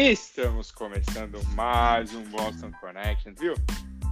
Estamos 0.00 0.70
começando 0.70 1.42
mais 1.56 2.14
um 2.14 2.22
Boston 2.30 2.70
Connection, 2.80 3.34
viu? 3.36 3.54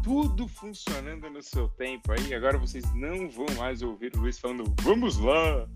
Tudo 0.02 0.48
funcionando 0.48 1.30
no 1.30 1.40
seu 1.40 1.68
tempo 1.68 2.10
aí. 2.10 2.34
Agora 2.34 2.58
vocês 2.58 2.84
não 2.92 3.30
vão 3.30 3.46
mais 3.56 3.82
ouvir 3.82 4.10
o 4.16 4.18
Luiz 4.18 4.36
falando 4.36 4.64
vamos 4.82 5.16
lá 5.16 5.68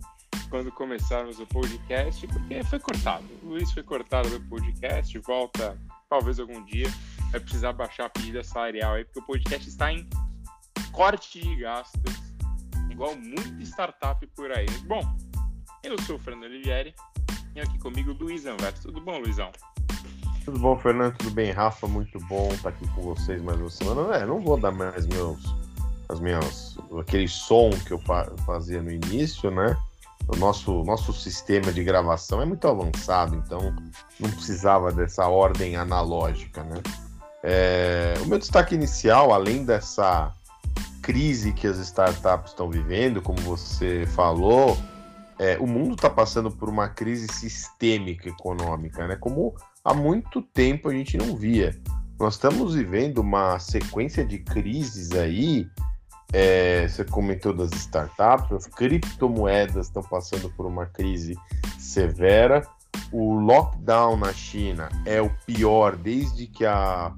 quando 0.50 0.72
começarmos 0.72 1.38
o 1.38 1.46
podcast, 1.46 2.26
porque 2.26 2.60
foi 2.64 2.80
cortado. 2.80 3.24
O 3.40 3.50
Luiz 3.50 3.70
foi 3.70 3.84
cortado 3.84 4.28
do 4.30 4.44
podcast, 4.48 5.16
volta 5.20 5.78
talvez 6.08 6.40
algum 6.40 6.64
dia. 6.64 6.88
Vai 7.30 7.38
precisar 7.38 7.72
baixar 7.72 8.06
a 8.06 8.10
pedida 8.10 8.42
salarial 8.42 8.94
aí, 8.94 9.04
porque 9.04 9.20
o 9.20 9.26
podcast 9.26 9.68
está 9.68 9.92
em 9.92 10.10
corte 10.90 11.40
de 11.40 11.54
gastos, 11.54 12.16
igual 12.90 13.14
muita 13.14 13.62
startup 13.62 14.26
por 14.34 14.50
aí. 14.50 14.66
Bom, 14.88 15.02
eu 15.84 15.96
sou 16.02 16.16
o 16.16 16.18
Fernando 16.18 16.46
Olivieri 16.46 16.92
e 17.54 17.60
aqui 17.60 17.78
comigo 17.78 18.10
o 18.10 18.14
Luiz 18.14 18.44
Anverso. 18.44 18.88
Tudo 18.88 19.00
bom, 19.00 19.20
Luizão? 19.20 19.52
Tudo 20.44 20.58
bom, 20.58 20.76
Fernando? 20.78 21.16
Tudo 21.18 21.30
bem, 21.32 21.50
Rafa? 21.50 21.86
Muito 21.86 22.18
bom 22.20 22.48
estar 22.52 22.70
aqui 22.70 22.88
com 22.88 23.02
vocês 23.02 23.42
mais 23.42 23.60
uma 23.60 23.68
semana. 23.68 24.16
É, 24.16 24.24
não 24.24 24.40
vou 24.40 24.56
dar 24.56 24.70
mais 24.70 25.06
meus, 25.06 25.54
as 26.08 26.18
minhas, 26.18 26.78
aquele 26.98 27.28
som 27.28 27.70
que 27.86 27.92
eu 27.92 28.00
fazia 28.46 28.82
no 28.82 28.90
início, 28.90 29.50
né? 29.50 29.76
O 30.28 30.36
nosso, 30.36 30.82
nosso 30.84 31.12
sistema 31.12 31.70
de 31.72 31.84
gravação 31.84 32.40
é 32.40 32.46
muito 32.46 32.66
avançado, 32.66 33.36
então 33.36 33.74
não 34.18 34.30
precisava 34.30 34.90
dessa 34.90 35.28
ordem 35.28 35.76
analógica, 35.76 36.64
né? 36.64 36.80
É, 37.42 38.14
o 38.22 38.26
meu 38.26 38.38
destaque 38.38 38.74
inicial, 38.74 39.32
além 39.32 39.64
dessa 39.64 40.32
crise 41.02 41.52
que 41.52 41.66
as 41.66 41.78
startups 41.78 42.52
estão 42.52 42.70
vivendo, 42.70 43.20
como 43.20 43.40
você 43.40 44.06
falou, 44.14 44.76
é, 45.38 45.58
o 45.58 45.66
mundo 45.66 45.94
está 45.94 46.08
passando 46.08 46.50
por 46.50 46.68
uma 46.68 46.88
crise 46.88 47.26
sistêmica 47.32 48.28
econômica, 48.28 49.06
né? 49.06 49.16
Como 49.16 49.54
há 49.84 49.94
muito 49.94 50.42
tempo 50.42 50.88
a 50.88 50.92
gente 50.92 51.16
não 51.16 51.36
via. 51.36 51.78
Nós 52.18 52.34
estamos 52.34 52.74
vivendo 52.74 53.18
uma 53.18 53.58
sequência 53.58 54.24
de 54.24 54.38
crises 54.38 55.12
aí. 55.12 55.66
É, 56.32 56.86
você 56.86 57.04
comentou 57.04 57.52
das 57.52 57.72
startups, 57.72 58.52
as 58.52 58.66
criptomoedas 58.66 59.86
estão 59.86 60.02
passando 60.02 60.50
por 60.50 60.66
uma 60.66 60.86
crise 60.86 61.36
severa. 61.78 62.66
O 63.10 63.34
lockdown 63.34 64.16
na 64.16 64.32
China 64.32 64.88
é 65.04 65.20
o 65.20 65.30
pior 65.46 65.96
desde 65.96 66.46
que 66.46 66.64
a, 66.64 67.12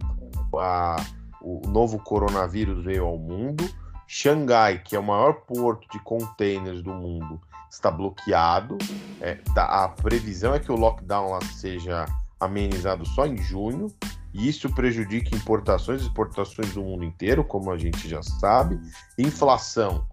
a, 0.57 0.97
o 1.43 1.61
novo 1.69 1.99
coronavírus 1.99 2.85
veio 2.85 3.05
ao 3.05 3.19
mundo. 3.19 3.69
Xangai, 4.07 4.79
que 4.79 4.95
é 4.95 4.99
o 4.99 5.03
maior 5.03 5.33
porto 5.47 5.89
de 5.91 5.99
containers 6.05 6.83
do 6.83 6.93
mundo, 6.93 7.41
está 7.71 7.91
bloqueado. 7.91 8.79
É, 9.21 9.35
tá, 9.55 9.65
a 9.85 9.89
previsão 9.89 10.55
é 10.55 10.61
que 10.61 10.71
o 10.71 10.77
lockdown 10.77 11.31
lá 11.31 11.41
seja 11.41 12.07
amenizado 12.45 13.07
só 13.07 13.27
em 13.27 13.37
junho, 13.37 13.89
e 14.35 14.49
isso 14.49 14.73
prejudica 14.75 15.37
importações 15.37 16.01
e 16.01 16.05
exportações 16.05 16.73
do 16.73 16.83
mundo 16.83 17.05
inteiro, 17.05 17.45
como 17.45 17.71
a 17.71 17.79
gente 17.79 18.09
já 18.09 18.23
sabe. 18.23 18.81
Inflação 19.19 20.07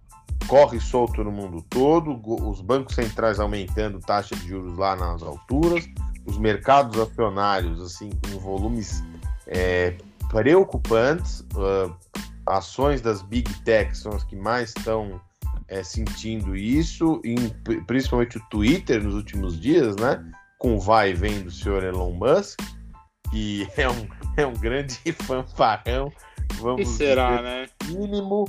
corre 0.48 0.80
solto 0.80 1.24
no 1.24 1.32
mundo 1.32 1.64
todo, 1.70 2.20
os 2.48 2.62
bancos 2.62 2.96
centrais 2.96 3.40
aumentando 3.40 4.00
taxa 4.00 4.36
de 4.36 4.48
juros 4.48 4.78
lá 4.78 4.96
nas 4.96 5.22
alturas, 5.22 5.88
os 6.26 6.38
mercados 6.38 7.00
acionários 7.00 7.82
assim 7.82 8.10
em 8.28 8.38
volumes 8.40 9.04
é, 9.48 9.96
preocupantes, 10.30 11.42
uh, 11.56 11.94
ações 12.46 13.02
das 13.02 13.22
big 13.22 13.52
techs 13.62 14.00
são 14.00 14.12
as 14.14 14.24
que 14.24 14.36
mais 14.36 14.70
estão 14.70 15.20
é, 15.68 15.84
sentindo 15.84 16.56
isso, 16.56 17.22
em, 17.24 17.50
principalmente 17.86 18.38
o 18.38 18.42
Twitter 18.50 19.04
nos 19.04 19.14
últimos 19.14 19.60
dias, 19.60 19.96
né? 19.96 20.24
Com 20.60 20.76
o 20.76 20.80
vai 20.80 21.12
e 21.12 21.14
vem 21.14 21.42
do 21.42 21.50
senhor 21.50 21.84
Elon 21.84 22.12
Musk, 22.12 22.60
que 23.32 23.68
é 23.78 23.90
um, 23.90 24.08
é 24.38 24.46
um 24.46 24.54
grande 24.54 25.00
fanfarrão. 25.24 26.12
Vamos 26.56 26.82
que 26.82 26.86
será, 26.86 27.42
né? 27.42 27.68
Mínimo. 27.86 28.46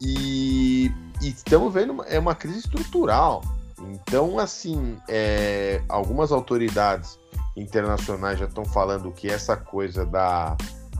E, 0.00 0.92
e, 1.22 1.28
estamos 1.28 1.72
vendo 1.72 2.04
é 2.04 2.18
uma 2.18 2.34
crise 2.34 2.58
estrutural. 2.58 3.42
Então, 3.80 4.38
assim, 4.38 4.98
é, 5.08 5.80
algumas 5.88 6.30
autoridades 6.30 7.18
internacionais 7.56 8.38
já 8.38 8.44
estão 8.44 8.64
falando 8.64 9.10
que 9.12 9.30
essa 9.30 9.56
coisa 9.56 10.04
da 10.04 10.56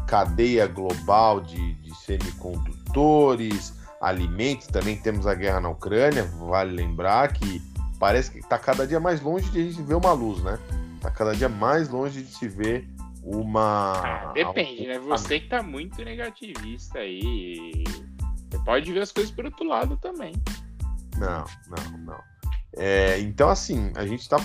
cadeia 0.06 0.66
global 0.66 1.40
de, 1.40 1.74
de 1.74 1.94
semicondutores, 1.96 3.74
alimentos, 4.00 4.66
também 4.68 4.96
temos 4.96 5.26
a 5.26 5.34
guerra 5.34 5.60
na 5.60 5.70
Ucrânia, 5.70 6.24
vale 6.38 6.72
lembrar 6.72 7.32
que 7.32 7.60
parece 8.04 8.30
que 8.30 8.38
está 8.38 8.58
cada 8.58 8.86
dia 8.86 9.00
mais 9.00 9.22
longe 9.22 9.48
de 9.48 9.58
a 9.58 9.62
gente 9.62 9.80
ver 9.80 9.94
uma 9.94 10.12
luz, 10.12 10.42
né? 10.42 10.58
Está 10.96 11.10
cada 11.10 11.34
dia 11.34 11.48
mais 11.48 11.88
longe 11.88 12.22
de 12.22 12.34
se 12.34 12.46
ver 12.46 12.86
uma. 13.22 13.92
Ah, 13.94 14.32
depende, 14.34 14.86
né? 14.86 14.98
Você 14.98 15.40
que 15.40 15.48
tá 15.48 15.62
muito 15.62 16.04
negativista 16.04 16.98
aí. 16.98 17.82
Você 18.50 18.58
pode 18.62 18.92
ver 18.92 19.00
as 19.00 19.10
coisas 19.10 19.32
por 19.32 19.46
outro 19.46 19.66
lado 19.66 19.96
também. 19.96 20.34
Não, 21.16 21.46
não, 21.66 21.98
não. 22.00 22.20
É, 22.76 23.18
então, 23.20 23.48
assim, 23.48 23.90
a 23.96 24.06
gente 24.06 24.20
está 24.20 24.36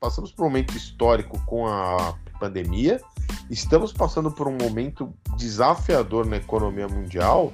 passamos 0.00 0.32
por 0.32 0.44
um 0.44 0.46
momento 0.46 0.74
histórico 0.74 1.38
com 1.44 1.66
a 1.66 2.16
pandemia, 2.40 3.02
estamos 3.50 3.92
passando 3.92 4.30
por 4.30 4.48
um 4.48 4.56
momento 4.56 5.12
desafiador 5.36 6.24
na 6.24 6.38
economia 6.38 6.88
mundial, 6.88 7.52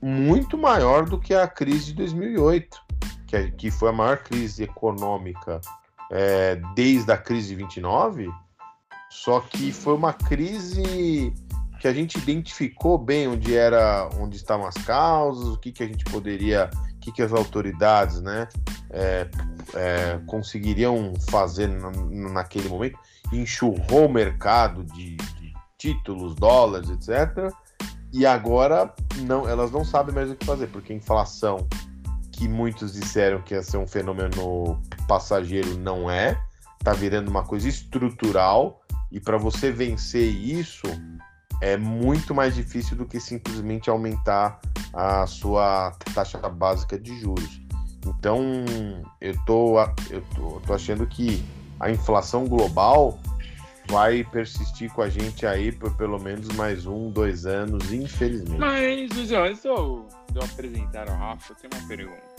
muito 0.00 0.56
maior 0.56 1.04
do 1.04 1.18
que 1.18 1.34
a 1.34 1.48
crise 1.48 1.86
de 1.86 1.94
2008 1.94 2.83
que, 3.26 3.50
que 3.52 3.70
foi 3.70 3.90
a 3.90 3.92
maior 3.92 4.18
crise 4.18 4.64
econômica 4.64 5.60
é, 6.10 6.56
desde 6.74 7.10
a 7.12 7.16
crise 7.16 7.48
de 7.48 7.56
29, 7.56 8.30
só 9.10 9.40
que 9.40 9.72
foi 9.72 9.94
uma 9.94 10.12
crise 10.12 11.32
que 11.80 11.88
a 11.88 11.92
gente 11.92 12.16
identificou 12.16 12.96
bem 12.96 13.28
onde 13.28 13.54
era, 13.54 14.08
onde 14.18 14.36
estavam 14.36 14.66
as 14.66 14.74
causas, 14.74 15.48
o 15.48 15.58
que, 15.58 15.70
que 15.70 15.82
a 15.82 15.86
gente 15.86 16.04
poderia, 16.04 16.70
o 16.94 16.98
que, 16.98 17.12
que 17.12 17.22
as 17.22 17.32
autoridades, 17.32 18.20
né, 18.20 18.48
é, 18.90 19.28
é, 19.74 20.20
conseguiriam 20.26 21.12
fazer 21.28 21.68
naquele 21.68 22.68
momento, 22.68 22.98
enxurrou 23.32 24.06
o 24.06 24.12
mercado 24.12 24.84
de, 24.84 25.16
de 25.16 25.54
títulos, 25.76 26.34
dólares, 26.34 26.88
etc. 26.90 27.52
E 28.12 28.24
agora 28.24 28.94
não, 29.26 29.48
elas 29.48 29.70
não 29.70 29.84
sabem 29.84 30.14
mais 30.14 30.30
o 30.30 30.36
que 30.36 30.46
fazer, 30.46 30.68
porque 30.68 30.92
a 30.92 30.96
inflação 30.96 31.68
que 32.34 32.48
muitos 32.48 32.92
disseram 32.92 33.40
que 33.42 33.54
ia 33.54 33.62
ser 33.62 33.76
um 33.76 33.86
fenômeno 33.86 34.80
passageiro, 35.06 35.78
não 35.78 36.10
é. 36.10 36.38
Tá 36.82 36.92
virando 36.92 37.28
uma 37.30 37.44
coisa 37.44 37.68
estrutural 37.68 38.82
e 39.10 39.20
para 39.20 39.38
você 39.38 39.70
vencer 39.70 40.28
isso 40.28 40.86
é 41.60 41.76
muito 41.76 42.34
mais 42.34 42.54
difícil 42.54 42.96
do 42.96 43.06
que 43.06 43.18
simplesmente 43.18 43.88
aumentar 43.88 44.60
a 44.92 45.26
sua 45.26 45.92
taxa 46.14 46.38
básica 46.48 46.98
de 46.98 47.18
juros. 47.20 47.62
Então, 48.06 48.64
eu 49.20 49.34
tô, 49.46 49.80
eu 50.10 50.22
tô, 50.34 50.60
tô 50.66 50.74
achando 50.74 51.06
que 51.06 51.42
a 51.80 51.90
inflação 51.90 52.46
global 52.46 53.18
vai 53.86 54.24
persistir 54.24 54.92
com 54.92 55.02
a 55.02 55.08
gente 55.08 55.46
aí 55.46 55.70
por 55.70 55.94
pelo 55.96 56.18
menos 56.18 56.48
mais 56.56 56.86
um, 56.86 57.10
dois 57.10 57.46
anos, 57.46 57.92
infelizmente. 57.92 58.58
Mas, 58.58 59.10
Luizão, 59.10 59.44
antes 59.44 59.62
de 59.62 59.68
eu, 59.68 60.08
de 60.30 60.38
eu 60.38 60.44
apresentar 60.44 61.08
ao 61.08 61.16
Rafa, 61.16 61.52
eu 61.52 61.56
tenho 61.56 61.82
uma 61.82 61.88
pergunta. 61.88 62.34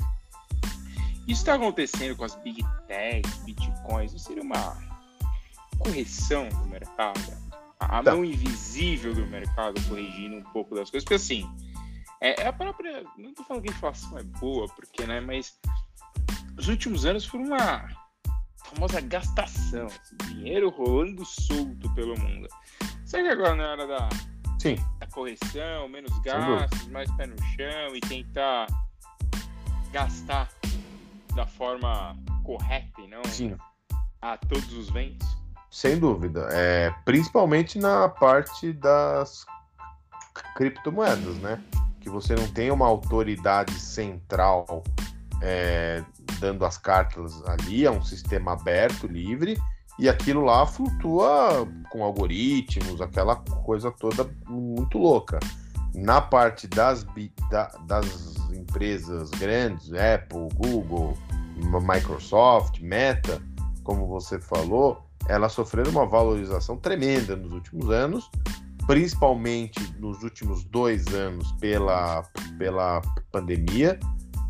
Isso 1.28 1.42
está 1.42 1.56
acontecendo 1.56 2.16
com 2.16 2.24
as 2.24 2.36
Big 2.36 2.64
Techs, 2.88 3.38
Bitcoins, 3.46 4.12
não 4.12 4.20
seria 4.20 4.44
uma 4.44 4.78
correção 5.80 6.48
do 6.50 6.66
mercado? 6.66 7.46
A, 7.80 8.02
tá. 8.02 8.12
mão 8.12 8.24
invisível 8.24 9.14
do 9.14 9.26
mercado 9.28 9.82
corrigindo 9.88 10.38
um 10.38 10.44
pouco 10.44 10.76
das 10.76 10.90
coisas? 10.90 11.04
Porque 11.04 11.16
assim, 11.16 11.50
é, 12.22 12.44
é 12.44 12.48
a 12.48 12.54
própria. 12.54 13.04
Não 13.18 13.30
estou 13.30 13.46
falando 13.46 13.64
que 13.64 13.70
a 13.70 13.74
inflação 13.74 14.18
é 14.18 14.24
boa, 14.24 14.68
porque, 14.68 15.06
né? 15.06 15.20
Mas 15.20 15.58
os 16.58 16.68
últimos 16.68 17.06
anos 17.06 17.26
foram 17.26 17.46
uma 17.46 17.88
famosa 18.66 19.00
gastação, 19.02 19.88
dinheiro 20.28 20.70
rolando 20.70 21.24
solto 21.26 21.94
pelo 21.94 22.20
mundo. 22.20 22.48
Será 23.06 23.24
que 23.24 23.30
agora 23.30 23.56
na 23.56 23.72
hora 23.72 23.88
da, 23.88 24.10
Sim. 24.60 24.76
da 25.00 25.08
correção, 25.08 25.88
menos 25.88 26.18
gastos, 26.20 26.88
mais 26.88 27.12
pé 27.12 27.28
no 27.28 27.38
chão 27.56 27.96
e 27.96 28.02
tentar 28.02 28.68
gastar 29.92 30.50
da 31.36 31.46
forma 31.46 32.18
correta 32.44 33.02
e 33.02 33.08
não 33.08 33.24
Sim. 33.26 33.56
a 34.22 34.38
todos 34.38 34.74
os 34.74 34.90
ventos? 34.90 35.28
Sem 35.70 36.00
dúvida. 36.00 36.48
É, 36.52 36.90
principalmente 37.04 37.78
na 37.78 38.10
parte 38.10 38.74
das 38.74 39.46
criptomoedas, 40.56 41.36
né? 41.38 41.62
Que 42.00 42.10
você 42.10 42.36
não 42.36 42.48
tem 42.48 42.72
uma 42.72 42.88
autoridade 42.88 43.74
central 43.74 44.84
é, 45.42 46.04
dando 46.40 46.66
as 46.66 46.78
cartas 46.78 47.42
ali, 47.48 47.86
é 47.86 47.92
um 47.92 48.04
sistema 48.04 48.54
aberto, 48.54 49.08
livre, 49.08 49.58
e 49.98 50.10
aquilo 50.10 50.44
lá 50.44 50.66
flutua 50.66 51.68
com 51.90 52.04
algoritmos, 52.04 53.00
aquela 53.00 53.36
coisa 53.36 53.92
toda 53.92 54.30
muito 54.48 54.98
louca. 54.98 55.40
Na 55.94 56.20
parte 56.20 56.68
das, 56.68 57.06
da, 57.50 57.68
das 57.86 58.36
empresas 58.52 59.30
grandes, 59.32 59.92
Apple, 59.94 60.50
Google, 60.56 61.18
Microsoft, 61.56 62.82
Meta, 62.82 63.42
como 63.84 64.06
você 64.08 64.40
falou, 64.40 65.06
ela 65.30 65.48
sofrendo 65.48 65.90
uma 65.90 66.06
valorização 66.06 66.76
tremenda 66.78 67.36
nos 67.36 67.54
últimos 67.54 67.90
anos, 67.90 68.30
principalmente 68.86 69.80
nos 70.00 70.22
últimos 70.24 70.66
dois 70.66 71.08
anos 71.08 71.52
pela, 71.54 72.24
pela 72.58 73.02
pandemia, 73.32 73.98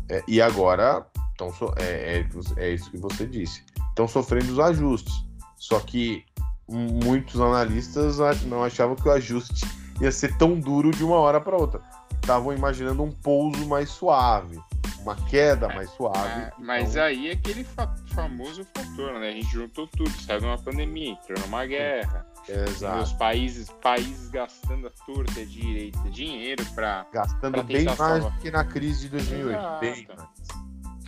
é, 0.08 0.22
e 0.26 0.40
agora 0.40 1.06
então, 1.36 1.52
é, 1.76 2.18
é, 2.18 2.28
é 2.56 2.70
isso 2.70 2.90
que 2.90 2.96
você 2.96 3.26
disse. 3.26 3.62
Estão 3.90 4.08
sofrendo 4.08 4.52
os 4.52 4.58
ajustes. 4.58 5.14
Só 5.56 5.78
que 5.80 6.24
muitos 6.68 7.40
analistas 7.40 8.18
não 8.44 8.64
achavam 8.64 8.96
que 8.96 9.06
o 9.06 9.12
ajuste 9.12 9.66
ia 10.00 10.10
ser 10.10 10.36
tão 10.36 10.58
duro 10.58 10.90
de 10.90 11.04
uma 11.04 11.16
hora 11.16 11.40
para 11.40 11.56
outra. 11.56 11.80
Estavam 12.14 12.52
imaginando 12.52 13.02
um 13.02 13.12
pouso 13.12 13.66
mais 13.66 13.88
suave, 13.90 14.58
uma 15.00 15.14
queda 15.14 15.68
mais 15.68 15.90
suave. 15.90 16.42
É, 16.42 16.52
mas 16.58 16.90
então... 16.90 17.04
aí 17.04 17.28
é 17.28 17.32
aquele 17.32 17.64
fa 17.64 17.94
famoso 18.14 18.66
fator, 18.74 19.20
né? 19.20 19.28
A 19.28 19.32
gente 19.32 19.52
juntou 19.52 19.86
tudo, 19.86 20.10
saiu 20.22 20.40
de 20.40 20.46
uma 20.46 20.58
pandemia, 20.58 21.12
entrou 21.12 21.38
numa 21.40 21.64
guerra. 21.66 22.26
Exato. 22.48 23.02
Os 23.02 23.12
países, 23.14 23.70
países 23.82 24.28
gastando 24.28 24.86
a 24.86 24.90
torta 25.04 25.44
direita 25.44 25.98
dinheiro 26.10 26.64
para 26.74 27.06
gastando 27.12 27.54
pra 27.54 27.62
bem 27.62 27.84
mais 27.84 28.24
do 28.24 28.30
que 28.38 28.50
na 28.50 28.64
crise 28.64 29.02
de 29.02 29.08
2008, 29.10 29.58
Exato. 29.58 29.80
bem 29.80 30.06
mais 30.08 30.66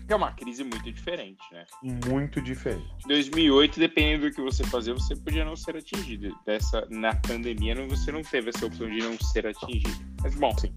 é 0.09 0.17
uma 0.17 0.33
crise 0.33 0.65
muito 0.65 0.91
diferente, 0.91 1.43
né? 1.53 1.67
Muito 1.83 2.41
diferente. 2.41 3.07
2008, 3.07 3.79
dependendo 3.79 4.29
do 4.29 4.35
que 4.35 4.41
você 4.41 4.65
fazer, 4.65 4.95
você 4.95 5.15
podia 5.15 5.45
não 5.45 5.55
ser 5.55 5.77
atingido. 5.77 6.35
Dessa, 6.47 6.87
na 6.91 7.15
pandemia, 7.15 7.75
você 7.87 8.11
não 8.11 8.23
teve 8.23 8.49
essa 8.49 8.67
opção 8.67 8.89
de 8.89 8.99
não 8.99 9.19
ser 9.19 9.47
atingido. 9.47 9.99
Mas, 10.23 10.35
bom. 10.35 10.57
Sim. 10.57 10.75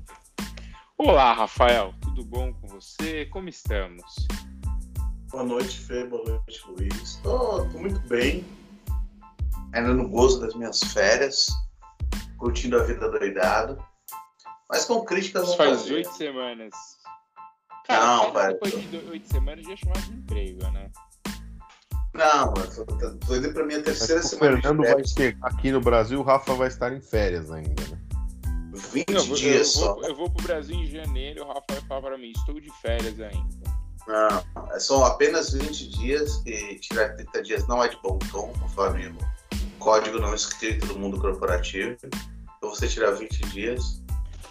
Olá, 0.97 1.33
Rafael. 1.33 1.93
Tudo 2.01 2.25
bom 2.25 2.53
com 2.53 2.67
você? 2.67 3.25
Como 3.27 3.47
estamos? 3.47 4.27
Boa 5.31 5.43
noite, 5.43 5.79
Fê. 5.79 6.05
Boa 6.05 6.23
noite, 6.25 6.61
Luiz. 6.67 6.93
Estou 7.01 7.65
muito 7.69 7.99
bem. 8.01 8.43
Ainda 9.73 9.93
no 9.93 10.09
gozo 10.09 10.41
das 10.41 10.53
minhas 10.55 10.79
férias. 10.79 11.49
Curtindo 12.37 12.79
a 12.79 12.83
vida 12.83 13.09
doidado. 13.09 13.77
Mas 14.69 14.85
com 14.85 15.03
críticas... 15.03 15.55
Faz 15.55 15.89
oito 15.89 16.11
semanas 16.13 16.73
Cara, 17.87 18.05
não, 18.05 18.33
velho. 18.33 18.53
Depois 18.53 18.89
de 18.89 18.97
oito 18.97 19.27
semanas 19.27 19.65
já 19.65 19.75
chamava 19.75 20.01
de 20.01 20.13
emprego, 20.13 20.71
né? 20.71 20.89
Não, 22.13 22.53
eu 22.55 23.17
tô, 23.19 23.35
indo 23.35 23.53
pra 23.53 23.65
minha 23.65 23.81
terceira 23.81 24.21
semana. 24.21 24.57
O 24.57 24.61
Fernando 24.61 24.83
vai 24.83 25.07
chegar 25.07 25.47
aqui 25.47 25.71
no 25.71 25.79
Brasil, 25.79 26.19
o 26.19 26.23
Rafa 26.23 26.53
vai 26.53 26.67
estar 26.67 26.91
em 26.93 27.01
férias 27.01 27.51
ainda, 27.51 27.81
né? 27.89 27.97
20 28.73 29.11
não, 29.11 29.23
dias 29.35 29.43
eu 29.43 29.65
só. 29.65 29.93
Vou, 29.95 30.03
eu 30.05 30.15
vou 30.15 30.29
pro 30.29 30.43
Brasil 30.43 30.75
em 30.75 30.87
janeiro, 30.87 31.43
o 31.43 31.47
Rafa 31.47 31.65
vai 31.69 31.81
falar 31.81 32.01
pra 32.01 32.17
mim, 32.17 32.31
estou 32.35 32.59
de 32.59 32.69
férias 32.81 33.19
ainda. 33.19 33.71
Não, 34.07 34.79
são 34.79 35.05
apenas 35.05 35.53
20 35.53 35.89
dias 35.89 36.41
e 36.45 36.75
tirar 36.79 37.15
30 37.15 37.43
dias 37.43 37.67
não 37.67 37.83
é 37.83 37.87
de 37.87 37.97
bom 38.01 38.17
tom, 38.31 38.51
conforme 38.59 39.07
o 39.07 39.17
código 39.81 40.19
não 40.19 40.33
escrito 40.33 40.85
do 40.85 40.97
mundo 40.97 41.19
corporativo. 41.19 41.97
Então 42.57 42.69
você 42.69 42.87
tirar 42.87 43.11
20 43.11 43.41
dias. 43.49 44.01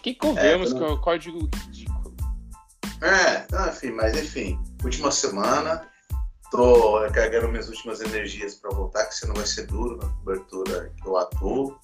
Que 0.02 0.14
convenhamos 0.14 0.72
é, 0.72 0.78
com 0.78 0.92
o 0.92 1.00
código 1.00 1.48
de 1.70 1.86
é, 3.02 3.46
enfim, 3.70 3.92
mas 3.92 4.14
enfim, 4.16 4.58
última 4.84 5.10
semana, 5.10 5.88
tô 6.50 7.00
recarregando 7.00 7.48
minhas 7.48 7.68
últimas 7.68 8.00
energias 8.00 8.56
para 8.56 8.70
voltar, 8.70 9.06
que 9.06 9.14
senão 9.14 9.34
vai 9.34 9.46
ser 9.46 9.66
duro 9.66 9.96
na 9.96 10.06
cobertura 10.06 10.92
que 11.00 11.08
eu 11.08 11.16
atuo. 11.16 11.78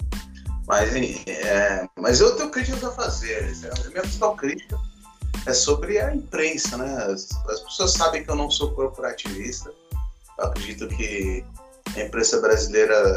Mas, 0.67 0.95
é, 1.27 1.89
mas 1.99 2.21
eu 2.21 2.37
tenho 2.37 2.51
críticas 2.51 2.85
a 2.85 2.91
fazer. 2.91 3.39
A 3.39 3.89
minha 3.89 4.03
principal 4.03 4.37
crítica 4.37 4.79
é 5.47 5.55
sobre 5.55 5.99
a 5.99 6.15
imprensa, 6.15 6.77
né? 6.77 7.05
As, 7.05 7.31
as, 7.49 7.61
pessoas 7.61 7.93
sabem 7.93 8.23
que 8.23 8.31
eu 8.31 8.35
não 8.35 8.51
sou 8.51 8.73
corporativista. 8.73 9.73
Eu 10.39 10.45
acredito 10.45 10.89
que 10.89 11.45
a 11.95 12.01
imprensa 12.01 12.41
brasileira 12.41 13.15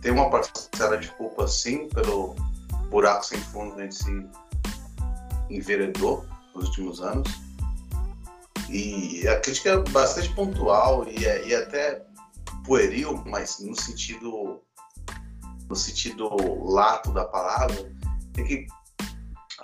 tem 0.00 0.12
uma 0.12 0.28
parcela 0.30 0.98
de 0.98 1.08
culpa, 1.12 1.46
sim, 1.46 1.88
pelo 1.88 2.34
buraco 2.90 3.24
sem 3.24 3.38
fundo 3.38 3.74
que 3.74 3.80
a 3.80 3.84
gente 3.84 3.94
se 3.94 4.26
enveredou 5.48 6.26
nos 6.54 6.68
últimos 6.68 7.00
anos. 7.00 7.28
E 8.68 9.26
a 9.28 9.40
crítica 9.40 9.70
é 9.70 9.76
bastante 9.90 10.28
pontual 10.34 11.06
e, 11.08 11.26
é, 11.26 11.46
e 11.46 11.52
é 11.52 11.62
até 11.62 12.04
pueril, 12.64 13.22
mas 13.26 13.58
no 13.60 13.74
sentido 13.78 14.62
no 15.72 15.76
sentido 15.76 16.28
lato 16.70 17.12
da 17.12 17.24
palavra, 17.24 17.90
é 18.36 18.42
que 18.42 18.66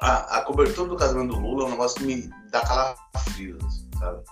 a, 0.01 0.39
a 0.39 0.43
cobertura 0.43 0.89
do 0.89 0.97
casamento 0.97 1.35
do 1.35 1.41
Lula 1.41 1.65
é 1.65 1.67
um 1.67 1.71
negócio 1.73 1.99
que 1.99 2.07
me 2.07 2.31
dá 2.51 2.63
calafrios, 2.63 3.87
sabe? 3.99 4.25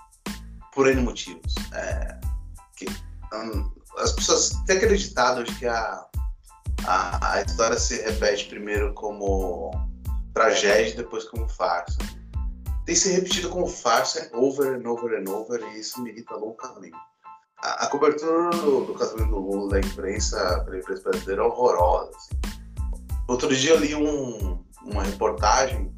Por 0.73 0.87
N 0.87 1.01
motivos. 1.01 1.53
É, 1.73 2.19
que, 2.75 2.87
um, 3.31 3.71
as 3.97 4.11
pessoas 4.13 4.49
têm 4.65 4.77
acreditado 4.77 5.43
que 5.43 5.65
a, 5.65 6.05
a, 6.85 7.33
a 7.33 7.41
história 7.41 7.77
se 7.77 8.01
repete 8.01 8.45
primeiro 8.45 8.93
como 8.93 9.71
tragédia 10.33 10.93
e 10.93 10.97
depois 10.97 11.25
como 11.25 11.47
farsa 11.49 11.97
tem 12.87 12.95
se 12.95 13.11
repetido 13.11 13.49
como 13.49 13.67
farsa 13.67 14.29
over 14.33 14.75
and 14.75 14.89
over 14.89 15.19
and 15.19 15.29
over 15.29 15.61
e 15.61 15.79
isso 15.81 16.01
me 16.01 16.09
irrita 16.09 16.35
loucamente. 16.35 16.95
A, 17.61 17.83
a 17.85 17.87
cobertura 17.87 18.49
do, 18.51 18.85
do, 18.85 18.93
casamento 18.93 19.31
do 19.31 19.39
Lula 19.39 19.71
da 19.71 19.79
imprensa, 19.79 20.61
pela 20.63 20.77
imprensa 20.77 21.03
brasileira, 21.03 21.41
é 21.41 21.45
horrorosa. 21.45 22.11
Assim. 22.15 22.39
Outro 23.27 23.53
dia 23.53 23.71
eu 23.71 23.79
li 23.79 23.93
um, 23.93 24.63
uma 24.83 25.03
reportagem 25.03 25.93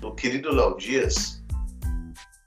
do 0.00 0.14
querido 0.14 0.54
Léo 0.54 0.76
Dias, 0.76 1.42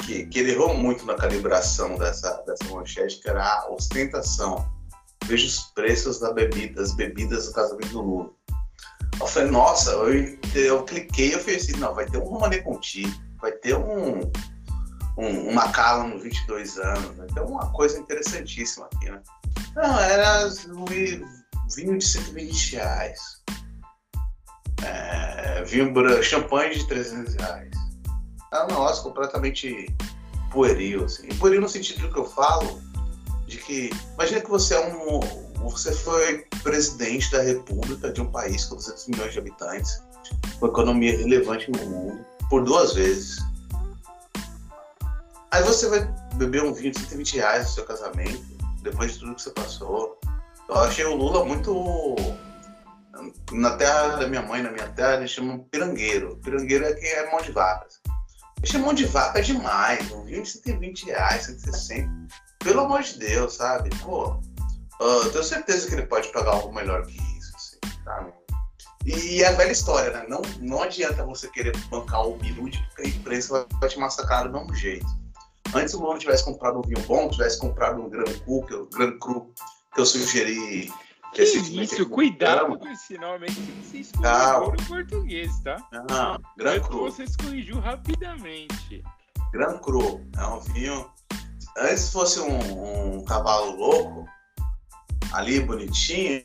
que, 0.05 0.25
que 0.27 0.39
ele 0.39 0.53
errou 0.53 0.73
muito 0.73 1.05
na 1.05 1.15
calibração 1.15 1.97
dessa, 1.97 2.41
dessa 2.47 2.63
manchete, 2.73 3.19
que 3.19 3.29
era 3.29 3.45
a 3.45 3.71
ostentação. 3.71 4.70
Veja 5.31 5.47
os 5.47 5.59
preços 5.73 6.19
da 6.19 6.33
bebida, 6.33 6.81
das 6.81 6.93
bebidas 6.93 7.47
do 7.47 7.53
casamento 7.53 7.87
do 7.87 8.01
Lula. 8.01 8.29
Eu 9.17 9.25
falei, 9.27 9.49
nossa, 9.49 9.91
eu, 9.91 10.37
eu 10.53 10.83
cliquei 10.83 11.29
e 11.29 11.31
eu 11.31 11.39
falei 11.39 11.55
assim, 11.55 11.71
não, 11.77 11.95
vai 11.95 12.05
ter 12.05 12.17
um 12.17 12.25
Romane 12.25 12.61
Conti, 12.61 13.03
vai 13.39 13.53
ter 13.53 13.77
um, 13.77 14.29
um, 15.17 15.49
uma 15.49 15.71
cala 15.71 16.03
nos 16.03 16.21
22 16.21 16.77
anos, 16.79 17.15
vai 17.15 17.27
ter 17.27 17.39
uma 17.39 17.71
coisa 17.71 17.97
interessantíssima 17.97 18.87
aqui, 18.87 19.09
né? 19.09 19.21
Não, 19.73 19.99
era 20.01 20.49
vinho 21.73 21.97
de 21.97 22.05
120 22.05 22.75
reais. 22.75 23.21
É, 24.83 25.63
vinho 25.63 25.93
branco, 25.93 26.23
champanhe 26.23 26.77
de 26.77 26.85
300 26.89 27.35
reais. 27.35 27.71
É 28.51 28.63
um 28.63 28.67
negócio 28.67 29.01
completamente 29.01 29.95
pueril, 30.51 31.05
assim. 31.05 31.29
Pueril 31.39 31.61
no 31.61 31.69
sentido 31.69 32.11
que 32.11 32.19
eu 32.19 32.25
falo, 32.25 32.81
de 33.51 33.57
que, 33.57 33.89
imagina 34.13 34.39
que 34.39 34.49
você 34.49 34.73
é 34.75 34.79
um, 34.79 35.19
você 35.69 35.91
foi 35.91 36.45
presidente 36.63 37.29
da 37.31 37.41
república 37.41 38.11
de 38.11 38.21
um 38.21 38.31
país 38.31 38.63
com 38.63 38.75
200 38.77 39.07
milhões 39.07 39.33
de 39.33 39.39
habitantes, 39.39 40.01
com 40.57 40.67
economia 40.67 41.17
relevante 41.17 41.69
no 41.69 41.85
mundo, 41.85 42.25
por 42.49 42.63
duas 42.63 42.93
vezes. 42.93 43.39
Aí 45.51 45.61
você 45.63 45.89
vai 45.89 45.99
beber 46.35 46.63
um 46.63 46.73
vinho 46.73 46.91
de 46.91 46.99
120 46.99 47.35
reais 47.35 47.63
no 47.67 47.73
seu 47.73 47.85
casamento, 47.85 48.41
depois 48.81 49.13
de 49.13 49.19
tudo 49.19 49.35
que 49.35 49.41
você 49.41 49.51
passou. 49.51 50.17
Eu 50.69 50.75
achei 50.75 51.03
o 51.03 51.13
Lula 51.13 51.43
muito. 51.43 52.15
Na 53.51 53.75
terra 53.75 54.15
da 54.15 54.27
minha 54.27 54.41
mãe, 54.41 54.63
na 54.63 54.71
minha 54.71 54.87
terra, 54.87 55.17
eles 55.17 55.31
chamam 55.31 55.59
pirangueiro. 55.59 56.37
Pirangueiro 56.37 56.85
é 56.85 56.93
quem 56.93 57.09
é 57.09 57.29
mão 57.29 57.41
de 57.41 57.51
vacas. 57.51 57.99
Eles 58.59 58.69
chamam 58.69 58.93
de 58.93 59.05
vaca 59.05 59.41
demais. 59.41 60.09
Um 60.11 60.23
vinho 60.23 60.41
de 60.41 60.49
120 60.49 61.05
reais, 61.07 61.43
160. 61.43 62.09
Pelo 62.63 62.81
amor 62.81 63.01
de 63.01 63.17
Deus, 63.17 63.55
sabe? 63.55 63.89
Pô, 64.01 64.39
eu 64.99 65.31
tenho 65.31 65.43
certeza 65.43 65.87
que 65.87 65.95
ele 65.95 66.05
pode 66.05 66.31
pagar 66.31 66.51
algo 66.51 66.73
melhor 66.73 67.05
que 67.05 67.17
isso, 67.37 67.53
assim, 67.55 67.79
sabe? 68.03 68.33
E 69.05 69.41
é 69.41 69.47
a 69.47 69.53
velha 69.53 69.71
história, 69.71 70.11
né? 70.11 70.25
Não, 70.27 70.41
não 70.59 70.83
adianta 70.83 71.25
você 71.25 71.47
querer 71.49 71.75
bancar 71.87 72.27
o 72.27 72.37
Birude, 72.37 72.77
porque 72.89 73.01
a 73.01 73.07
imprensa 73.07 73.65
vai 73.79 73.89
te 73.89 73.97
massacrar 73.97 74.47
do 74.47 74.53
mesmo 74.53 74.75
jeito. 74.75 75.07
Antes 75.73 75.93
o 75.93 76.01
Lula 76.01 76.19
tivesse 76.19 76.45
comprado 76.45 76.79
um 76.79 76.81
vinho 76.81 77.01
bom, 77.07 77.29
tivesse 77.29 77.59
comprado 77.59 78.01
um 78.01 78.09
Gran 78.09 78.25
Cru, 78.25 78.65
que, 78.65 78.97
Gran 78.97 79.17
Cru, 79.17 79.53
que 79.93 80.01
eu 80.01 80.05
sugeri 80.05 80.91
que 81.33 81.43
isso, 81.43 82.09
cuidado 82.09 82.77
com 82.77 82.87
esse 82.89 83.17
nome 83.17 83.45
aí 83.47 83.55
que 83.55 83.61
você 83.61 83.97
escorregou 83.99 84.71
no 84.73 84.85
português, 84.85 85.59
tá? 85.61 85.77
Não, 86.09 86.37
Gran 86.57 86.81
Cru. 86.81 87.03
Você 87.03 87.23
escorrigiu 87.23 87.79
rapidamente. 87.79 89.01
Gran 89.53 89.77
Cru 89.77 90.21
é 90.37 90.45
um 90.45 90.59
vinho. 90.59 91.09
Antes 91.77 92.09
fosse 92.09 92.39
um, 92.39 93.17
um 93.17 93.25
cavalo 93.25 93.75
louco, 93.75 94.25
ali 95.33 95.61
bonitinho, 95.61 96.43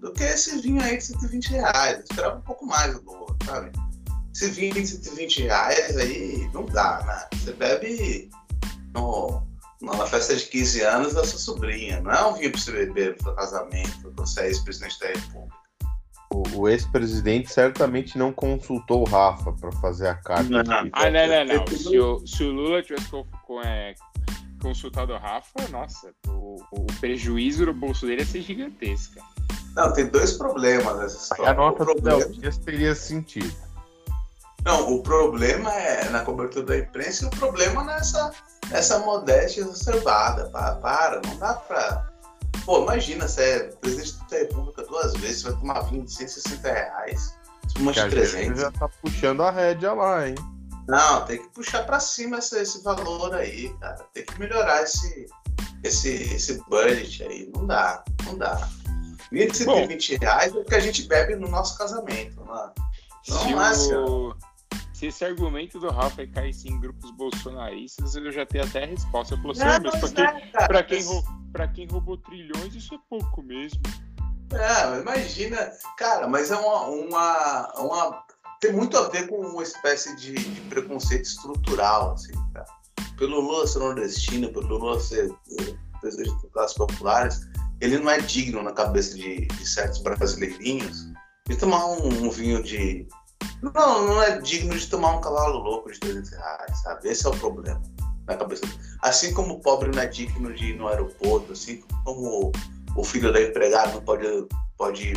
do 0.00 0.12
que 0.12 0.22
esse 0.22 0.60
vinho 0.60 0.82
aí 0.82 0.98
de 0.98 1.04
120 1.04 1.50
reais. 1.50 1.96
Eu 1.98 2.04
esperava 2.04 2.38
um 2.38 2.42
pouco 2.42 2.66
mais 2.66 2.94
do 2.94 3.02
sabe? 3.44 3.72
Esse 4.34 4.50
vinho 4.50 4.74
de 4.74 4.86
120 4.86 5.42
reais 5.42 5.96
aí 5.96 6.48
não 6.52 6.64
dá, 6.66 7.02
né? 7.04 7.38
Você 7.38 7.52
bebe 7.52 8.30
no, 8.94 9.42
na 9.80 10.06
festa 10.06 10.36
de 10.36 10.44
15 10.44 10.82
anos 10.82 11.14
da 11.14 11.24
sua 11.24 11.38
sobrinha. 11.38 12.00
Não 12.00 12.12
é 12.12 12.26
um 12.26 12.34
vinho 12.34 12.52
para 12.52 12.60
você 12.60 12.72
beber 12.72 13.16
no 13.16 13.22
seu 13.22 13.34
casamento, 13.34 14.12
você 14.16 14.40
é 14.42 14.46
ex-presidente 14.46 15.00
da 15.00 15.06
República. 15.08 15.58
O, 16.30 16.60
o 16.60 16.68
ex-presidente 16.68 17.50
certamente 17.50 18.18
não 18.18 18.32
consultou 18.32 19.00
o 19.00 19.04
Rafa 19.04 19.50
para 19.52 19.72
fazer 19.72 20.08
a 20.08 20.14
carta. 20.14 20.62
Não. 20.62 20.90
Ah, 20.92 21.10
não, 21.10 21.26
não, 21.26 21.44
não. 21.56 21.66
Se 21.66 21.98
o, 21.98 22.26
se 22.26 22.44
o 22.44 22.52
Lula 22.52 22.82
tivesse 22.82 23.08
com, 23.08 23.24
com, 23.46 23.62
é, 23.62 23.94
consultado 24.58 25.12
o 25.12 25.18
Rafa, 25.18 25.68
nossa, 25.70 26.12
o, 26.28 26.56
o 26.72 26.86
prejuízo 27.00 27.66
no 27.66 27.74
bolso 27.74 28.06
dele 28.06 28.22
ia 28.22 28.26
ser 28.26 28.42
gigantesca. 28.42 29.22
Não, 29.74 29.92
tem 29.92 30.06
dois 30.06 30.32
problemas 30.32 30.98
nessa 30.98 31.22
história. 31.22 31.52
A 31.52 31.54
nota 31.54 31.84
problema... 31.84 32.20
teria 32.64 32.94
sentido. 32.94 33.54
Não, 34.64 34.92
o 34.92 35.02
problema 35.02 35.72
é 35.72 36.08
na 36.10 36.20
cobertura 36.24 36.66
da 36.66 36.78
imprensa 36.78 37.24
e 37.24 37.26
o 37.28 37.30
problema 37.30 37.84
nessa, 37.84 38.32
nessa 38.70 38.98
modéstia 38.98 39.62
exacerbada. 39.62 40.50
Para, 40.50 40.74
para, 40.76 41.22
não 41.24 41.36
dá 41.38 41.54
pra. 41.54 42.10
Pô, 42.64 42.82
imagina, 42.82 43.26
você 43.26 43.42
é 43.42 43.58
presidente 43.80 44.18
da 44.30 44.38
República 44.38 44.82
duas 44.82 45.14
vezes, 45.14 45.42
você 45.42 45.50
vai 45.50 45.60
tomar 45.60 45.80
vinho 45.82 46.04
de 46.04 46.12
160 46.12 46.72
reais. 46.72 47.38
Uma 47.78 47.92
de 47.92 48.08
300. 48.08 48.60
já 48.60 48.70
tá 48.72 48.88
puxando 49.00 49.42
a 49.42 49.50
rédea 49.50 49.92
lá, 49.92 50.28
hein? 50.28 50.34
Não, 50.88 51.24
tem 51.26 51.38
que 51.38 51.48
puxar 51.50 51.84
para 51.84 52.00
cima 52.00 52.38
esse, 52.38 52.58
esse 52.58 52.82
valor 52.82 53.34
aí, 53.34 53.68
cara. 53.78 54.02
Tem 54.14 54.24
que 54.24 54.40
melhorar 54.40 54.82
esse, 54.82 55.26
esse, 55.84 56.08
esse 56.34 56.64
budget 56.64 57.22
aí. 57.24 57.50
Não 57.54 57.66
dá, 57.66 58.02
não 58.24 58.38
dá. 58.38 58.68
120 59.30 60.16
reais 60.16 60.54
é 60.54 60.58
o 60.58 60.64
que 60.64 60.74
a 60.74 60.80
gente 60.80 61.02
bebe 61.06 61.36
no 61.36 61.46
nosso 61.48 61.76
casamento. 61.76 62.42
Não, 62.42 62.72
não 63.50 63.62
é 63.62 63.74
se, 63.74 63.94
o... 63.94 64.34
se 64.94 65.06
esse 65.08 65.24
argumento 65.24 65.78
do 65.78 65.90
Rafa 65.90 66.26
caísse 66.26 66.68
em 66.68 66.80
grupos 66.80 67.10
bolsonaristas, 67.10 68.16
eu 68.16 68.32
já 68.32 68.46
tenho 68.46 68.64
até 68.64 68.84
a 68.84 68.86
resposta. 68.86 69.34
Eu 69.34 69.38
falei 69.42 69.62
assim, 69.62 69.82
mas 69.82 70.10
pra, 70.10 70.10
quem, 70.10 70.50
é, 70.54 70.66
pra, 70.66 70.82
quem, 70.82 71.22
pra 71.52 71.68
quem 71.68 71.86
roubou 71.86 72.16
trilhões, 72.16 72.74
isso 72.74 72.94
é 72.94 72.98
pouco 73.10 73.42
mesmo. 73.42 73.82
É, 74.52 75.00
imagina. 75.00 75.70
Cara, 75.98 76.26
mas 76.26 76.50
é 76.50 76.56
uma, 76.56 76.86
uma, 76.86 77.72
uma. 77.76 78.24
Tem 78.60 78.72
muito 78.72 78.96
a 78.96 79.08
ver 79.08 79.28
com 79.28 79.36
uma 79.36 79.62
espécie 79.62 80.14
de, 80.16 80.34
de 80.34 80.60
preconceito 80.62 81.24
estrutural, 81.24 82.12
assim, 82.12 82.32
cara. 82.52 82.66
Pelo 83.16 83.40
Lula 83.40 83.66
ser 83.66 83.78
nordestino, 83.78 84.52
pelo 84.52 84.78
Lula 84.78 85.00
ser 85.00 85.30
eh, 85.58 85.74
presidente 86.00 86.32
das 86.42 86.52
classes 86.52 86.76
populares, 86.76 87.48
ele 87.80 87.98
não 87.98 88.10
é 88.10 88.20
digno 88.20 88.62
na 88.62 88.72
cabeça 88.72 89.14
de, 89.14 89.46
de 89.46 89.66
certos 89.66 90.00
brasileirinhos 90.00 91.06
de 91.48 91.56
tomar 91.56 91.84
um, 91.86 92.26
um, 92.26 92.30
vinho 92.30 92.62
de. 92.62 93.06
Não, 93.62 94.06
não 94.06 94.22
é 94.22 94.40
digno 94.40 94.76
de 94.76 94.86
tomar 94.86 95.16
um 95.16 95.20
cavalo 95.20 95.58
louco 95.58 95.90
de 95.90 95.98
300 96.00 96.30
reais, 96.30 96.82
sabe? 96.82 97.08
Esse 97.08 97.26
é 97.26 97.30
o 97.30 97.36
problema 97.36 97.82
na 98.26 98.36
cabeça. 98.36 98.64
Assim 99.02 99.32
como 99.32 99.54
o 99.54 99.60
pobre 99.60 99.90
não 99.90 100.02
é 100.02 100.06
digno 100.06 100.52
de 100.52 100.66
ir 100.66 100.76
no 100.76 100.88
aeroporto, 100.88 101.52
assim 101.52 101.82
como 102.04 102.52
o 102.94 103.04
filho 103.04 103.32
da 103.32 103.40
empregada 103.40 103.92
não 103.92 104.02
pode, 104.02 104.26
pode, 104.76 105.12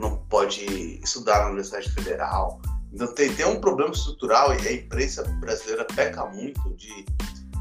não 0.00 0.16
pode 0.28 0.64
estudar 1.02 1.40
na 1.40 1.46
Universidade 1.46 1.90
Federal. 1.92 2.60
Então 2.92 3.06
tem, 3.14 3.32
tem 3.34 3.46
um 3.46 3.60
problema 3.60 3.92
estrutural 3.92 4.54
e 4.54 4.66
a 4.66 4.72
imprensa 4.72 5.22
brasileira 5.40 5.84
peca 5.84 6.26
muito 6.26 6.74
de 6.74 7.06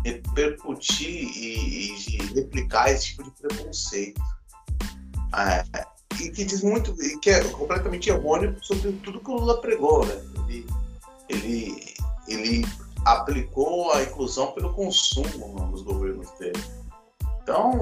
repercutir 0.04 1.30
e, 1.36 1.92
e 1.92 1.98
de 1.98 2.18
replicar 2.34 2.90
esse 2.90 3.08
tipo 3.08 3.24
de 3.24 3.32
preconceito. 3.32 4.22
É, 5.36 5.64
e 6.20 6.30
que 6.32 6.44
diz 6.44 6.64
muito, 6.64 6.96
que 7.22 7.30
é 7.30 7.44
completamente 7.50 8.10
errôneo 8.10 8.56
sobre 8.62 8.92
tudo 9.04 9.20
que 9.20 9.30
o 9.30 9.36
Lula 9.36 9.62
pregou, 9.62 10.06
né? 10.06 10.16
Ele, 10.48 10.66
ele, 11.30 11.96
ele 12.28 12.66
aplicou 13.06 13.92
a 13.94 14.02
inclusão 14.02 14.52
pelo 14.54 14.74
consumo 14.74 15.68
nos 15.68 15.84
governos 15.84 16.30
dele. 16.40 16.62
Então, 17.44 17.82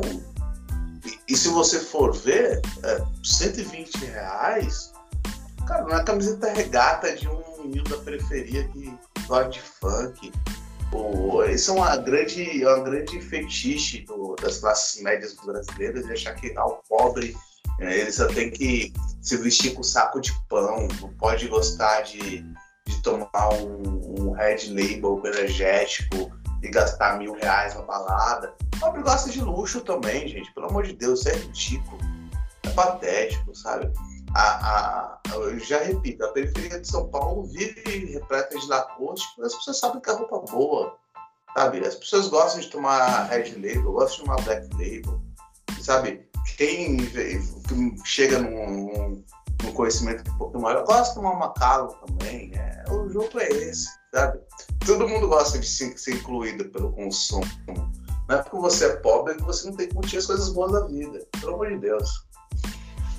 e, 1.28 1.36
se 1.38 1.50
você 1.50 1.80
for 1.80 2.16
ver, 2.16 2.62
é, 2.84 3.04
120 3.24 3.96
reais, 4.06 4.94
cara, 5.68 5.84
não 5.84 5.98
é 5.98 6.04
camiseta 6.04 6.52
regata 6.52 7.16
de 7.16 7.28
um 7.28 7.44
menino 7.62 7.84
da 7.84 7.98
periferia 7.98 8.68
que 8.70 8.94
gosta 9.28 9.50
de 9.50 9.62
funk. 9.62 10.32
Isso 11.54 11.72
é 11.72 11.74
uma 11.74 11.98
grande, 11.98 12.64
é 12.64 12.68
uma 12.68 12.84
grande 12.84 13.20
fetiche 13.22 14.02
do, 14.02 14.36
das 14.42 14.60
classes 14.60 15.02
médias 15.02 15.36
brasileiras 15.36 16.06
de 16.06 16.14
achar 16.14 16.36
que 16.36 16.58
ao 16.58 16.82
pobre 16.88 17.36
é, 17.80 18.00
ele 18.00 18.12
só 18.12 18.28
tem 18.28 18.50
que 18.50 18.94
se 19.22 19.38
vestir 19.38 19.74
com 19.74 19.84
saco 19.84 20.22
de 20.22 20.34
pão, 20.48 20.88
não 21.02 21.14
pode 21.16 21.48
gostar 21.48 22.02
de, 22.02 22.44
de 22.88 23.02
tomar 23.04 23.54
um, 23.54 24.22
um 24.22 24.32
Red 24.32 24.70
Label 24.70 25.22
energético 25.26 26.32
e 26.62 26.70
gastar 26.70 27.18
mil 27.18 27.34
reais 27.34 27.76
na 27.76 27.82
balada. 27.82 28.54
O 28.76 28.80
pobre 28.80 29.02
gosta 29.02 29.30
de 29.30 29.42
luxo 29.42 29.82
também, 29.82 30.28
gente. 30.28 30.52
Pelo 30.54 30.68
amor 30.68 30.84
de 30.84 30.94
Deus, 30.94 31.20
isso 31.20 31.30
é 31.30 31.36
ridículo. 31.36 31.98
É 32.64 32.70
patético, 32.70 33.56
sabe? 33.56 33.92
A, 34.34 34.42
a, 34.42 35.20
eu 35.34 35.60
já 35.60 35.80
repito, 35.80 36.24
a 36.24 36.30
periferia 36.30 36.80
de 36.80 36.88
São 36.88 37.08
Paulo 37.10 37.46
vive 37.46 38.14
repleta 38.14 38.58
de 38.58 38.68
porque 38.68 39.42
as 39.42 39.56
pessoas 39.56 39.80
sabem 39.80 40.02
que 40.02 40.10
é 40.10 40.14
roupa 40.14 40.40
boa, 40.52 40.98
sabe? 41.54 41.80
As 41.86 41.96
pessoas 41.96 42.28
gostam 42.28 42.62
de 42.62 42.68
tomar 42.68 43.24
Red 43.30 43.54
Label, 43.56 43.92
gostam 43.94 44.18
de 44.18 44.26
tomar 44.26 44.42
Black 44.44 44.70
Label, 44.74 45.22
sabe? 45.82 46.28
Quem 46.58 46.98
chega 48.04 48.40
num, 48.40 49.24
num 49.64 49.72
conhecimento 49.74 50.30
um 50.32 50.38
pouco 50.38 50.62
maior, 50.62 50.86
gosta 50.86 51.10
de 51.10 51.16
tomar 51.16 51.32
uma 51.32 51.54
calo 51.54 51.94
também. 52.06 52.52
É, 52.56 52.84
o 52.90 53.10
jogo 53.10 53.40
é 53.40 53.48
esse, 53.48 53.90
sabe? 54.14 54.40
Todo 54.86 55.08
mundo 55.08 55.28
gosta 55.28 55.60
de 55.60 55.66
ser 55.66 56.16
incluído 56.16 56.70
pelo 56.70 56.92
consumo. 56.94 57.46
Não 58.28 58.38
é 58.38 58.42
porque 58.42 58.58
você 58.58 58.86
é 58.86 58.96
pobre 58.98 59.36
que 59.36 59.44
você 59.44 59.70
não 59.70 59.78
tem 59.78 59.88
que 59.88 59.96
curtir 59.96 60.18
as 60.18 60.26
coisas 60.26 60.50
boas 60.50 60.72
da 60.72 60.86
vida. 60.86 61.26
Pelo 61.40 61.54
amor 61.56 61.70
de 61.70 61.78
Deus. 61.78 62.28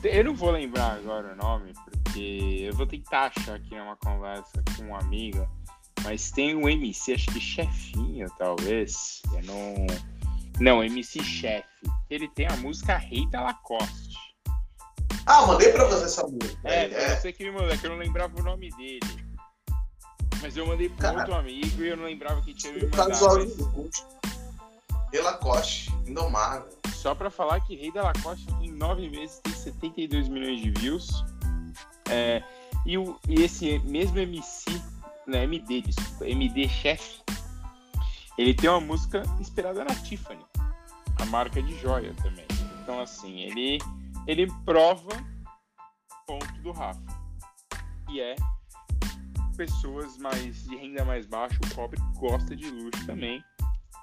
Eu 0.04 0.24
não 0.24 0.34
vou 0.34 0.50
lembrar 0.50 0.96
agora 0.96 1.32
o 1.32 1.36
nome, 1.36 1.72
porque 1.84 2.66
eu 2.68 2.76
vou 2.76 2.86
tentar 2.86 3.32
achar 3.36 3.56
aqui 3.56 3.76
numa 3.76 3.96
conversa 3.96 4.62
com 4.76 4.84
uma 4.84 5.00
amiga, 5.00 5.48
mas 6.04 6.30
tem 6.30 6.54
um 6.54 6.68
MC, 6.68 7.14
acho 7.14 7.26
que 7.32 7.40
chefinho, 7.40 8.28
talvez. 8.38 9.22
Eu 9.32 9.42
não. 9.42 9.86
Não, 10.60 10.84
MC 10.84 11.22
Chefe. 11.22 11.66
Ele 12.10 12.28
tem 12.28 12.46
a 12.46 12.56
música 12.56 12.96
Rei 12.96 13.28
da 13.30 13.42
Lacoste. 13.42 14.27
Ah, 15.28 15.46
mandei 15.46 15.70
pra 15.72 15.84
você 15.84 16.06
essa 16.06 16.26
música. 16.26 16.58
É, 16.64 16.86
é. 16.86 17.16
você 17.16 17.32
que 17.34 17.44
me 17.44 17.50
mandou, 17.50 17.68
é 17.68 17.76
que 17.76 17.86
eu 17.86 17.90
não 17.90 17.98
lembrava 17.98 18.40
o 18.40 18.42
nome 18.42 18.70
dele. 18.70 19.00
Mas 20.40 20.56
eu 20.56 20.66
mandei 20.66 20.88
pro 20.88 20.98
Cara, 20.98 21.18
outro 21.18 21.34
amigo 21.34 21.82
e 21.82 21.88
eu 21.88 21.96
não 21.98 22.04
lembrava 22.04 22.40
que 22.40 22.54
tinha 22.54 22.72
me 22.72 22.84
mandado. 22.84 23.10
Mas... 23.10 24.06
Rei 25.12 25.20
Lacoste, 25.20 25.90
indomável. 26.06 26.68
Só 26.94 27.14
pra 27.14 27.28
falar 27.28 27.60
que 27.60 27.76
Rei 27.76 27.92
da 27.92 28.04
Lacoste 28.04 28.46
em 28.62 28.70
nove 28.70 29.10
meses 29.10 29.38
tem 29.40 29.52
72 29.52 30.28
milhões 30.28 30.62
de 30.62 30.70
views. 30.70 31.24
É, 32.08 32.42
e, 32.86 32.96
o, 32.96 33.18
e 33.28 33.42
esse 33.42 33.78
mesmo 33.80 34.18
MC, 34.18 34.70
né, 35.26 35.44
MD, 35.44 35.82
desculpa, 35.82 36.26
MD 36.26 36.68
Chef, 36.68 37.20
ele 38.38 38.54
tem 38.54 38.70
uma 38.70 38.80
música 38.80 39.22
inspirada 39.38 39.84
na 39.84 39.94
Tiffany, 39.94 40.44
a 41.20 41.26
marca 41.26 41.62
de 41.62 41.78
joia 41.78 42.14
também. 42.22 42.46
Então, 42.82 43.00
assim, 43.00 43.40
ele, 43.40 43.78
ele 44.28 44.46
prova 44.64 45.10
ponto 46.26 46.62
do 46.62 46.70
Rafa, 46.70 47.02
que 48.06 48.20
é 48.20 48.36
pessoas 49.56 50.16
mais 50.18 50.62
de 50.64 50.76
renda 50.76 51.04
mais 51.04 51.26
baixa, 51.26 51.58
o 51.64 51.74
pobre 51.74 51.98
gosta 52.20 52.54
de 52.54 52.70
luxo 52.70 53.04
também 53.06 53.42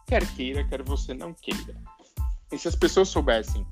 quer 0.06 0.26
queira, 0.36 0.64
quer 0.64 0.82
você 0.84 1.14
não 1.14 1.34
queira. 1.34 1.76
E 2.52 2.58
se 2.58 2.68
as 2.68 2.76
pessoas 2.76 3.10
soubessem 3.10 3.66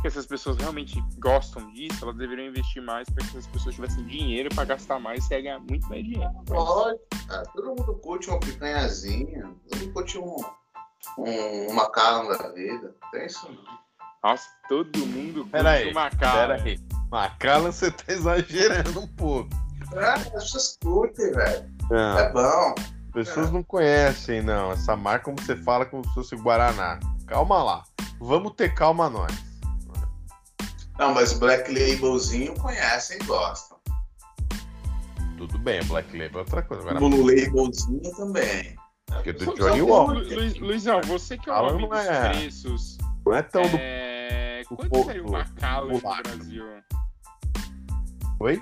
que 0.00 0.08
essas 0.08 0.26
pessoas 0.26 0.56
realmente 0.56 1.00
gostam 1.18 1.70
disso, 1.72 2.02
elas 2.02 2.16
deveriam 2.16 2.48
investir 2.48 2.82
mais 2.82 3.08
para 3.08 3.24
que 3.24 3.30
essas 3.30 3.46
pessoas 3.46 3.76
tivessem 3.76 4.04
dinheiro 4.06 4.52
para 4.52 4.64
gastar 4.64 4.98
mais 4.98 5.24
e 5.26 5.28
ganhar 5.28 5.60
muito 5.60 5.88
mais 5.88 6.02
dinheiro. 6.04 6.32
Cara. 7.28 7.44
Todo 7.54 7.68
mundo 7.68 7.94
curte 8.02 8.28
uma 8.28 8.40
picanhazinha, 8.40 9.54
todo 9.70 9.80
mundo 9.80 9.92
curte 9.92 10.18
um, 10.18 10.36
um, 11.18 11.70
uma 11.70 11.88
carne 11.90 12.36
da 12.36 12.48
vida. 12.48 12.96
Tem 13.12 13.26
isso 13.26 13.48
não. 13.52 13.82
Nossa, 14.22 14.48
todo 14.68 15.06
mundo 15.06 15.46
curte 15.46 15.66
aí, 15.66 15.90
uma 15.90 16.10
cala. 16.10 16.56
Pera 16.56 16.62
aí. 16.62 16.78
Macala, 17.10 17.72
você 17.72 17.90
tá 17.90 18.12
exagerando 18.12 19.00
um 19.00 19.06
pouco. 19.08 19.50
É, 19.94 20.04
as 20.04 20.28
pessoas 20.28 20.78
curtem, 20.82 21.32
velho. 21.32 21.70
É 21.90 22.32
bom 22.32 22.74
pessoas 23.12 23.50
não 23.52 23.62
conhecem, 23.62 24.42
não. 24.42 24.72
Essa 24.72 24.96
marca, 24.96 25.26
como 25.26 25.40
você 25.40 25.54
fala, 25.54 25.84
como 25.84 26.06
se 26.08 26.14
fosse 26.14 26.36
Guaraná. 26.36 26.98
Calma 27.26 27.62
lá. 27.62 27.84
Vamos 28.18 28.54
ter 28.54 28.74
calma 28.74 29.08
nós. 29.08 29.32
Não, 30.98 31.14
mas 31.14 31.32
Black 31.34 31.70
Labelzinho 31.70 32.54
conhecem 32.54 33.18
e 33.20 33.24
gostam. 33.24 33.78
Tudo 35.36 35.58
bem, 35.58 35.82
Black 35.84 36.16
Label 36.16 36.38
é 36.38 36.38
outra 36.38 36.62
coisa. 36.62 36.82
Agora... 36.82 36.98
Blue 36.98 37.26
Labelzinho 37.26 38.14
também. 38.16 38.76
Porque 39.06 39.30
é 39.30 39.32
do 39.32 39.54
Johnny 39.54 39.82
Walker. 39.82 40.34
Lu, 40.34 40.66
Luizão, 40.66 41.00
você 41.02 41.36
que 41.36 41.50
é 41.50 41.52
o 41.52 41.66
homem 41.66 41.88
dos 41.88 41.98
é... 41.98 42.28
preços. 42.30 42.98
Não 43.26 43.34
é 43.34 43.42
tão 43.42 43.62
é... 43.62 43.68
do. 43.68 44.01
Quanto 44.76 45.04
saiu 45.04 45.26
uma 45.26 45.44
cala 45.54 45.92
no 45.92 46.00
Brasil? 46.00 46.64
Oi? 48.40 48.60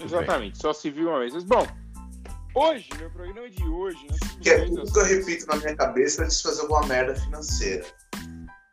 Exatamente, 0.00 0.58
só 0.58 0.72
se 0.72 0.90
viu 0.90 1.08
uma 1.08 1.20
vez. 1.20 1.32
Mas, 1.34 1.44
bom, 1.44 1.66
hoje, 2.54 2.88
meu 2.98 3.10
programa 3.10 3.48
de 3.48 3.64
hoje, 3.64 4.06
temos 4.06 4.36
Que 4.40 4.50
é 4.50 4.58
dois 4.58 4.70
tudo 4.70 4.92
que 4.92 4.98
eu 4.98 5.04
repito 5.04 5.46
na 5.46 5.56
minha 5.56 5.76
cabeça 5.76 6.22
antes 6.24 6.36
de 6.38 6.42
fazer 6.42 6.60
alguma 6.62 6.86
merda 6.86 7.14
financeira. 7.14 7.86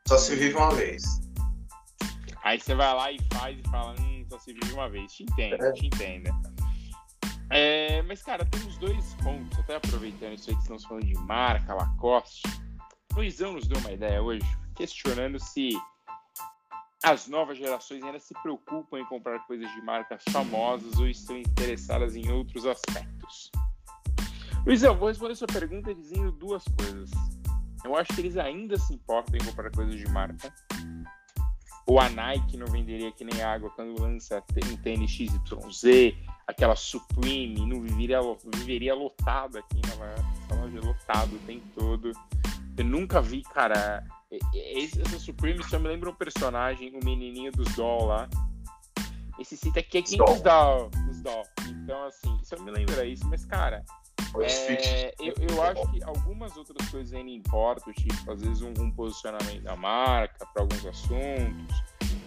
Só 0.08 0.18
se 0.18 0.36
vive 0.36 0.56
uma 0.56 0.72
vez. 0.72 1.04
Aí 2.44 2.60
você 2.60 2.76
vai 2.76 2.94
lá 2.94 3.12
e 3.12 3.20
faz 3.34 3.58
e 3.58 3.70
fala, 3.70 3.96
hum, 4.02 4.26
só 4.30 4.38
se 4.40 4.54
vive 4.54 4.74
uma 4.74 4.90
vez. 4.90 5.14
Te 5.14 5.24
entendo, 5.24 5.64
É. 5.64 5.72
te 5.72 5.86
entendo. 5.86 6.30
É, 7.50 8.02
mas, 8.02 8.22
cara, 8.24 8.44
temos 8.46 8.78
dois 8.78 9.14
pontos, 9.24 9.58
até 9.60 9.76
aproveitando 9.76 10.34
isso 10.34 10.50
aí 10.50 10.56
que 10.56 10.62
estamos 10.64 10.84
falando 10.86 11.06
de 11.06 11.14
marca, 11.20 11.74
Lacoste. 11.74 12.42
Luizão 13.16 13.54
nos 13.54 13.68
deu 13.68 13.78
uma 13.80 13.92
ideia 13.92 14.22
hoje, 14.22 14.46
questionando 14.76 15.40
se 15.40 15.70
as 17.04 17.28
novas 17.28 17.58
gerações 17.58 18.02
ainda 18.02 18.20
se 18.20 18.34
preocupam 18.42 19.00
em 19.00 19.06
comprar 19.06 19.40
coisas 19.46 19.70
de 19.72 19.82
marcas 19.82 20.24
famosas 20.32 20.98
ou 20.98 21.08
estão 21.08 21.38
interessadas 21.38 22.16
em 22.16 22.32
outros 22.32 22.66
aspectos. 22.66 23.52
Luizão, 24.66 24.98
vou 24.98 25.10
responder 25.10 25.36
sua 25.36 25.48
pergunta 25.48 25.94
dizendo 25.94 26.32
duas 26.32 26.64
coisas. 26.64 27.12
Eu 27.84 27.96
acho 27.96 28.14
que 28.16 28.22
eles 28.22 28.38
ainda 28.38 28.78
se 28.78 28.94
importam 28.94 29.36
em 29.36 29.44
comprar 29.44 29.70
coisas 29.72 29.96
de 29.96 30.08
marca. 30.08 30.52
Ou 31.86 32.00
a 32.00 32.10
Nike 32.10 32.58
não 32.58 32.68
venderia 32.68 33.12
que 33.12 33.26
nem 33.26 33.44
água 33.44 33.70
quando 33.72 34.02
lança 34.02 34.42
um 34.72 34.78
tênis 34.78 35.12
XYZ, 35.12 36.16
aquela 36.48 36.76
Supreme, 36.76 37.66
não 37.66 37.82
viveria, 37.82 38.20
viveria 38.56 38.94
lotado 38.96 39.58
aqui 39.58 39.78
em 39.78 39.90
Nova 39.90 40.06
York. 40.06 40.24
Essa 40.46 40.56
loja 40.62 40.80
lotado 40.82 41.36
o 41.36 41.40
tempo 41.40 41.66
todo. 41.76 42.12
Eu 42.78 42.86
nunca 42.86 43.22
vi, 43.22 43.42
cara. 43.44 44.04
esse- 44.54 45.00
Essa 45.02 45.20
Supreme 45.20 45.64
só 45.64 45.78
me 45.80 45.88
lembra 45.88 46.10
um 46.10 46.16
personagem, 46.16 46.92
o 46.96 47.06
menininho 47.06 47.52
dos 47.52 47.74
doll 47.76 48.06
lá. 48.06 48.28
Esse 49.40 49.58
site 49.58 49.80
aqui 49.80 49.98
é 49.98 50.02
quem 50.02 50.18
dos 50.18 50.42
doll, 50.42 50.90
dos 51.08 51.22
doll. 51.22 51.44
Então, 51.68 52.04
assim, 52.06 52.40
só 52.44 52.58
me 52.60 52.72
lembra 52.72 53.06
isso. 53.06 53.26
Mas, 53.28 53.46
cara, 53.46 53.84
é, 54.88 55.14
eu, 55.20 55.34
eu 55.50 55.64
acho 55.64 55.92
que 55.92 56.04
algumas 56.04 56.56
outras 56.58 56.88
coisas 56.90 57.14
ainda 57.14 57.30
importam, 57.32 57.92
tipo, 57.94 58.32
às 58.32 58.42
vezes 58.42 58.62
um, 58.62 58.74
um 58.80 58.92
posicionamento 58.92 59.62
da 59.64 59.76
marca 59.76 60.46
para 60.54 60.64
alguns 60.64 60.86
assuntos. 60.86 61.84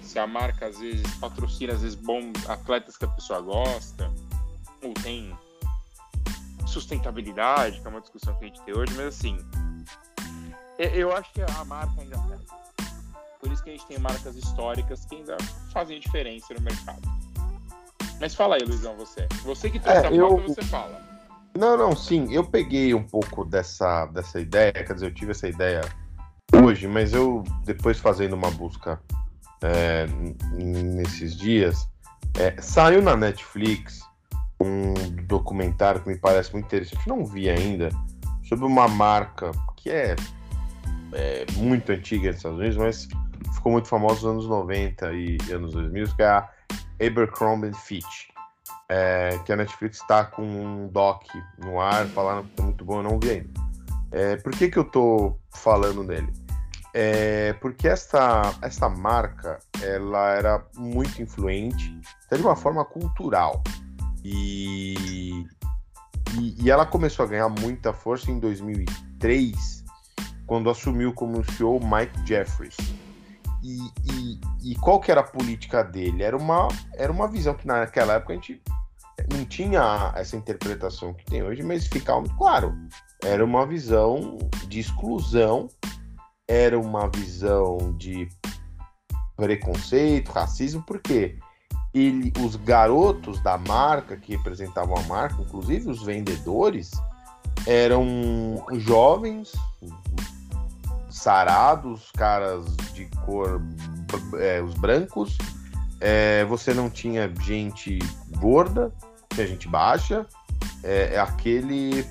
Se 0.07 0.19
a 0.19 0.27
marca 0.27 0.67
às 0.67 0.79
vezes 0.79 1.07
patrocina, 1.17 1.73
às 1.73 1.81
vezes, 1.83 1.97
bons 1.97 2.33
atletas 2.49 2.97
que 2.97 3.05
a 3.05 3.09
pessoa 3.09 3.41
gosta, 3.41 4.11
ou 4.83 4.95
tem 4.95 5.37
sustentabilidade, 6.67 7.81
que 7.81 7.87
é 7.87 7.91
uma 7.91 8.01
discussão 8.01 8.35
que 8.37 8.45
a 8.45 8.49
gente 8.49 8.63
tem 8.63 8.77
hoje, 8.77 8.93
mas 8.95 9.07
assim, 9.07 9.39
eu, 10.79 11.15
acho 11.15 11.33
que 11.33 11.43
a 11.43 11.65
marca 11.65 12.01
ainda 12.01 12.19
pega. 12.19 12.41
Por 13.41 13.53
isso 13.53 13.63
que 13.63 13.71
a 13.71 13.73
gente 13.73 13.87
tem 13.87 13.99
marcas 13.99 14.37
históricas 14.37 15.05
que 15.07 15.17
ainda 15.17 15.37
fazem 15.73 15.99
diferença 15.99 16.55
no 16.55 16.61
mercado. 16.61 17.03
Mas 18.21 18.35
fala 18.35 18.57
aí, 18.57 18.63
Luizão, 18.63 18.97
você. 18.97 19.27
Você 19.43 19.71
que 19.71 19.79
trouxe 19.79 20.05
É, 20.05 20.07
a 20.09 20.13
eu- 20.13 20.29
pauta, 20.29 20.49
você 20.49 20.63
fala. 20.63 21.01
Não, 21.59 21.77
não, 21.77 21.97
sim, 21.97 22.33
eu 22.33 22.45
peguei 22.45 22.93
um 22.95 23.03
pouco 23.03 23.45
dessa, 23.45 24.07
dessa 24.07 24.39
ideia, 24.39 24.73
quer 24.73 24.93
dizer, 24.93 25.07
eu 25.07 25.15
tive 25.15 25.31
essa 25.31 25.49
ideia 25.49 25.81
hoje, 26.63 26.87
mas 26.87 27.15
eu, 27.15 27.43
depois 27.65 27.99
fazendo 27.99 28.35
uma 28.35 28.51
busca 28.51 29.01
é, 29.63 30.07
nesses 30.53 31.37
dias, 31.37 31.89
é, 32.39 32.61
saiu 32.61 33.03
na 33.03 33.17
Netflix 33.17 34.01
um 34.61 34.95
documentário 35.27 36.01
que 36.01 36.09
me 36.09 36.17
parece 36.17 36.53
muito 36.53 36.67
interessante, 36.67 37.09
não 37.09 37.25
vi 37.25 37.49
ainda, 37.49 37.91
sobre 38.49 38.65
uma 38.65 38.89
marca 38.89 39.51
que 39.77 39.91
é, 39.91 40.17
é 41.13 41.47
muito 41.57 41.93
antiga 41.93 42.29
nos 42.29 42.37
Estados 42.37 42.59
Unidos, 42.59 42.77
mas 42.77 43.09
ficou 43.55 43.73
muito 43.73 43.89
famosa 43.89 44.15
nos 44.15 44.25
anos 44.25 44.49
90 44.49 45.13
e 45.13 45.39
anos 45.53 45.73
2000, 45.73 46.17
que 46.17 46.23
é 46.23 46.29
a 46.29 46.49
Abercrombie 47.01 47.73
Fitch 47.75 48.29
é, 48.89 49.39
que 49.45 49.53
a 49.53 49.57
Netflix 49.57 50.01
está 50.01 50.25
com 50.25 50.43
um 50.43 50.89
doc 50.89 51.25
no 51.59 51.81
ar, 51.81 52.07
falando 52.07 52.49
que 52.49 52.61
é 52.61 52.65
muito 52.65 52.85
bom, 52.85 52.99
eu 52.99 53.03
não 53.03 53.19
vi 53.19 53.31
ainda. 53.31 53.51
É, 54.13 54.37
por 54.37 54.53
que, 54.53 54.69
que 54.69 54.79
eu 54.79 54.85
tô 54.85 55.37
falando 55.51 56.03
nele? 56.05 56.33
É, 56.99 57.53
porque 57.61 57.87
esta, 57.87 58.55
esta 58.63 58.89
marca 58.89 59.59
ela 59.83 60.31
era 60.31 60.65
muito 60.79 61.21
influente, 61.21 61.95
até 62.25 62.37
de 62.37 62.43
uma 62.43 62.57
forma 62.57 62.87
cultural. 62.87 63.63
E, 64.25 65.45
e, 66.39 66.57
e 66.59 66.71
ela 66.71 66.87
começou 66.87 67.27
a 67.27 67.29
ganhar 67.29 67.51
muita 67.51 67.93
força 67.93 68.31
em 68.31 68.39
2003, 68.39 69.85
quando 70.47 70.71
assumiu 70.71 71.13
como 71.13 71.45
CEO 71.53 71.79
Mike 71.81 72.27
Jeffries. 72.27 72.77
E, 73.63 73.77
e, 74.11 74.41
e 74.73 74.75
qual 74.77 74.99
que 74.99 75.11
era 75.11 75.21
a 75.21 75.25
política 75.25 75.85
dele? 75.85 76.23
Era 76.23 76.35
uma, 76.35 76.67
era 76.95 77.13
uma 77.13 77.29
visão 77.29 77.53
que 77.53 77.67
naquela 77.67 78.15
época 78.15 78.33
a 78.33 78.37
gente 78.37 78.63
não 79.31 79.45
tinha 79.45 80.15
essa 80.17 80.35
interpretação 80.35 81.13
que 81.13 81.27
tem 81.27 81.43
hoje, 81.43 81.63
mas 81.63 81.87
ficava 81.87 82.27
claro. 82.39 82.75
Era 83.23 83.45
uma 83.45 83.67
visão 83.67 84.39
de 84.67 84.81
exclusão, 84.81 85.69
era 86.49 86.79
uma 86.79 87.09
visão 87.09 87.95
de 87.97 88.29
preconceito, 89.37 90.31
racismo, 90.31 90.83
porque 90.87 91.39
ele, 91.93 92.33
os 92.41 92.57
garotos 92.57 93.41
da 93.41 93.59
marca 93.59 94.17
que 94.17 94.37
representavam 94.37 94.97
a 94.97 95.03
marca, 95.03 95.41
inclusive 95.41 95.91
os 95.91 96.03
vendedores, 96.03 96.91
eram 97.67 98.65
jovens, 98.75 99.53
sarados, 101.11 102.11
caras 102.13 102.65
de 102.93 103.07
cor, 103.25 103.61
é, 104.39 104.63
os 104.63 104.75
brancos. 104.75 105.37
É, 106.01 106.45
você 106.45 106.75
não 106.75 106.91
tinha 106.91 107.33
gente 107.41 107.99
gorda, 108.39 108.93
tinha 109.31 109.47
gente 109.47 109.67
baixa. 109.67 110.27
É, 110.85 111.15
é 111.15 111.19
aquele, 111.19 112.07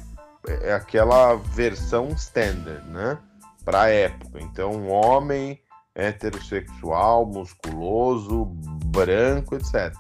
é 0.48 0.74
aquela 0.74 1.36
versão 1.36 2.10
standard, 2.10 2.84
né? 2.90 3.18
Para 3.66 3.82
a 3.82 3.90
época. 3.90 4.40
Então, 4.42 4.72
um 4.72 4.92
homem 4.92 5.60
heterossexual, 5.96 7.26
musculoso, 7.26 8.46
branco, 8.86 9.56
etc. 9.56 9.94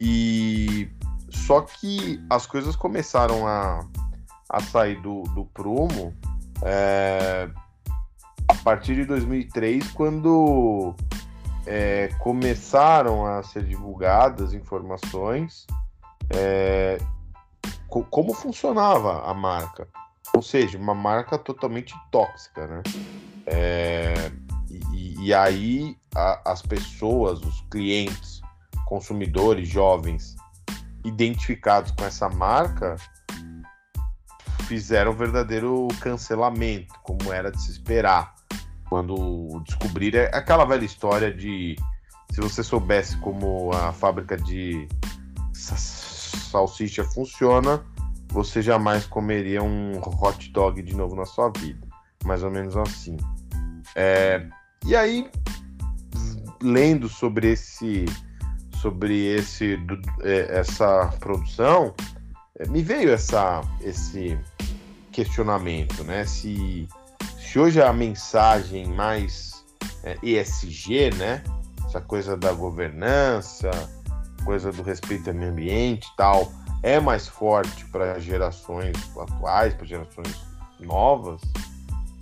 E 0.00 0.88
só 1.30 1.62
que 1.62 2.22
as 2.30 2.46
coisas 2.46 2.76
começaram 2.76 3.46
a, 3.46 3.80
a 4.48 4.60
sair 4.60 5.00
do, 5.02 5.22
do 5.34 5.44
prumo 5.46 6.14
é, 6.62 7.48
a 8.46 8.54
partir 8.62 8.94
de 8.94 9.04
2003, 9.06 9.90
quando 9.92 10.94
é, 11.66 12.08
começaram 12.20 13.26
a 13.26 13.42
ser 13.42 13.64
divulgadas 13.64 14.54
informações 14.54 15.66
é, 16.30 16.98
co- 17.88 18.04
como 18.04 18.34
funcionava 18.34 19.22
a 19.28 19.34
marca. 19.34 19.88
Ou 20.38 20.42
seja, 20.42 20.78
uma 20.78 20.94
marca 20.94 21.36
totalmente 21.36 21.92
tóxica, 22.12 22.64
né? 22.68 22.82
É, 23.44 24.30
e, 24.70 25.26
e 25.26 25.34
aí 25.34 25.96
a- 26.14 26.52
as 26.52 26.62
pessoas, 26.62 27.40
os 27.40 27.60
clientes, 27.68 28.40
consumidores 28.86 29.66
jovens 29.68 30.36
identificados 31.04 31.90
com 31.90 32.04
essa 32.04 32.28
marca 32.28 32.94
fizeram 34.68 35.10
um 35.10 35.16
verdadeiro 35.16 35.88
cancelamento, 36.00 36.94
como 37.02 37.32
era 37.32 37.50
de 37.50 37.60
se 37.60 37.72
esperar. 37.72 38.32
Quando 38.88 39.60
descobriram 39.66 40.20
é 40.20 40.26
aquela 40.36 40.64
velha 40.64 40.84
história 40.84 41.34
de 41.34 41.74
se 42.30 42.40
você 42.40 42.62
soubesse 42.62 43.16
como 43.16 43.72
a 43.72 43.92
fábrica 43.92 44.36
de 44.36 44.86
sa- 45.52 45.74
salsicha 45.76 47.02
funciona, 47.02 47.84
você 48.30 48.60
jamais 48.62 49.06
comeria 49.06 49.62
um 49.62 49.98
hot 49.98 50.50
dog 50.52 50.82
de 50.82 50.94
novo 50.94 51.16
na 51.16 51.24
sua 51.24 51.50
vida. 51.50 51.86
Mais 52.24 52.42
ou 52.42 52.50
menos 52.50 52.76
assim. 52.76 53.16
É, 53.94 54.46
e 54.86 54.94
aí, 54.94 55.30
lendo 56.62 57.08
sobre 57.08 57.52
esse 57.52 58.04
sobre 58.80 59.26
esse 59.26 59.78
é, 60.22 60.58
essa 60.58 61.08
produção, 61.18 61.94
é, 62.58 62.66
me 62.68 62.82
veio 62.82 63.10
essa 63.10 63.62
esse 63.80 64.38
questionamento, 65.12 66.04
né? 66.04 66.24
Se, 66.24 66.88
se 67.38 67.58
hoje 67.58 67.82
a 67.82 67.92
mensagem 67.92 68.86
mais 68.86 69.64
é, 70.04 70.16
ESG, 70.22 71.10
né? 71.16 71.42
Essa 71.86 72.00
coisa 72.00 72.36
da 72.36 72.52
governança, 72.52 73.70
coisa 74.44 74.70
do 74.70 74.82
respeito 74.82 75.30
ao 75.30 75.34
meio 75.34 75.50
ambiente 75.50 76.06
e 76.06 76.16
tal, 76.16 76.52
é 76.82 77.00
mais 77.00 77.26
forte 77.26 77.84
para 77.86 78.18
gerações 78.18 78.96
atuais, 79.18 79.74
para 79.74 79.86
gerações 79.86 80.46
novas, 80.80 81.40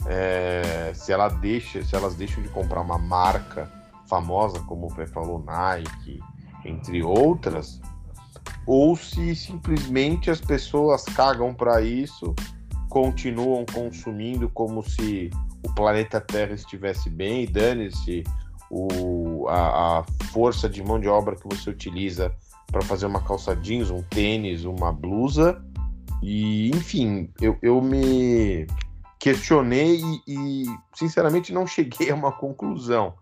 é, 0.07 0.93
se 0.95 1.13
ela 1.13 1.29
deixa, 1.29 1.83
se 1.85 1.95
elas 1.95 2.15
deixam 2.15 2.43
de 2.43 2.49
comprar 2.49 2.81
uma 2.81 2.99
marca 2.99 3.71
famosa 4.09 4.61
como 4.61 4.87
o 4.87 5.07
falou, 5.07 5.43
Nike, 5.45 6.21
entre 6.65 7.03
outras, 7.03 7.81
ou 8.67 8.97
se 8.97 9.35
simplesmente 9.35 10.31
as 10.31 10.41
pessoas 10.41 11.05
cagam 11.05 11.53
para 11.55 11.81
isso, 11.83 12.35
continuam 12.89 13.65
consumindo 13.67 14.49
como 14.49 14.83
se 14.83 15.31
o 15.65 15.75
planeta 15.75 16.21
Terra 16.21 16.55
estivesse 16.55 17.11
bem, 17.11 17.43
e 17.43 17.47
dane-se 17.47 18.23
o, 18.71 19.47
a, 19.49 19.99
a, 19.99 20.05
força 20.33 20.69
de 20.69 20.83
mão 20.83 20.99
de 20.99 21.09
obra 21.09 21.37
que 21.37 21.47
você 21.47 21.71
utiliza 21.71 22.33
para 22.67 22.83
fazer 22.83 23.07
uma 23.07 23.23
calça 23.23 23.55
jeans, 23.57 23.91
um 23.91 24.03
tênis, 24.03 24.65
uma 24.65 24.93
blusa. 24.93 25.63
E, 26.23 26.71
enfim, 26.71 27.31
eu, 27.41 27.57
eu 27.63 27.81
me 27.81 28.67
questionei 29.19 30.01
e, 30.01 30.23
e, 30.27 30.67
sinceramente, 30.95 31.53
não 31.53 31.67
cheguei 31.67 32.11
a 32.11 32.15
uma 32.15 32.33
conclusão. 32.33 33.15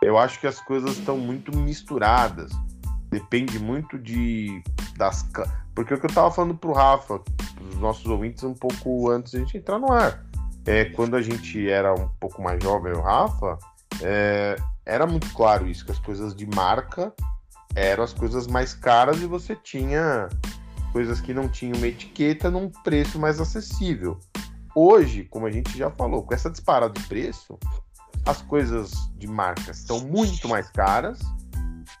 Eu 0.00 0.16
acho 0.16 0.40
que 0.40 0.46
as 0.46 0.60
coisas 0.60 0.96
estão 0.96 1.18
muito 1.18 1.56
misturadas. 1.56 2.52
Depende 3.10 3.58
muito 3.58 3.98
de. 3.98 4.62
das 4.96 5.26
Porque 5.74 5.94
o 5.94 5.98
que 5.98 6.06
eu 6.06 6.08
estava 6.08 6.30
falando 6.30 6.54
para 6.54 6.70
o 6.70 6.74
Rafa, 6.74 7.20
os 7.70 7.78
nossos 7.78 8.06
ouvintes, 8.06 8.44
um 8.44 8.54
pouco 8.54 9.10
antes 9.10 9.32
de 9.32 9.38
a 9.38 9.40
gente 9.40 9.56
entrar 9.56 9.78
no 9.78 9.90
ar. 9.90 10.24
É, 10.66 10.84
quando 10.86 11.16
a 11.16 11.22
gente 11.22 11.68
era 11.68 11.94
um 11.94 12.08
pouco 12.20 12.42
mais 12.42 12.62
jovem, 12.62 12.92
o 12.92 13.00
Rafa, 13.00 13.58
é, 14.02 14.56
era 14.84 15.06
muito 15.06 15.32
claro 15.32 15.66
isso, 15.66 15.84
que 15.84 15.92
as 15.92 15.98
coisas 15.98 16.34
de 16.34 16.46
marca 16.46 17.12
eram 17.74 18.04
as 18.04 18.12
coisas 18.12 18.46
mais 18.46 18.74
caras 18.74 19.20
e 19.22 19.26
você 19.26 19.54
tinha 19.56 20.28
coisas 20.92 21.20
que 21.20 21.34
não 21.34 21.48
tinham 21.48 21.76
uma 21.76 21.86
etiqueta 21.86 22.50
num 22.50 22.68
preço 22.68 23.18
mais 23.18 23.40
acessível. 23.40 24.18
Hoje, 24.74 25.24
como 25.24 25.46
a 25.46 25.50
gente 25.50 25.76
já 25.76 25.90
falou, 25.90 26.22
com 26.22 26.34
essa 26.34 26.50
disparada 26.50 26.98
de 26.98 27.06
preço, 27.06 27.58
as 28.24 28.42
coisas 28.42 28.92
de 29.16 29.26
marca 29.26 29.70
estão 29.70 30.00
muito 30.00 30.48
mais 30.48 30.70
caras 30.70 31.18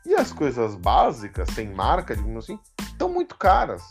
e 0.06 0.14
as 0.14 0.32
coisas 0.32 0.74
básicas, 0.74 1.48
sem 1.54 1.72
marca, 1.72 2.14
digamos 2.14 2.44
assim, 2.44 2.58
estão 2.80 3.08
muito 3.08 3.36
caras. 3.36 3.82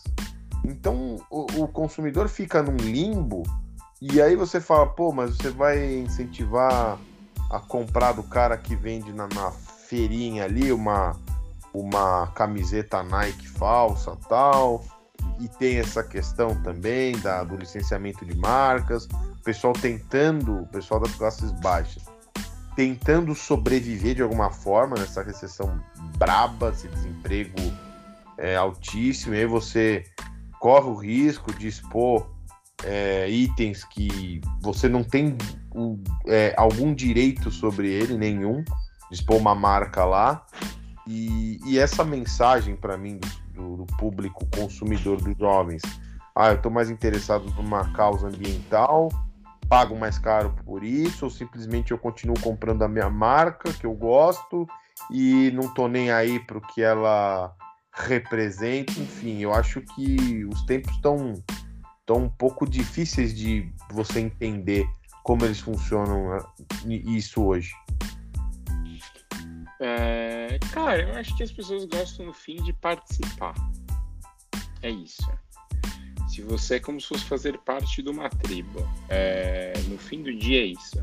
Então 0.64 1.18
o, 1.30 1.64
o, 1.64 1.68
consumidor 1.68 2.28
fica 2.28 2.62
num 2.62 2.78
limbo 2.78 3.44
e 4.02 4.22
aí 4.22 4.36
você 4.36 4.60
fala, 4.60 4.88
pô, 4.88 5.12
mas 5.12 5.38
você 5.38 5.50
vai 5.50 6.00
incentivar 6.00 7.00
a 7.52 7.60
comprar 7.60 8.12
do 8.12 8.24
cara 8.24 8.58
que 8.58 8.76
vende 8.76 9.12
na, 9.14 9.28
na 9.28 9.52
feirinha 9.52 10.44
ali 10.44 10.72
uma, 10.72 11.16
uma 11.80 12.28
camiseta 12.28 13.04
Nike 13.04 13.48
falsa 13.48 14.18
tal. 14.28 14.84
E 15.40 15.48
tem 15.48 15.78
essa 15.78 16.04
questão 16.04 16.56
também 16.64 17.18
da, 17.20 17.44
do 17.44 17.56
licenciamento 17.56 18.26
de 18.26 18.36
marcas, 18.36 19.06
o 19.06 19.44
pessoal 19.44 19.74
tentando, 19.74 20.62
o 20.62 20.68
pessoal 20.68 21.00
das 21.00 21.14
classes 21.16 21.52
baixas, 21.52 22.04
tentando 22.76 23.36
sobreviver 23.36 24.16
de 24.16 24.22
alguma 24.22 24.50
forma 24.50 24.96
nessa 24.98 25.22
recessão 25.22 25.80
braba, 26.18 26.70
esse 26.70 26.88
desemprego 26.88 27.60
é, 28.38 28.56
altíssimo, 28.56 29.36
e 29.36 29.40
aí 29.40 29.46
você 29.46 30.04
corre 30.60 30.88
o 30.88 30.96
risco 30.96 31.54
de 31.54 31.68
expor 31.68 32.28
é, 32.84 33.30
itens 33.30 33.84
que 33.84 34.42
você 34.62 34.88
não 34.88 35.04
tem 35.04 35.36
é, 36.28 36.54
algum 36.58 36.94
direito 36.94 37.52
sobre 37.52 37.90
ele, 37.90 38.18
nenhum, 38.18 38.64
de 38.64 39.16
expor 39.16 39.38
uma 39.38 39.56
marca 39.56 40.06
lá. 40.06 40.46
E, 41.08 41.60
e 41.66 41.80
essa 41.80 42.04
mensagem 42.04 42.76
para 42.76 42.98
mim 42.98 43.20
do, 43.54 43.78
do, 43.78 43.86
público 43.98 44.46
consumidor 44.56 45.22
dos 45.22 45.38
jovens, 45.38 45.82
ah, 46.36 46.50
eu 46.50 46.56
estou 46.56 46.72
mais 46.72 46.90
interessado 46.90 47.46
numa 47.56 47.92
causa 47.94 48.28
ambiental, 48.28 49.10
pago 49.70 49.98
mais 49.98 50.20
caro 50.20 50.54
por 50.66 50.84
isso, 50.84 51.26
ou 51.26 51.32
simplesmente 51.32 51.92
eu 51.92 51.98
continuo 51.98 52.40
comprando 52.40 52.84
a 52.84 52.88
minha 52.88 53.10
marca 53.10 53.72
que 53.74 53.86
eu 53.86 53.94
gosto 53.94 54.68
e 55.12 55.52
não 55.52 55.74
tô 55.74 55.88
nem 55.88 56.12
aí 56.12 56.40
para 56.40 56.58
o 56.58 56.62
que 56.62 56.82
ela 56.82 57.54
representa. 57.94 58.92
Enfim, 58.94 59.40
eu 59.40 59.54
acho 59.54 59.82
que 59.82 60.46
os 60.46 60.64
tempos 60.64 60.94
estão 60.94 61.34
tão 62.06 62.24
um 62.24 62.30
pouco 62.30 62.70
difíceis 62.70 63.34
de 63.34 63.72
você 63.92 64.20
entender 64.20 64.88
como 65.24 65.44
eles 65.44 65.60
funcionam 65.60 66.30
né, 66.30 66.40
isso 66.86 67.44
hoje. 67.44 67.72
É, 69.80 70.58
cara, 70.72 71.04
eu 71.04 71.14
acho 71.16 71.36
que 71.36 71.44
as 71.44 71.52
pessoas 71.52 71.86
gostam 71.86 72.26
no 72.26 72.34
fim 72.34 72.56
de 72.64 72.74
participar. 72.74 73.54
É 74.82 74.90
isso. 74.90 75.28
Se 76.28 76.42
você 76.42 76.76
é 76.76 76.80
como 76.80 77.00
se 77.00 77.08
fosse 77.08 77.26
fazer 77.26 77.58
parte 77.60 78.02
de 78.02 78.10
uma 78.10 78.30
tribo, 78.30 78.80
é, 79.10 79.74
no 79.88 79.98
fim 79.98 80.22
do 80.22 80.36
dia 80.36 80.62
é 80.62 80.66
isso. 80.66 81.02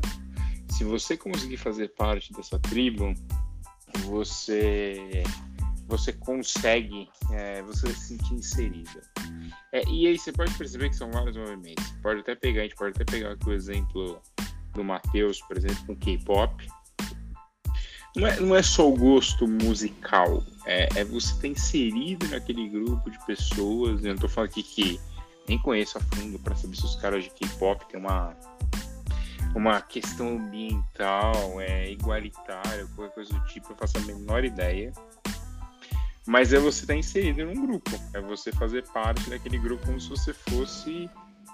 Se 0.69 0.83
você 0.83 1.17
conseguir 1.17 1.57
fazer 1.57 1.89
parte 1.89 2.31
dessa 2.33 2.59
tribo, 2.59 3.13
você 4.05 5.23
você 5.87 6.11
consegue 6.13 7.07
é, 7.31 7.61
você 7.61 7.93
se 7.93 8.07
sentir 8.07 8.33
inserido. 8.33 9.01
É, 9.71 9.83
e 9.87 10.07
aí 10.07 10.17
você 10.17 10.31
pode 10.31 10.53
perceber 10.57 10.89
que 10.89 10.95
são 10.95 11.11
vários 11.11 11.37
movimentos. 11.37 11.85
Pode 12.01 12.21
até 12.21 12.35
pegar, 12.35 12.61
a 12.61 12.63
gente 12.63 12.75
pode 12.75 12.91
até 12.95 13.05
pegar 13.05 13.31
aqui 13.31 13.49
o 13.49 13.53
exemplo 13.53 14.21
do 14.73 14.83
Matheus, 14.83 15.41
por 15.41 15.57
exemplo, 15.57 15.85
com 15.85 15.95
K-pop. 15.95 16.67
Não 18.15 18.27
é, 18.27 18.39
não 18.39 18.55
é 18.55 18.63
só 18.63 18.89
o 18.89 18.95
gosto 18.95 19.45
musical, 19.47 20.41
é, 20.65 20.87
é 20.95 21.03
você 21.03 21.33
estar 21.33 21.47
inserido 21.47 22.27
naquele 22.29 22.69
grupo 22.69 23.11
de 23.11 23.23
pessoas. 23.25 24.03
Eu 24.03 24.13
não 24.13 24.21
tô 24.21 24.29
falando 24.29 24.51
aqui 24.51 24.63
que 24.63 24.99
nem 25.47 25.59
conheço 25.59 25.97
a 25.97 26.01
fundo 26.01 26.39
para 26.39 26.55
saber 26.55 26.77
se 26.77 26.85
os 26.85 26.95
caras 26.95 27.23
de 27.25 27.29
K-pop 27.31 27.85
têm 27.87 27.99
uma 27.99 28.35
uma 29.55 29.79
questão 29.81 30.37
ambiental, 30.37 31.61
é 31.61 31.89
igualitária, 31.89 32.85
qualquer 32.93 33.13
coisa 33.15 33.33
do 33.33 33.39
tipo, 33.45 33.71
eu 33.71 33.75
faço 33.77 33.97
a 33.97 34.01
menor 34.01 34.43
ideia. 34.43 34.91
Mas 36.27 36.51
é 36.51 36.59
você 36.59 36.81
estar 36.81 36.93
tá 36.93 36.99
inserido 36.99 37.45
num 37.45 37.65
grupo, 37.65 37.89
é 38.13 38.19
você 38.19 38.51
fazer 38.51 38.83
parte 38.89 39.29
daquele 39.29 39.57
grupo 39.57 39.85
como 39.85 39.99
se 39.99 40.09
você 40.09 40.33
fosse 40.33 41.09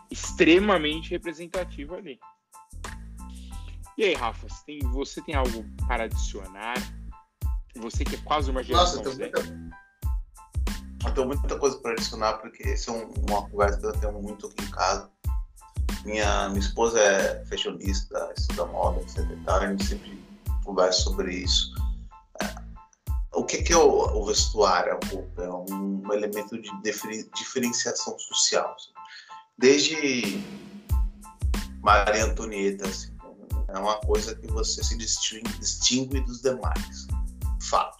extremamente 0.10 1.12
representativo 1.12 1.95
ali. 1.95 2.19
E 3.97 4.04
aí, 4.04 4.13
Rafa, 4.13 4.47
você 4.47 4.65
tem, 4.65 4.80
você 4.91 5.21
tem 5.21 5.36
algo 5.36 5.65
para 5.88 6.06
adicionar? 6.06 6.75
Você 7.75 8.04
que 8.04 8.15
é 8.15 8.19
quase 8.19 8.49
uma 8.49 8.63
geração 8.63 9.04
Nossa, 9.04 9.10
eu 9.10 9.32
tenho, 9.32 9.45
muita, 9.45 11.08
eu 11.08 11.13
tenho 11.13 11.27
muita 11.27 11.60
coisa 11.60 11.77
para 11.77 11.91
adicionar, 11.91 12.34
porque 12.38 12.63
essa 12.63 12.91
é 12.91 12.93
uma 13.30 13.49
conversa 13.49 13.80
que 13.80 13.86
eu 13.86 13.93
tenho 13.93 14.21
muito 14.21 14.47
aqui 14.47 14.63
em 14.63 14.71
casa. 14.71 15.10
Minha, 16.06 16.49
minha 16.49 16.60
esposa 16.60 16.99
é 16.99 17.45
fashionista, 17.45 18.34
estuda 18.36 18.65
moda, 18.65 19.01
etc. 19.01 19.19
A 19.47 19.67
gente 19.67 19.86
sempre 19.86 20.21
conversa 20.63 21.01
sobre 21.01 21.36
isso. 21.36 21.73
É, 22.41 22.56
o 23.34 23.43
que, 23.43 23.62
que 23.62 23.73
é 23.73 23.77
o, 23.77 24.17
o 24.17 24.25
vestuário, 24.25 24.93
a 24.93 25.08
roupa? 25.08 25.43
É 25.43 25.49
um 25.51 26.13
elemento 26.13 26.60
de 26.60 26.71
diferenciação 27.36 28.17
social. 28.17 28.75
Desde 29.58 30.43
Maria 31.82 32.25
Antonieta, 32.25 32.88
assim, 32.88 33.11
é 33.73 33.79
uma 33.79 33.99
coisa 34.01 34.36
que 34.36 34.47
você 34.47 34.84
se 34.84 34.97
distingue, 34.97 35.49
distingue 35.60 36.21
dos 36.21 36.41
demais. 36.41 37.07
Fato. 37.62 37.97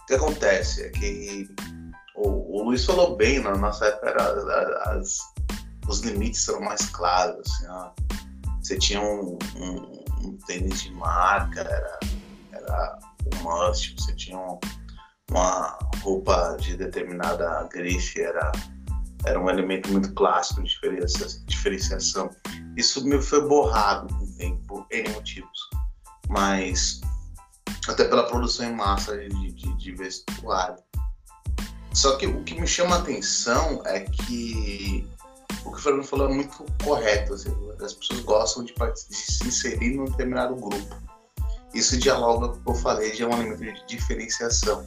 O 0.00 0.06
que 0.06 0.14
acontece 0.14 0.82
é 0.82 0.90
que 0.90 1.48
o, 2.16 2.58
o 2.58 2.64
Luiz 2.64 2.84
falou 2.84 3.16
bem, 3.16 3.40
na 3.40 3.56
nossa 3.56 3.86
época 3.86 4.10
era, 4.10 4.92
as, 4.92 5.18
os 5.88 6.00
limites 6.00 6.48
eram 6.48 6.60
mais 6.60 6.86
claros. 6.90 7.48
Assim, 7.50 7.66
ó. 7.68 7.90
Você 8.62 8.78
tinha 8.78 9.00
um, 9.00 9.38
um, 9.56 10.04
um, 10.22 10.38
tênis 10.46 10.82
de 10.82 10.92
marca, 10.92 11.60
era, 11.60 11.98
era 12.52 12.98
um 13.26 13.42
must, 13.42 13.94
você 13.98 14.14
tinha 14.14 14.38
um, 14.38 14.58
uma 15.30 15.78
roupa 16.02 16.56
de 16.60 16.76
determinada 16.76 17.68
grife, 17.72 18.20
era, 18.20 18.52
era 19.24 19.40
um 19.40 19.50
elemento 19.50 19.90
muito 19.90 20.12
clássico 20.14 20.62
de 20.62 20.78
diferenciação. 21.46 22.30
Isso 22.76 23.04
me 23.04 23.20
foi 23.20 23.46
borrado 23.48 24.14
com 24.14 24.26
por 24.68 24.86
N 24.90 25.08
motivos. 25.10 25.58
Mas 26.28 27.00
até 27.88 28.04
pela 28.04 28.26
produção 28.26 28.66
em 28.66 28.74
massa 28.74 29.16
de, 29.16 29.52
de, 29.52 29.74
de 29.74 29.92
vestuário. 29.92 30.76
Só 31.92 32.16
que 32.16 32.26
o 32.26 32.42
que 32.42 32.58
me 32.58 32.66
chama 32.66 32.96
a 32.96 32.98
atenção 33.00 33.82
é 33.84 34.00
que 34.00 35.06
o 35.64 35.70
que 35.70 35.78
o 35.78 35.82
Fernando 35.82 36.04
falou 36.04 36.30
é 36.30 36.34
muito 36.34 36.64
correto. 36.82 37.34
Assim, 37.34 37.50
as 37.82 37.92
pessoas 37.94 38.20
gostam 38.20 38.64
de, 38.64 38.74
de, 38.74 39.16
se 39.16 39.46
inserir 39.46 39.94
num 39.94 40.06
determinado 40.06 40.54
grupo. 40.56 40.96
Isso 41.74 41.96
dialoga 41.98 42.48
com 42.48 42.54
o 42.54 42.62
que 42.62 42.70
eu 42.70 42.74
falei 42.74 43.12
de 43.12 43.24
um 43.24 43.32
elemento 43.32 43.86
de 43.86 43.96
diferenciação. 43.96 44.86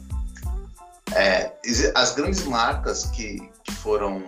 É, 1.14 1.52
as 1.94 2.14
grandes 2.14 2.44
marcas 2.44 3.06
que, 3.06 3.50
que 3.64 3.72
foram 3.76 4.22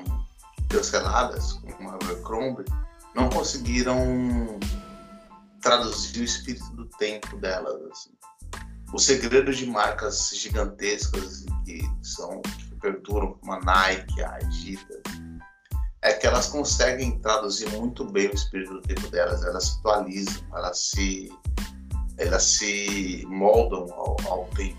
canceladas, 0.68 1.54
como 1.54 1.90
a 1.90 1.94
Abercrombie, 1.94 2.64
não 3.14 3.28
conseguiram 3.28 4.58
traduzir 5.60 6.20
o 6.20 6.24
espírito 6.24 6.70
do 6.72 6.86
tempo 6.98 7.36
delas. 7.38 7.74
Assim. 7.90 8.10
O 8.92 8.98
segredo 8.98 9.52
de 9.52 9.66
marcas 9.66 10.30
gigantescas 10.32 11.44
que 11.64 11.82
são 12.02 12.40
que 12.42 12.74
perduram, 12.76 13.34
como 13.34 13.52
a 13.52 13.60
Nike, 13.60 14.22
a 14.22 14.36
Adidas, 14.36 15.02
é 16.02 16.12
que 16.12 16.26
elas 16.26 16.48
conseguem 16.48 17.18
traduzir 17.20 17.68
muito 17.70 18.04
bem 18.04 18.28
o 18.28 18.34
espírito 18.34 18.74
do 18.74 18.82
tempo 18.82 19.08
delas. 19.08 19.44
Elas 19.44 19.64
se 19.64 19.78
atualizam, 19.78 20.42
elas 20.54 20.78
se, 20.78 21.32
elas 22.16 22.42
se 22.42 23.26
moldam 23.28 23.86
ao, 23.92 24.16
ao 24.26 24.44
tempo. 24.56 24.78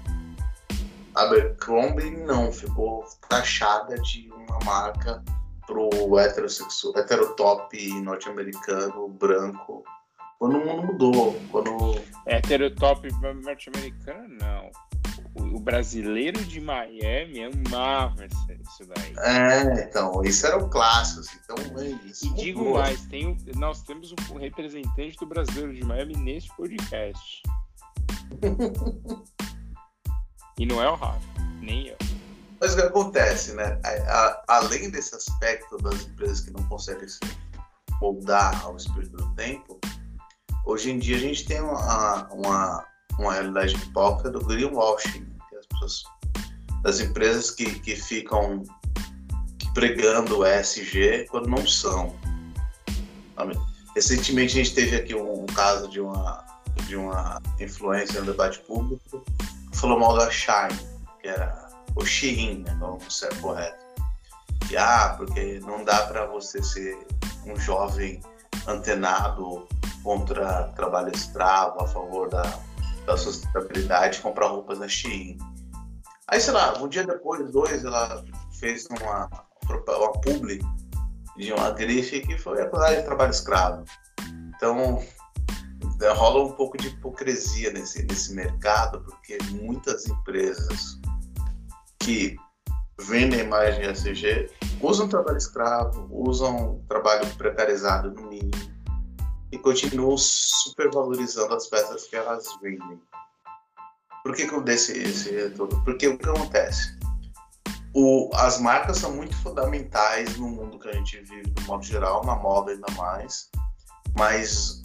Abercrombie 1.16 2.12
não, 2.12 2.52
ficou 2.52 3.06
taxada 3.28 3.96
de 4.02 4.32
uma 4.32 4.60
marca 4.64 5.24
pro 5.68 6.18
heterossexual, 6.18 6.98
heterotop 6.98 7.78
norte-americano, 8.02 9.10
branco, 9.10 9.84
quando 10.40 10.58
o 10.58 10.66
mundo 10.66 10.88
mudou, 10.88 11.38
quando... 11.52 12.02
Heterotop 12.26 13.08
norte-americano, 13.44 14.38
não. 14.40 14.72
O 15.36 15.60
brasileiro 15.60 16.44
de 16.46 16.62
Miami 16.62 17.44
amava 17.44 18.26
isso 18.26 18.86
daí. 18.96 19.14
É, 19.18 19.84
então, 19.84 20.24
isso 20.24 20.48
era 20.48 20.58
o 20.58 20.70
clássico. 20.70 21.20
Assim, 21.20 21.38
então, 21.44 21.58
é 21.82 21.90
isso. 22.08 22.26
E 22.28 22.34
digo 22.36 22.74
mais, 22.74 23.02
tem, 23.06 23.38
nós 23.56 23.84
temos 23.84 24.16
um 24.32 24.38
representante 24.38 25.18
do 25.18 25.26
brasileiro 25.26 25.74
de 25.74 25.84
Miami 25.84 26.16
neste 26.16 26.56
podcast. 26.56 27.44
e 30.58 30.66
não 30.66 30.82
é 30.82 30.90
o 30.90 30.96
Rafa, 30.96 31.20
nem 31.62 31.88
eu. 31.88 31.98
Mas 32.62 32.74
o 32.74 32.78
que 32.78 32.82
acontece, 32.84 33.54
né? 33.54 33.80
A, 33.84 33.90
a, 33.90 34.44
além 34.48 34.90
desse 34.90 35.16
aspecto 35.16 35.78
das 35.78 36.06
empresas 36.06 36.42
que 36.42 36.52
não 36.52 36.64
conseguem 36.68 37.08
se 37.08 37.20
moldar 38.02 38.66
ao 38.66 38.78
espírito 38.78 39.18
do 39.18 39.36
tempo, 39.36 39.79
hoje 40.66 40.92
em 40.92 41.00
dia 41.00 41.18
a 41.18 41.20
gente 41.20 41.46
tem 41.46 41.62
uma, 41.62 42.28
uma, 42.32 42.86
uma 43.18 43.34
realidade 43.34 43.76
hipócrita 43.76 44.30
do 44.30 44.46
greenwashing, 44.46 45.26
que 45.50 45.56
as 45.56 45.66
pessoas, 45.66 46.04
das 46.84 47.00
empresas 47.00 47.52
que, 47.52 47.80
que 47.80 47.96
ficam 47.96 48.64
pregando 49.74 50.40
o 50.40 50.46
ESG 50.46 51.28
quando 51.30 51.48
não 51.48 51.66
são. 51.66 52.16
Recentemente 53.96 54.60
a 54.60 54.64
gente 54.64 54.76
teve 54.76 54.96
aqui 54.96 55.16
um, 55.16 55.44
um 55.44 55.46
caso 55.46 55.88
de 55.90 56.00
uma, 56.00 56.46
de 56.88 56.96
uma 56.96 57.42
influência 57.60 58.20
no 58.20 58.28
debate 58.28 58.60
público 58.60 59.24
que 59.72 59.78
falou 59.78 60.00
mal 60.00 60.18
da 60.18 60.30
Shine, 60.30 60.80
que 61.22 61.28
era 61.28 61.70
o 61.96 62.06
Shein, 62.06 62.60
né, 62.60 62.76
vamos 62.80 63.18
ser 63.18 63.34
correto. 63.40 63.86
E, 64.70 64.78
ah, 64.78 65.16
porque 65.18 65.60
não 65.62 65.84
dá 65.84 66.06
para 66.06 66.26
você 66.26 66.62
ser 66.62 66.98
um 67.46 67.58
jovem 67.58 68.22
antenado 68.68 69.68
contra 70.04 70.64
trabalho 70.76 71.12
escravo, 71.14 71.82
a 71.82 71.88
favor 71.88 72.30
da, 72.30 72.44
da 73.06 73.18
sustentabilidade, 73.18 74.22
comprar 74.22 74.48
roupas 74.48 74.80
na 74.80 74.88
Shein. 74.88 75.38
Aí, 76.28 76.40
sei 76.40 76.54
lá, 76.54 76.78
um 76.78 76.88
dia 76.88 77.06
depois, 77.06 77.52
dois, 77.52 77.84
ela 77.84 78.24
fez 78.60 78.88
uma, 78.88 79.30
uma 79.68 80.12
publi 80.22 80.60
de 81.38 81.54
uma 81.54 81.72
grife 81.72 82.20
que 82.22 82.38
foi 82.38 82.62
acusada 82.62 82.98
de 82.98 83.04
trabalho 83.04 83.32
escravo. 83.32 83.84
Então, 84.56 85.02
rola 86.14 86.46
um 86.46 86.52
pouco 86.52 86.78
de 86.78 86.90
hipocrisia 86.90 87.72
nesse, 87.72 88.04
nesse 88.04 88.34
mercado, 88.34 89.02
porque 89.02 89.38
muitas 89.52 90.06
empresas 90.08 91.00
que 92.00 92.36
vendem 93.00 93.40
imagem 93.40 93.90
SG 93.90 94.50
usam 94.82 95.08
trabalho 95.08 95.38
escravo, 95.38 96.08
usam 96.12 96.84
trabalho 96.88 97.26
precarizado 97.36 98.12
no 98.12 98.30
mínimo 98.30 98.79
e 99.52 99.58
continuam 99.58 100.18
supervalorizando 100.18 101.54
as 101.54 101.68
peças 101.68 102.06
que 102.06 102.16
elas 102.16 102.46
vendem. 102.62 103.00
Por 104.24 104.36
que, 104.36 104.48
que 104.48 104.54
eu 104.54 104.62
desse 104.62 104.92
esse 104.98 105.32
retorno? 105.32 105.84
Porque 105.84 106.08
o 106.08 106.18
que 106.18 106.30
acontece? 106.30 106.98
O, 107.94 108.30
as 108.36 108.60
marcas 108.60 108.98
são 108.98 109.16
muito 109.16 109.36
fundamentais 109.38 110.38
no 110.38 110.50
mundo 110.50 110.78
que 110.78 110.90
a 110.90 110.94
gente 110.94 111.20
vive, 111.22 111.50
de 111.50 111.64
modo 111.64 111.84
geral, 111.84 112.24
na 112.24 112.36
moda 112.36 112.72
ainda 112.72 112.92
mais, 112.96 113.50
mas 114.16 114.82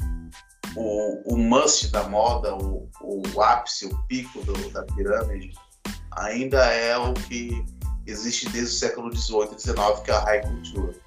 o, 0.75 1.35
o 1.35 1.37
must 1.37 1.89
da 1.91 2.09
moda, 2.09 2.55
o, 2.57 2.89
o 3.03 3.43
ápice, 3.43 3.87
o 3.87 4.03
pico 4.05 4.43
do, 4.43 4.71
da 4.71 4.83
pirâmide, 4.85 5.53
ainda 6.13 6.65
é 6.65 6.97
o 6.97 7.13
que 7.13 7.65
existe 8.07 8.49
desde 8.49 8.75
o 8.75 8.79
século 8.79 9.15
XVIII 9.15 9.51
e 9.55 9.61
XIX, 9.61 10.01
que 10.03 10.11
é 10.11 10.15
a 10.15 10.21
high 10.21 10.43
couture, 10.43 11.01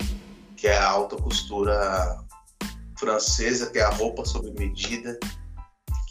que 0.55 0.67
é 0.67 0.77
a 0.77 0.89
alta 0.89 1.15
costura 1.15 2.26
francesa, 2.97 3.69
que 3.69 3.79
é 3.79 3.83
a 3.83 3.89
roupa 3.89 4.25
sob 4.25 4.51
medida, 4.51 5.17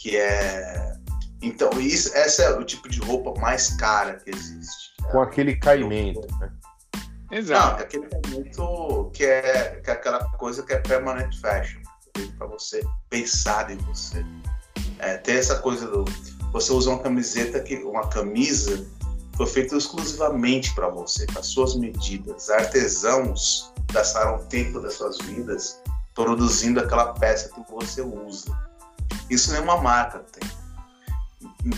que 0.01 0.17
é 0.17 0.97
então 1.43 1.71
isso 1.81 2.15
essa 2.17 2.43
é 2.43 2.59
o 2.59 2.65
tipo 2.65 2.89
de 2.89 3.01
roupa 3.01 3.39
mais 3.41 3.77
cara 3.77 4.15
que 4.15 4.31
existe. 4.31 4.95
Com 5.11 5.21
aquele 5.21 5.57
caimento, 5.57 6.27
né? 6.41 6.51
Exato. 7.31 7.77
Não, 7.77 7.85
aquele 7.85 8.07
caimento 8.09 9.11
que 9.13 9.25
é, 9.25 9.81
que 9.83 9.91
é 9.91 9.93
aquela 9.93 10.25
coisa 10.39 10.63
que 10.63 10.73
é 10.73 10.79
permanent 10.79 11.35
fashion, 11.41 11.81
para 12.39 12.47
você 12.47 12.83
pensar 13.11 13.71
em 13.71 13.77
você. 13.79 14.25
É, 14.99 15.19
tem 15.19 15.37
essa 15.37 15.59
coisa 15.59 15.87
do 15.87 16.05
você 16.53 16.73
usa 16.73 16.91
uma 16.91 17.03
camiseta 17.03 17.61
que 17.61 17.77
uma 17.77 18.09
camisa 18.09 18.87
foi 19.37 19.47
feita 19.47 19.77
exclusivamente 19.77 20.75
para 20.75 20.89
você, 20.89 21.27
com 21.27 21.39
as 21.39 21.47
suas 21.49 21.77
medidas. 21.77 22.49
Artesãos 22.49 23.73
gastaram 23.93 24.39
tempo 24.47 24.81
das 24.81 24.95
suas 24.95 25.19
vidas 25.19 25.83
produzindo 26.17 26.81
aquela 26.81 27.13
peça 27.13 27.51
que 27.51 27.61
você 27.71 28.01
usa. 28.01 28.51
Isso 29.31 29.53
nenhuma 29.53 29.77
marca 29.77 30.21
tem. 30.21 30.51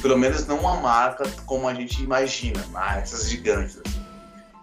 Pelo 0.00 0.16
menos 0.16 0.46
não 0.46 0.60
uma 0.60 0.76
marca 0.76 1.28
como 1.44 1.68
a 1.68 1.74
gente 1.74 2.02
imagina, 2.02 2.62
essas 2.96 3.28
gigantes. 3.28 3.82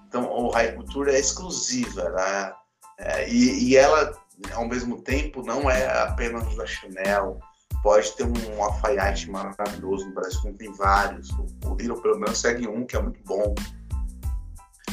Então, 0.07 0.31
o 0.31 0.49
High 0.49 0.73
Couture 0.73 1.11
é 1.11 1.19
exclusiva, 1.19 2.01
ela 2.03 2.57
é, 2.97 3.23
é, 3.23 3.29
e, 3.29 3.69
e, 3.69 3.75
ela, 3.75 4.17
ao 4.53 4.65
mesmo 4.65 5.01
tempo, 5.01 5.43
não 5.43 5.69
é 5.69 5.85
apenas 6.03 6.55
da 6.55 6.65
Chanel, 6.65 7.39
pode 7.83 8.11
ter 8.15 8.23
um 8.23 8.63
alfaiate 8.63 9.29
maravilhoso 9.29 10.07
no 10.07 10.15
Brasil, 10.15 10.41
como 10.41 10.57
tem 10.57 10.71
vários. 10.73 11.29
O 11.65 11.75
Hero, 11.79 12.01
pelo 12.01 12.17
menos, 12.17 12.39
segue 12.39 12.67
um 12.67 12.85
que 12.85 12.95
é 12.95 13.01
muito 13.01 13.21
bom. 13.25 13.53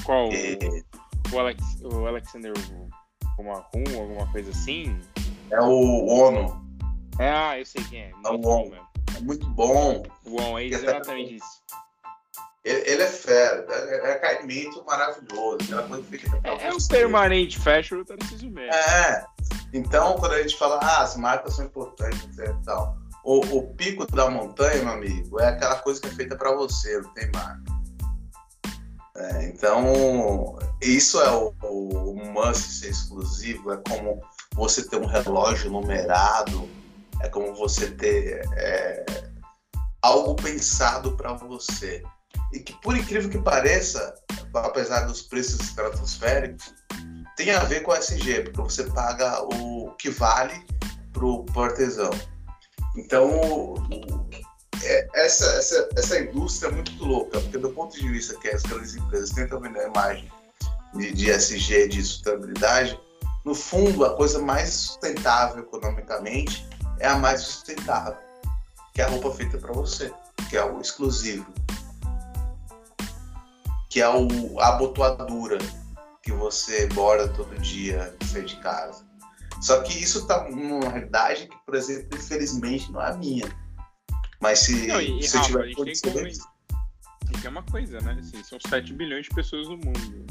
Qual? 0.05 0.29
É... 0.33 0.59
O, 1.33 1.39
Alex, 1.39 1.63
o 1.83 2.07
Alexander 2.07 2.53
Rum, 3.37 4.01
alguma 4.01 4.31
coisa 4.33 4.51
assim? 4.51 4.99
É 5.51 5.61
o 5.61 6.07
Ono. 6.07 6.63
É, 7.19 7.31
ah, 7.31 7.59
eu 7.59 7.67
sei 7.67 7.83
quem 7.85 8.01
é. 8.01 8.11
É 8.25 8.29
o 8.29 8.41
Ono. 8.41 8.75
É 9.17 9.21
muito 9.21 9.47
bom. 9.51 10.03
O 10.25 10.41
Ono, 10.41 10.59
é 10.59 10.65
exatamente 10.65 11.37
isso. 11.37 11.63
Ele, 12.65 12.91
ele, 12.91 13.03
é 13.03 13.09
fera, 13.09 13.67
é, 13.69 14.13
é 14.13 14.15
caimento 14.17 14.85
maravilhoso, 14.85 15.59
aquela 15.65 15.83
coisa 15.83 16.03
que 16.05 16.19
fica. 16.19 16.41
É, 16.45 16.69
é 16.69 16.73
um 16.73 16.87
permanente 16.89 17.59
fashion 17.59 17.99
do 17.99 18.05
Tarcísio 18.05 18.51
mesmo. 18.51 18.73
É, 18.73 19.27
então, 19.73 20.15
quando 20.15 20.33
a 20.35 20.43
gente 20.43 20.57
fala, 20.57 20.79
ah, 20.81 21.03
as 21.03 21.17
marcas 21.17 21.57
são 21.57 21.65
importantes 21.65 22.39
e 22.39 22.65
tal, 22.65 22.97
o, 23.25 23.41
o, 23.57 23.75
pico 23.75 24.07
da 24.07 24.31
montanha, 24.31 24.83
meu 24.85 24.93
amigo, 24.93 25.41
é 25.41 25.49
aquela 25.49 25.77
coisa 25.77 26.01
que 26.01 26.09
é 26.09 26.11
feita 26.11 26.37
para 26.37 26.55
você, 26.55 27.01
não 27.01 27.13
tem 27.15 27.31
marca. 27.33 27.72
É, 29.15 29.45
então, 29.45 30.59
isso 30.81 31.21
é 31.21 31.31
o, 31.31 31.55
o, 31.63 32.33
must 32.33 32.73
ser 32.73 32.89
exclusivo, 32.89 33.73
é 33.73 33.77
como 33.89 34.23
você 34.55 34.89
ter 34.89 34.97
um 34.97 35.07
relógio 35.07 35.71
numerado, 35.71 36.69
é 37.21 37.29
como 37.29 37.55
você 37.55 37.91
ter 37.91 38.43
é, 38.57 39.05
algo 40.01 40.35
pensado 40.37 41.15
para 41.17 41.35
você. 41.35 42.03
E 42.55 42.61
que, 42.61 42.73
por 42.81 42.97
incrível 42.97 43.31
que 43.31 43.39
pareça, 43.39 44.15
apesar 44.55 45.01
dos 45.01 45.23
preços 45.23 45.61
estratosféricos, 45.61 46.75
tem 47.37 47.51
a 47.51 47.65
ver 47.65 47.81
com 47.81 47.93
a 47.93 47.99
SG, 47.99 48.45
porque 48.45 48.63
você 48.63 48.85
paga 48.91 49.43
o 49.43 49.91
que 49.99 50.11
vale 50.11 50.65
para 51.13 51.25
o 51.25 51.47
artesão. 51.63 52.11
Então, 52.97 53.75
essa, 55.15 55.47
essa, 55.57 55.89
essa 55.97 56.19
indústria 56.19 56.69
é 56.69 56.73
muito 56.73 57.05
louca, 57.05 57.41
porque 57.41 57.59
do 57.59 57.71
ponto 57.71 57.99
de 57.99 58.09
vista 58.09 58.37
que 58.39 58.49
as 58.49 58.63
grandes 58.63 58.95
empresas 58.95 59.31
tentam 59.31 59.61
vender 59.61 59.81
a 59.81 59.89
imagem 59.89 60.33
de, 60.95 61.13
de 61.13 61.31
SG, 61.31 61.89
de 61.89 62.03
sustentabilidade, 62.03 62.99
no 63.45 63.55
fundo, 63.55 64.05
a 64.05 64.17
coisa 64.17 64.41
mais 64.41 64.71
sustentável 64.71 65.65
economicamente 65.65 66.67
é 67.01 67.09
a 67.09 67.17
mais 67.17 67.41
sustentável, 67.41 68.17
que 68.95 69.03
é 69.03 69.05
a 69.05 69.09
roupa 69.09 69.33
feita 69.33 69.59
para 69.59 69.73
você, 69.73 70.13
que 70.49 70.57
é 70.57 70.65
o 70.65 70.81
exclusivo, 70.81 71.53
que 73.91 74.01
é 74.01 74.09
o, 74.09 74.61
a 74.61 74.69
abotoadura, 74.69 75.59
que 76.23 76.31
você 76.31 76.87
borda 76.89 77.29
todo 77.29 77.59
dia 77.59 78.17
sair 78.31 78.45
de 78.45 78.57
casa. 78.61 79.05
Só 79.61 79.81
que 79.83 80.01
isso 80.01 80.27
tá 80.27 80.49
numa 80.49 80.89
realidade 80.89 81.47
que, 81.47 81.57
por 81.67 81.75
exemplo, 81.75 82.17
infelizmente 82.17 82.91
não 82.93 83.03
é 83.03 83.11
a 83.11 83.15
minha. 83.15 83.62
Mas 84.43 84.59
se, 84.59 84.89
não, 84.89 85.01
e, 85.01 85.23
se 85.23 85.37
Rafa, 85.37 85.49
tiver 85.49 85.71
a 85.71 85.75
condições... 85.77 86.39
Tem 87.41 87.51
uma 87.51 87.63
coisa, 87.63 87.99
né? 88.01 88.17
Assim, 88.19 88.43
são 88.43 88.59
7 88.69 88.93
bilhões 88.93 89.27
de 89.27 89.35
pessoas 89.35 89.69
no 89.69 89.77
mundo. 89.77 90.27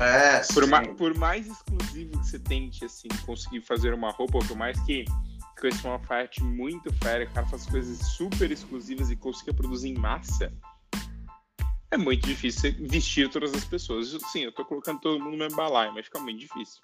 É, 0.00 0.40
por, 0.54 0.66
ma 0.66 0.82
por 0.94 1.14
mais 1.16 1.46
exclusivo 1.46 2.18
que 2.18 2.26
você 2.26 2.38
tente, 2.38 2.84
assim, 2.84 3.08
conseguir 3.24 3.60
fazer 3.62 3.92
uma 3.92 4.10
roupa, 4.10 4.38
por 4.38 4.56
mais 4.56 4.78
que 4.80 5.04
esse 5.64 5.86
uma 5.86 6.00
arte 6.08 6.42
muito 6.42 6.92
fera, 6.94 7.24
o 7.24 7.30
cara 7.32 7.46
faz 7.46 7.66
coisas 7.66 7.98
super 7.98 8.50
exclusivas 8.50 9.10
e 9.10 9.16
consiga 9.16 9.52
produzir 9.52 9.88
em 9.88 9.98
massa, 9.98 10.52
é 11.90 11.96
muito 11.96 12.26
difícil 12.26 12.74
vestir 12.88 13.28
todas 13.30 13.52
as 13.54 13.64
pessoas. 13.64 14.16
Sim, 14.30 14.44
eu 14.44 14.52
tô 14.52 14.64
colocando 14.64 15.00
todo 15.00 15.18
mundo 15.18 15.32
no 15.32 15.38
mesmo 15.38 15.56
balaio, 15.56 15.92
mas 15.92 16.04
fica 16.04 16.20
muito 16.20 16.38
difícil. 16.40 16.80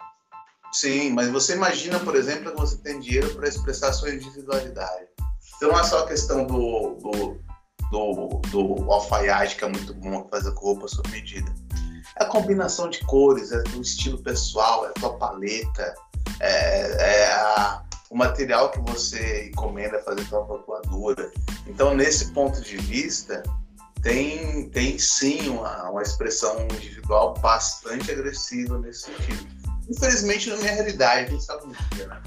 Sim, 0.73 1.11
mas 1.11 1.29
você 1.29 1.55
imagina, 1.55 2.01
por 2.01 2.17
exemplo, 2.17 2.51
que 2.51 2.57
você 2.59 2.79
tem 2.79 2.99
dinheiro 2.99 3.35
para 3.35 3.47
expressar 3.47 3.93
sua 3.93 4.11
individualidade. 4.15 5.12
Então 5.63 5.71
não 5.71 5.79
é 5.79 5.85
só 5.85 6.01
a 6.01 6.09
questão 6.09 6.45
do, 6.45 6.97
do, 6.97 7.41
do, 7.93 8.41
do 8.51 8.93
alfaiate, 8.93 9.55
que 9.55 9.65
é 9.65 9.69
muito 9.69 9.95
bom, 9.95 10.27
fazer 10.29 10.51
com 10.55 10.67
roupa 10.67 10.89
sob 10.89 11.09
medida. 11.11 11.55
É 12.19 12.25
a 12.25 12.27
combinação 12.27 12.91
de 12.91 12.99
cores, 13.07 13.53
é 13.53 13.63
o 13.77 13.81
estilo 13.81 14.19
pessoal, 14.19 14.87
é 14.87 14.89
a 14.89 14.93
tua 14.95 15.17
paleta, 15.19 15.95
é, 16.41 17.21
é 17.21 17.33
a, 17.33 17.81
o 18.11 18.17
material 18.17 18.73
que 18.73 18.81
você 18.81 19.51
encomenda 19.51 20.03
fazer 20.03 20.25
tua 20.25 20.45
tatuadura. 20.45 21.31
Então, 21.69 21.95
nesse 21.95 22.33
ponto 22.33 22.61
de 22.61 22.79
vista, 22.79 23.45
tem, 24.03 24.69
tem 24.71 24.99
sim 24.99 25.49
uma, 25.49 25.91
uma 25.91 26.03
expressão 26.03 26.61
individual 26.73 27.35
bastante 27.35 28.11
agressiva 28.11 28.81
nesse 28.81 29.03
sentido. 29.03 29.47
Infelizmente, 29.89 30.51
na 30.51 30.57
minha 30.57 30.73
realidade, 30.73 31.31
quem 31.31 31.41
sabe 31.41 31.67
um 31.67 31.95
dia, 31.95 32.09
né? 32.09 32.21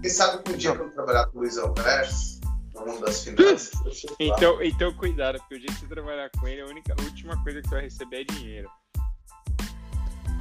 Quem 0.00 0.08
sabe 0.08 0.40
que 0.44 0.52
um 0.52 0.56
dia, 0.56 0.72
quando 0.72 0.92
trabalhar 0.92 1.26
com 1.26 1.38
o 1.38 1.40
Luiz 1.40 1.56
no 1.56 1.74
mundo 2.84 3.00
das 3.04 3.22
finanças. 3.24 3.72
Então, 4.18 4.62
então, 4.62 4.92
cuidado, 4.94 5.38
porque 5.40 5.54
o 5.54 5.58
dia 5.60 5.68
que 5.68 5.80
você 5.80 5.86
trabalhar 5.86 6.30
com 6.38 6.46
ele, 6.48 6.62
a 6.62 6.66
única 6.66 6.94
a 6.98 7.02
última 7.02 7.40
coisa 7.42 7.60
que 7.62 7.68
você 7.68 7.74
vai 7.74 7.84
receber 7.84 8.20
é 8.22 8.24
dinheiro. 8.24 8.70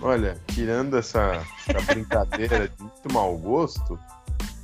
Olha, 0.01 0.39
tirando 0.47 0.97
essa, 0.97 1.43
essa 1.67 1.81
brincadeira 1.93 2.67
de 2.67 2.81
muito 2.81 3.13
mau 3.13 3.37
gosto, 3.37 3.97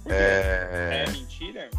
é... 0.08 1.06
é 1.08 1.12
mentira? 1.12 1.70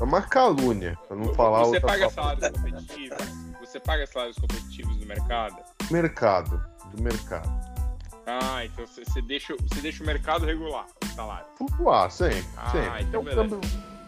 É 0.00 0.04
uma 0.04 0.22
calúnia, 0.22 0.98
pra 1.08 1.16
não 1.16 1.34
falar 1.34 1.60
Você 1.60 1.76
outra 1.76 1.80
paga 1.88 2.10
palavra. 2.10 2.40
salários 2.40 2.60
competitivos? 2.62 3.58
Você 3.60 3.80
paga 3.80 4.06
salários 4.06 4.36
competitivos 4.38 4.96
no 4.98 5.06
mercado? 5.06 5.56
Mercado, 5.90 6.64
do 6.94 7.02
mercado. 7.02 7.48
Ah, 8.26 8.64
então 8.64 8.86
você, 8.86 9.20
deixa, 9.22 9.54
você 9.56 9.80
deixa 9.80 10.02
o 10.02 10.06
mercado 10.06 10.46
regular 10.46 10.86
o 11.02 11.06
salário. 11.08 11.46
Flutuar, 11.56 12.10
sempre, 12.10 12.44
Ah, 12.56 12.70
sempre. 12.70 13.02
então 13.02 13.20
é 13.20 13.24
beleza. 13.24 13.48
câmbio, 13.48 13.60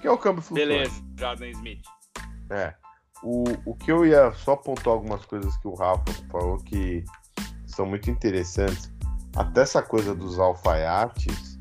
que 0.04 0.08
é 0.08 0.10
o 0.10 0.18
câmbio 0.18 0.42
flutuante. 0.42 0.70
Beleza, 0.70 1.02
Jordan 1.18 1.48
Smith. 1.48 1.82
É. 2.50 2.74
O, 3.22 3.44
o 3.64 3.74
que 3.74 3.90
eu 3.90 4.04
ia 4.04 4.34
só 4.34 4.52
apontar 4.52 4.92
algumas 4.92 5.24
coisas 5.24 5.56
que 5.56 5.66
o 5.66 5.72
Rafa 5.72 6.12
falou 6.30 6.58
que 6.58 7.02
são 7.66 7.86
muito 7.86 8.10
interessantes. 8.10 8.92
Até 9.34 9.62
essa 9.62 9.80
coisa 9.80 10.14
dos 10.14 10.38
alfaiates, 10.38 11.58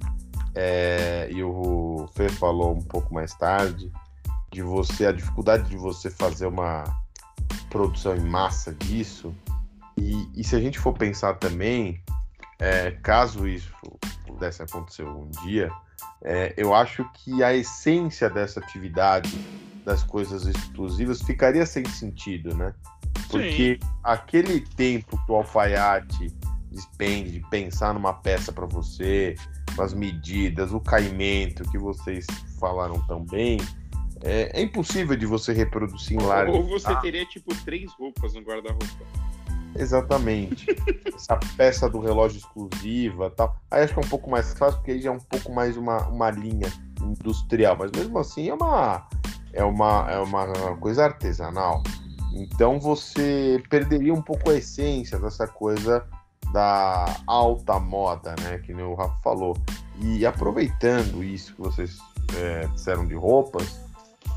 é, 0.56 1.30
e 1.32 1.42
o 1.42 2.06
Fê 2.16 2.28
falou 2.28 2.76
um 2.76 2.82
pouco 2.82 3.14
mais 3.14 3.34
tarde, 3.34 3.90
de 4.52 4.62
você, 4.62 5.06
a 5.06 5.14
dificuldade 5.14 5.70
de 5.70 5.78
você 5.78 6.12
fazer 6.12 6.48
uma 6.48 6.84
produção 7.70 8.14
em 8.14 8.26
massa 8.26 8.74
disso. 8.74 9.34
E, 9.96 10.30
e 10.36 10.44
se 10.44 10.54
a 10.54 10.60
gente 10.60 10.78
for 10.78 10.92
pensar 10.92 11.36
também, 11.36 12.04
é, 12.60 12.92
caso 12.92 13.48
isso 13.48 13.74
pudesse 14.28 14.62
acontecer 14.62 15.08
um 15.08 15.30
dia, 15.46 15.72
é, 16.24 16.54
eu 16.56 16.74
acho 16.74 17.08
que 17.14 17.44
a 17.44 17.54
essência 17.54 18.30
dessa 18.30 18.60
atividade 18.60 19.30
das 19.86 20.04
coisas 20.04 20.46
exclusivas 20.46 21.22
ficaria 21.22 21.66
sem 21.66 21.86
sentido, 21.86 22.56
né? 22.56 22.74
Porque 23.30 23.80
aquele 24.04 24.62
tempo 24.62 25.18
que 25.26 25.32
o 25.32 25.36
alfaiate 25.36 26.34
despende 26.72 27.32
de 27.32 27.40
pensar 27.50 27.94
numa 27.94 28.14
peça 28.14 28.52
para 28.52 28.66
você, 28.66 29.36
as 29.78 29.94
medidas, 29.94 30.72
o 30.72 30.80
caimento 30.80 31.64
que 31.70 31.78
vocês 31.78 32.26
falaram 32.60 33.00
tão 33.08 33.26
bem, 33.26 33.60
é, 34.24 34.60
é 34.60 34.62
impossível 34.62 35.18
de 35.18 35.26
você 35.26 35.52
reproduzir 35.52 36.18
em 36.18 36.24
larga 36.24 36.52
Ou 36.52 36.64
você 36.64 36.78
escala. 36.78 37.02
teria, 37.02 37.26
tipo, 37.26 37.54
três 37.64 37.92
roupas 37.94 38.34
no 38.34 38.42
guarda-roupa. 38.42 39.06
Exatamente. 39.76 40.68
Essa 41.14 41.38
peça 41.58 41.90
do 41.90 42.00
relógio 42.00 42.38
exclusiva 42.38 43.30
tal. 43.32 43.56
Aí 43.72 43.84
acho 43.84 43.94
que 43.94 44.00
é 44.00 44.06
um 44.06 44.10
pouco 44.10 44.30
mais 44.30 44.54
fácil, 44.54 44.78
porque 44.78 44.92
aí 44.92 45.02
já 45.02 45.10
é 45.10 45.14
um 45.14 45.20
pouco 45.20 45.52
mais 45.52 45.78
uma, 45.78 46.08
uma 46.08 46.30
linha 46.30 46.72
industrial. 47.02 47.76
Mas 47.78 47.92
mesmo 47.92 48.20
assim 48.20 48.50
é 48.50 48.54
uma, 48.54 49.08
é 49.52 49.64
uma, 49.64 50.12
é 50.12 50.20
uma 50.20 50.78
coisa 50.78 51.06
artesanal. 51.06 51.84
Então 52.34 52.80
você 52.80 53.62
perderia 53.70 54.14
um 54.14 54.22
pouco 54.22 54.50
a 54.50 54.56
essência 54.56 55.20
dessa 55.20 55.48
coisa 55.48 56.06
da 56.52 57.06
alta 57.26 57.80
moda, 57.80 58.36
né? 58.42 58.60
Que 58.60 58.74
o 58.74 58.96
Rafa 58.96 59.18
falou. 59.24 59.56
E 60.00 60.26
aproveitando 60.26 61.24
isso 61.24 61.54
que 61.56 61.62
vocês 61.62 61.98
é, 62.38 62.68
disseram 62.68 63.06
de 63.06 63.16
roupas, 63.16 63.80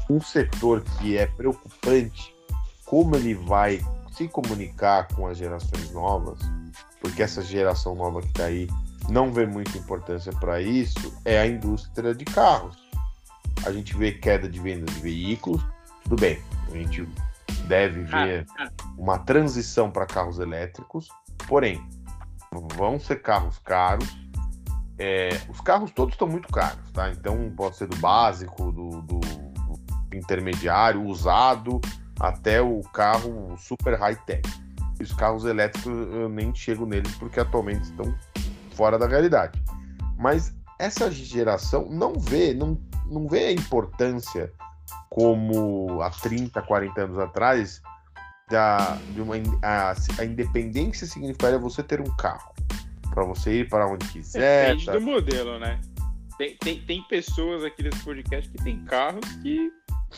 um 0.09 0.21
setor 0.21 0.83
que 0.83 1.17
é 1.17 1.27
preocupante, 1.27 2.35
como 2.85 3.17
ele 3.17 3.35
vai 3.35 3.81
se 4.17 4.29
comunicar 4.29 5.09
com 5.09 5.27
as 5.27 5.37
gerações 5.39 5.91
novas, 5.93 6.39
porque 7.01 7.23
essa 7.23 7.43
geração 7.43 7.95
nova 7.95 8.21
que 8.21 8.29
está 8.29 8.45
aí 8.45 8.69
não 9.09 9.31
vê 9.33 9.47
muita 9.47 9.77
importância 9.79 10.33
para 10.33 10.61
isso, 10.61 11.13
é 11.25 11.39
a 11.39 11.47
indústria 11.47 12.15
de 12.15 12.25
carros. 12.25 12.77
A 13.65 13.71
gente 13.73 13.97
vê 13.97 14.13
queda 14.13 14.49
de 14.49 14.59
vendas 14.61 14.95
de 14.95 15.01
veículos, 15.01 15.63
tudo 16.05 16.17
bem, 16.21 16.41
a 16.69 16.77
gente 16.77 17.09
deve 17.67 18.03
ver 18.03 18.47
uma 18.97 19.19
transição 19.19 19.91
para 19.91 20.07
carros 20.07 20.39
elétricos, 20.39 21.09
porém, 21.49 21.85
vão 22.77 22.99
ser 22.99 23.23
carros 23.23 23.59
caros. 23.59 24.09
É, 24.99 25.29
os 25.49 25.61
carros 25.61 25.91
todos 25.91 26.15
estão 26.15 26.27
muito 26.27 26.49
caros, 26.49 26.91
tá? 26.93 27.11
Então 27.11 27.53
pode 27.55 27.77
ser 27.77 27.87
do 27.87 27.97
básico, 27.97 28.73
do, 28.73 29.03
do- 29.03 29.21
do 29.21 30.17
intermediário, 30.17 31.03
usado, 31.05 31.81
até 32.21 32.61
o 32.61 32.81
carro 32.93 33.57
super 33.59 33.99
high-tech. 33.99 34.49
E 34.99 35.03
os 35.03 35.13
carros 35.13 35.45
elétricos 35.45 35.93
eu 35.93 36.29
nem 36.29 36.55
chego 36.55 36.87
neles 36.87 37.15
porque 37.17 37.39
atualmente 37.41 37.83
estão 37.83 38.15
fora 38.75 38.99
da 38.99 39.07
realidade. 39.07 39.63
Mas 40.19 40.55
essa 40.79 41.11
geração 41.11 41.89
não 41.91 42.15
vê, 42.15 42.55
não, 42.55 42.79
não 43.11 43.27
vê 43.27 43.47
a 43.47 43.53
importância 43.53 44.53
como 45.11 46.01
há 46.03 46.11
30, 46.11 46.61
40 46.63 47.01
anos 47.01 47.19
atrás 47.19 47.83
da, 48.51 48.99
de 49.13 49.21
uma, 49.21 49.35
a, 49.63 49.95
a 50.19 50.25
independência 50.25 51.07
significaria 51.07 51.59
você 51.59 51.83
ter 51.83 52.01
um 52.01 52.17
carro 52.17 52.55
para 53.11 53.25
você 53.25 53.61
ir 53.61 53.69
para 53.69 53.87
onde 53.89 54.07
quiser. 54.09 54.69
Depende 54.69 54.87
tá? 54.87 54.93
do 54.93 55.01
modelo, 55.01 55.59
né? 55.59 55.81
Tem, 56.37 56.57
tem, 56.57 56.81
tem 56.83 57.03
pessoas 57.05 57.65
aqui 57.65 57.83
nesse 57.83 58.05
podcast 58.05 58.51
que 58.51 58.63
tem 58.63 58.85
carros 58.85 59.25
que. 59.43 59.73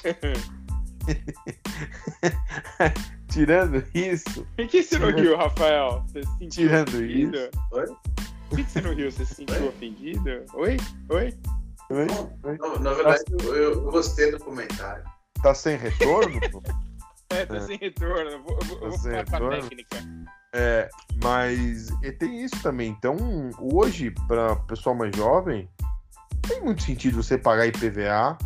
Tirando 3.28 3.84
isso, 3.94 4.46
Por 4.56 4.66
que 4.66 4.82
você 4.82 4.98
não 4.98 5.10
riu, 5.10 5.36
Rafael? 5.36 6.02
Você 6.08 6.22
se 6.22 6.38
sentiu 6.38 6.68
Tirando 6.68 6.88
ofendido? 6.88 7.36
isso. 7.36 7.50
Oi? 7.72 7.86
Por 8.48 8.56
que 8.58 8.64
você 8.64 8.80
não 8.80 8.94
riu? 8.94 9.12
Você 9.12 9.24
se 9.26 9.34
sentiu 9.34 9.68
ofendido? 9.68 10.44
Oi? 10.54 10.76
Oi? 11.10 11.34
Oi? 11.90 12.06
Na, 12.58 12.78
na 12.80 12.92
verdade, 12.94 13.22
eu, 13.42 13.54
eu 13.54 13.82
gostei 13.90 14.30
do 14.30 14.38
comentário. 14.38 15.04
tá 15.42 15.54
sem 15.54 15.76
retorno? 15.76 16.38
pô? 16.50 16.62
É, 17.30 17.44
tá 17.44 17.56
É. 17.56 17.60
sem 17.60 17.76
retorno. 17.76 18.30
Eu 18.30 18.42
vou, 18.42 18.58
eu 18.58 18.66
vou, 18.66 18.76
eu 18.78 18.82
Tá 18.84 18.88
vou 18.88 18.98
sem 18.98 19.10
falar 19.12 19.24
com 19.26 19.36
a 19.36 19.38
retorno? 19.38 19.60
técnica. 19.60 19.96
É, 20.54 20.88
mas 21.22 21.90
e 22.02 22.10
tem 22.10 22.42
isso 22.42 22.56
também. 22.62 22.88
Então, 22.88 23.14
hoje, 23.60 24.10
para 24.26 24.56
pessoal 24.56 24.96
mais 24.96 25.14
jovem, 25.14 25.68
tem 26.48 26.62
muito 26.62 26.82
sentido 26.82 27.22
você 27.22 27.36
pagar 27.36 27.66
IPVA, 27.66 28.38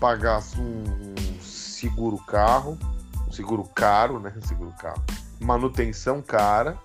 pagar 0.00 0.40
um 0.58 1.14
seguro 1.80 2.18
carro, 2.18 2.78
seguro 3.32 3.64
caro, 3.64 4.20
né? 4.20 4.34
Seguro 4.42 4.72
carro, 4.78 5.02
manutenção 5.40 6.20
cara, 6.20 6.78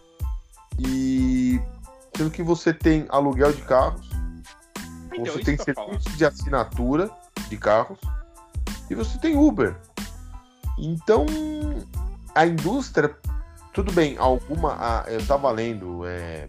e 0.80 1.60
sendo 2.16 2.32
que 2.32 2.42
você 2.42 2.74
tem 2.74 3.06
aluguel 3.10 3.52
de 3.52 3.62
carros, 3.64 4.10
Então, 5.12 5.26
você 5.26 5.40
tem 5.40 5.58
serviço 5.58 6.10
de 6.18 6.26
assinatura 6.26 7.10
de 7.50 7.58
carros 7.58 8.00
e 8.90 8.96
você 8.96 9.18
tem 9.18 9.38
Uber. 9.38 9.76
Então, 10.78 11.26
a 12.34 12.46
indústria, 12.46 13.16
tudo 13.74 13.92
bem, 13.92 14.18
alguma. 14.18 15.04
eu 15.08 15.20
estava 15.20 15.52
lendo, 15.52 16.06
é, 16.06 16.48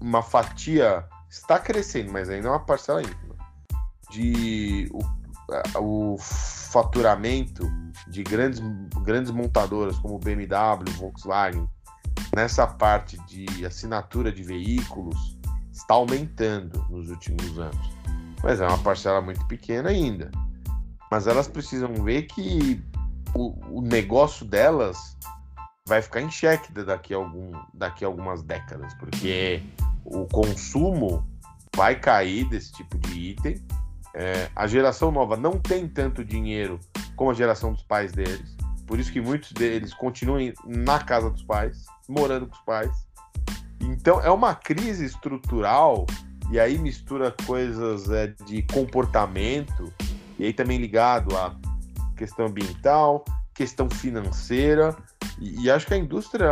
uma 0.00 0.22
fatia 0.22 1.04
está 1.28 1.58
crescendo, 1.58 2.12
mas 2.12 2.28
ainda 2.28 2.48
é 2.48 2.50
uma 2.50 2.64
parcela 2.64 3.02
ínfima 3.02 3.36
de 4.10 4.88
o, 4.92 5.17
o 5.76 6.16
faturamento 6.18 7.70
de 8.08 8.22
grandes, 8.22 8.60
grandes 9.02 9.30
montadoras 9.30 9.98
como 9.98 10.18
BMW, 10.18 10.90
Volkswagen, 10.98 11.68
nessa 12.34 12.66
parte 12.66 13.18
de 13.26 13.64
assinatura 13.64 14.30
de 14.30 14.42
veículos 14.42 15.38
está 15.72 15.94
aumentando 15.94 16.84
nos 16.90 17.08
últimos 17.08 17.58
anos. 17.58 17.90
Mas 18.42 18.60
é 18.60 18.66
uma 18.66 18.78
parcela 18.78 19.20
muito 19.20 19.44
pequena 19.46 19.90
ainda. 19.90 20.30
Mas 21.10 21.26
elas 21.26 21.48
precisam 21.48 21.92
ver 21.94 22.22
que 22.22 22.82
o, 23.34 23.78
o 23.78 23.80
negócio 23.80 24.44
delas 24.44 25.16
vai 25.86 26.02
ficar 26.02 26.20
em 26.20 26.30
xeque 26.30 26.70
daqui 26.72 27.14
a, 27.14 27.16
algum, 27.16 27.52
daqui 27.72 28.04
a 28.04 28.08
algumas 28.08 28.42
décadas, 28.42 28.92
porque 28.94 29.62
o 30.04 30.26
consumo 30.26 31.26
vai 31.74 31.98
cair 31.98 32.48
desse 32.48 32.72
tipo 32.72 32.98
de 32.98 33.30
item. 33.30 33.54
É, 34.14 34.48
a 34.54 34.66
geração 34.66 35.10
nova 35.10 35.36
não 35.36 35.58
tem 35.58 35.86
tanto 35.86 36.24
dinheiro 36.24 36.80
como 37.14 37.30
a 37.30 37.34
geração 37.34 37.72
dos 37.72 37.82
pais 37.82 38.12
deles, 38.12 38.56
por 38.86 38.98
isso 38.98 39.12
que 39.12 39.20
muitos 39.20 39.52
deles 39.52 39.92
continuam 39.92 40.52
na 40.64 40.98
casa 40.98 41.30
dos 41.30 41.42
pais, 41.42 41.84
morando 42.08 42.46
com 42.46 42.54
os 42.54 42.62
pais. 42.62 43.06
Então 43.80 44.20
é 44.20 44.30
uma 44.30 44.54
crise 44.54 45.04
estrutural 45.04 46.06
e 46.50 46.58
aí 46.58 46.78
mistura 46.78 47.34
coisas 47.46 48.10
é, 48.10 48.28
de 48.46 48.62
comportamento 48.62 49.92
e 50.38 50.46
aí 50.46 50.52
também 50.52 50.78
ligado 50.78 51.36
a 51.36 51.54
questão 52.16 52.46
ambiental, 52.46 53.24
questão 53.54 53.88
financeira, 53.90 54.96
e, 55.38 55.64
e 55.64 55.70
acho 55.70 55.86
que 55.86 55.94
a 55.94 55.98
indústria 55.98 56.50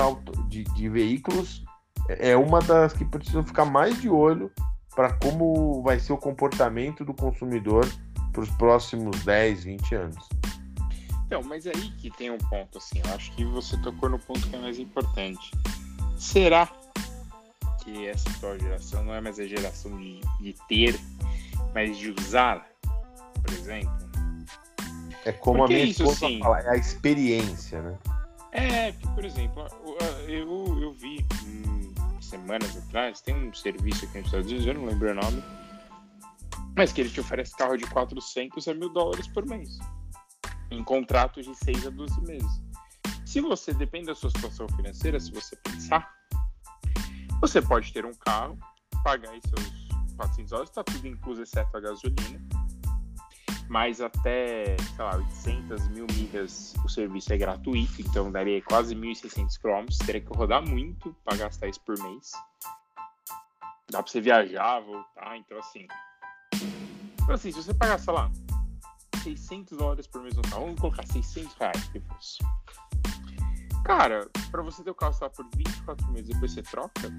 de, 0.48 0.64
de 0.64 0.88
veículos 0.88 1.64
é 2.08 2.36
uma 2.36 2.60
das 2.60 2.92
que 2.92 3.04
precisam 3.04 3.44
ficar 3.44 3.64
mais 3.64 4.00
de 4.00 4.08
olho 4.08 4.50
para 4.96 5.12
como 5.12 5.82
vai 5.82 6.00
ser 6.00 6.14
o 6.14 6.16
comportamento 6.16 7.04
do 7.04 7.12
consumidor 7.12 7.86
para 8.32 8.42
os 8.42 8.50
próximos 8.50 9.22
10, 9.24 9.64
20 9.64 9.94
anos. 9.94 10.28
Então, 11.26 11.42
mas 11.42 11.66
é 11.66 11.72
aí 11.74 11.90
que 11.98 12.10
tem 12.10 12.30
um 12.30 12.38
ponto, 12.38 12.78
assim, 12.78 13.02
eu 13.04 13.14
acho 13.14 13.30
que 13.32 13.44
você 13.44 13.76
tocou 13.78 14.08
no 14.08 14.18
ponto 14.18 14.48
que 14.48 14.56
é 14.56 14.58
mais 14.58 14.78
importante. 14.78 15.50
Será 16.18 16.66
que 17.84 18.06
essa 18.06 18.28
atual 18.30 18.58
geração 18.58 19.04
não 19.04 19.14
é 19.14 19.20
mais 19.20 19.38
a 19.38 19.46
geração 19.46 19.96
de, 19.98 20.20
de 20.40 20.54
ter, 20.66 20.98
mas 21.74 21.98
de 21.98 22.10
usar, 22.10 22.66
por 23.42 23.52
exemplo? 23.52 23.90
É 25.26 25.32
como 25.32 25.58
Porque 25.58 25.74
a 25.74 25.76
minha 25.76 25.90
isso, 25.90 26.04
esposa 26.04 26.26
assim, 26.26 26.38
fala, 26.38 26.60
é 26.60 26.70
a 26.70 26.76
experiência, 26.76 27.82
né? 27.82 27.98
É, 28.52 28.92
por 29.14 29.24
exemplo, 29.24 29.66
eu, 30.26 30.80
eu 30.80 30.92
vi 30.94 31.26
semanas 32.26 32.76
atrás, 32.76 33.20
tem 33.20 33.34
um 33.34 33.52
serviço 33.54 34.04
aqui 34.04 34.18
nos 34.18 34.26
Estados 34.26 34.46
Unidos, 34.46 34.66
eu 34.66 34.74
não 34.74 34.84
lembro 34.84 35.10
o 35.10 35.14
nome, 35.14 35.42
mas 36.76 36.92
que 36.92 37.00
ele 37.00 37.10
te 37.10 37.20
oferece 37.20 37.56
carro 37.56 37.76
de 37.76 37.86
400 37.86 38.68
a 38.68 38.74
mil 38.74 38.92
dólares 38.92 39.26
por 39.28 39.46
mês, 39.46 39.78
em 40.70 40.82
contratos 40.84 41.46
de 41.46 41.54
6 41.54 41.86
a 41.86 41.90
12 41.90 42.20
meses. 42.22 42.62
Se 43.24 43.40
você 43.40 43.72
depende 43.72 44.06
da 44.06 44.14
sua 44.14 44.30
situação 44.30 44.68
financeira, 44.68 45.18
se 45.18 45.32
você 45.32 45.56
pensar, 45.56 46.10
você 47.40 47.60
pode 47.60 47.92
ter 47.92 48.04
um 48.04 48.14
carro, 48.14 48.58
pagar 49.02 49.30
aí 49.30 49.40
seus 49.48 49.86
400 50.16 50.50
dólares, 50.50 50.70
está 50.70 50.84
tudo 50.84 51.06
incluso 51.06 51.42
exceto 51.42 51.76
a 51.76 51.80
gasolina, 51.80 52.40
mas 53.68 54.00
até, 54.00 54.76
sei 54.76 55.04
lá, 55.04 55.16
800 55.16 55.88
mil 55.88 56.06
milhas 56.12 56.74
o 56.84 56.88
serviço 56.88 57.32
é 57.32 57.36
gratuito, 57.36 58.00
então 58.00 58.30
daria 58.30 58.62
quase 58.62 58.94
1.600 58.94 59.60
quilômetros, 59.60 59.98
teria 59.98 60.20
que 60.20 60.36
rodar 60.36 60.66
muito 60.66 61.14
para 61.24 61.36
gastar 61.36 61.68
isso 61.68 61.80
por 61.80 61.98
mês. 61.98 62.32
Dá 63.90 64.02
para 64.02 64.10
você 64.10 64.20
viajar, 64.20 64.80
voltar, 64.80 65.36
então 65.36 65.58
assim... 65.58 65.86
Então 67.22 67.34
assim, 67.34 67.50
se 67.50 67.62
você 67.62 67.74
pagar, 67.74 67.98
sei 67.98 68.12
lá, 68.12 68.30
600 69.22 69.76
dólares 69.76 70.06
por 70.06 70.22
mês 70.22 70.36
no 70.36 70.42
carro, 70.42 70.66
vamos 70.66 70.80
colocar 70.80 71.04
600 71.06 71.54
reais 71.54 71.88
que 71.88 72.00
fosse. 72.00 72.38
Cara, 73.84 74.28
para 74.50 74.62
você 74.62 74.82
ter 74.82 74.90
o 74.90 74.94
carro 74.94 75.12
só 75.12 75.28
por 75.28 75.46
24 75.56 76.06
meses, 76.08 76.28
depois 76.28 76.52
você 76.52 76.62
troca, 76.62 77.12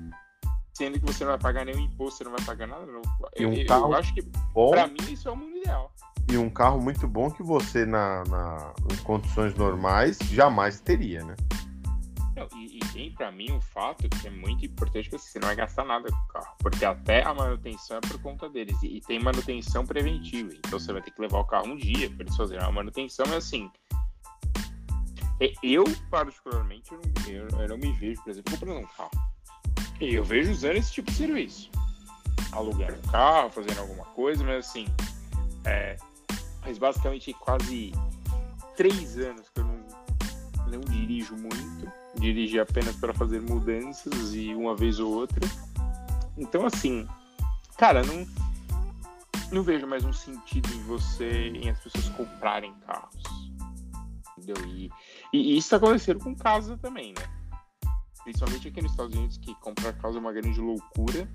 sendo 0.74 1.00
que 1.00 1.06
você 1.06 1.24
não 1.24 1.32
vai 1.32 1.40
pagar 1.40 1.66
nenhum 1.66 1.80
imposto, 1.80 2.18
você 2.18 2.24
não 2.24 2.32
vai 2.32 2.46
pagar 2.46 2.68
nada. 2.68 2.86
Não. 2.86 3.02
E 3.38 3.46
um 3.46 3.54
eu, 3.54 3.66
carro 3.66 3.92
eu 3.92 3.96
acho 3.96 4.14
que, 4.14 4.22
pra 4.22 4.88
mim, 4.88 4.98
isso 5.12 5.28
é 5.28 5.32
o 5.32 5.36
mundo 5.36 5.58
ideal. 5.58 5.92
E 6.30 6.38
um 6.38 6.50
carro 6.50 6.82
muito 6.82 7.08
bom 7.08 7.32
que 7.32 7.42
você, 7.42 7.86
na, 7.86 8.24
na 8.26 8.74
em 8.92 8.98
condições 8.98 9.56
normais, 9.56 10.18
jamais 10.20 10.82
teria, 10.82 11.24
né? 11.24 11.36
Não, 12.36 12.48
e, 12.56 12.78
e, 12.78 12.80
tem 12.94 13.12
para 13.12 13.32
mim 13.32 13.52
um 13.52 13.62
fato 13.62 14.08
que 14.10 14.28
é 14.28 14.30
muito 14.30 14.64
importante 14.64 15.10
que 15.10 15.18
você 15.18 15.40
não 15.40 15.48
vai 15.48 15.56
gastar 15.56 15.86
nada 15.86 16.08
com 16.08 16.18
o 16.18 16.28
carro, 16.28 16.56
porque 16.60 16.86
até 16.86 17.24
a 17.24 17.34
manutenção 17.34 17.98
é 17.98 18.02
por 18.02 18.22
conta 18.22 18.48
deles 18.48 18.78
e, 18.84 18.98
e, 18.98 19.02
tem 19.02 19.20
manutenção 19.20 19.84
preventiva, 19.86 20.52
então 20.54 20.78
você 20.78 20.94
vai 20.94 21.02
ter 21.02 21.10
que 21.10 21.20
levar 21.20 21.40
o 21.40 21.46
carro 21.46 21.68
um 21.68 21.76
dia 21.76 22.10
para 22.10 22.24
eles 22.24 22.36
fazerem 22.36 22.64
a 22.64 22.72
manutenção, 22.72 23.26
é 23.34 23.38
assim. 23.38 23.72
Eu 25.64 25.84
particularmente 26.12 26.92
eu 26.92 27.00
não, 27.00 27.34
eu, 27.34 27.62
eu 27.62 27.70
não 27.70 27.78
me 27.78 27.92
vejo, 27.94 28.22
por 28.24 28.32
exemplo, 28.32 28.52
comprando 28.52 28.80
um 28.80 28.88
carro. 28.88 29.12
Eu 30.00 30.24
vejo 30.24 30.52
usando 30.52 30.76
esse 30.76 30.94
tipo 30.94 31.10
de 31.10 31.18
serviço, 31.18 31.72
alugando 32.52 32.98
um 32.98 33.12
carro, 33.12 33.50
fazendo 33.50 33.80
alguma 33.80 34.06
coisa, 34.06 34.44
mas 34.44 34.68
assim, 34.68 34.86
é, 35.66 35.96
mas 36.68 36.78
basicamente 36.78 37.34
quase 37.34 37.94
três 38.76 39.18
anos 39.18 39.50
que 39.50 39.62
eu 39.62 39.64
não, 39.64 39.88
não 40.70 40.82
dirijo 40.82 41.34
muito, 41.34 41.90
dirigi 42.20 42.60
apenas 42.60 42.94
para 42.98 43.14
fazer 43.14 43.42
mudanças 43.42 44.34
e 44.34 44.54
uma 44.54 44.76
vez 44.76 45.00
ou 45.00 45.14
outra. 45.14 45.48
Então, 46.38 46.66
assim, 46.66 47.08
cara, 47.78 48.04
não, 48.04 48.28
não 49.50 49.64
vejo 49.64 49.88
mais 49.88 50.04
um 50.04 50.12
sentido 50.12 50.70
em 50.74 50.84
você, 50.84 51.48
em 51.48 51.70
as 51.70 51.80
pessoas 51.80 52.10
comprarem 52.10 52.74
carros. 52.86 53.24
Entendeu? 54.38 54.58
E, 54.68 54.92
e, 55.32 55.58
isso 55.58 55.68
está 55.68 55.78
acontecendo 55.78 56.20
com 56.20 56.36
casa 56.36 56.78
também, 56.78 57.14
né? 57.14 57.26
Principalmente 58.26 58.68
aqui 58.68 58.82
nos 58.82 58.92
Estados 58.92 59.16
Unidos, 59.16 59.38
que 59.38 59.56
comprar 59.62 59.94
casa 59.94 60.18
é 60.18 60.20
uma 60.20 60.34
grande 60.34 60.60
loucura. 60.60 61.30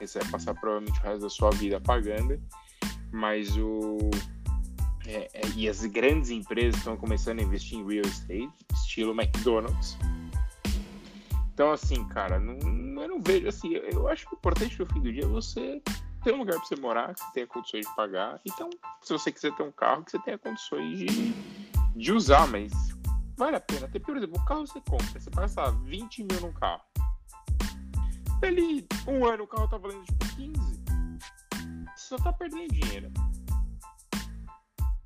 Você 0.00 0.18
vai 0.18 0.28
passar 0.28 0.54
provavelmente 0.54 0.98
o 0.98 1.02
resto 1.04 1.20
da 1.20 1.30
sua 1.30 1.50
vida 1.50 1.80
pagando. 1.80 2.42
Mas 3.12 3.56
o, 3.56 3.98
é, 5.10 5.28
é, 5.34 5.40
e 5.56 5.68
as 5.68 5.84
grandes 5.86 6.30
empresas 6.30 6.76
estão 6.76 6.96
começando 6.96 7.40
a 7.40 7.42
investir 7.42 7.78
em 7.78 7.84
real 7.84 8.06
estate, 8.06 8.48
estilo 8.72 9.12
McDonald's. 9.12 9.98
Então, 11.52 11.72
assim, 11.72 12.06
cara, 12.06 12.38
não, 12.38 12.54
eu 13.02 13.08
não 13.08 13.20
vejo 13.20 13.48
assim. 13.48 13.74
Eu 13.74 14.06
acho 14.06 14.24
que 14.26 14.34
o 14.34 14.36
importante 14.36 14.78
no 14.78 14.86
fim 14.86 15.00
do 15.00 15.12
dia 15.12 15.24
é 15.24 15.26
você 15.26 15.82
ter 16.22 16.32
um 16.32 16.38
lugar 16.38 16.56
para 16.58 16.64
você 16.64 16.76
morar, 16.76 17.12
que 17.12 17.20
você 17.20 17.32
tenha 17.34 17.46
condições 17.48 17.86
de 17.86 17.96
pagar. 17.96 18.40
Então, 18.46 18.70
se 19.02 19.12
você 19.12 19.32
quiser 19.32 19.52
ter 19.56 19.64
um 19.64 19.72
carro, 19.72 20.04
que 20.04 20.12
você 20.12 20.18
tenha 20.20 20.38
condições 20.38 20.98
de, 20.98 21.34
de 21.96 22.12
usar, 22.12 22.46
mas 22.46 22.70
vale 23.36 23.56
a 23.56 23.60
pena. 23.60 23.86
Até, 23.86 23.98
por 23.98 24.16
exemplo, 24.16 24.40
o 24.40 24.44
carro 24.44 24.64
você 24.64 24.80
compra, 24.80 25.18
você 25.18 25.30
passa 25.30 25.72
20 25.72 26.22
mil 26.22 26.40
num 26.40 26.52
carro. 26.52 26.82
Dali 28.38 28.86
um 29.08 29.26
ano 29.26 29.42
o 29.42 29.46
carro 29.48 29.68
tá 29.68 29.76
valendo 29.76 30.04
tipo 30.04 30.36
15. 30.36 30.80
Você 31.96 32.16
só 32.16 32.16
tá 32.16 32.32
perdendo 32.32 32.72
dinheiro 32.72 33.12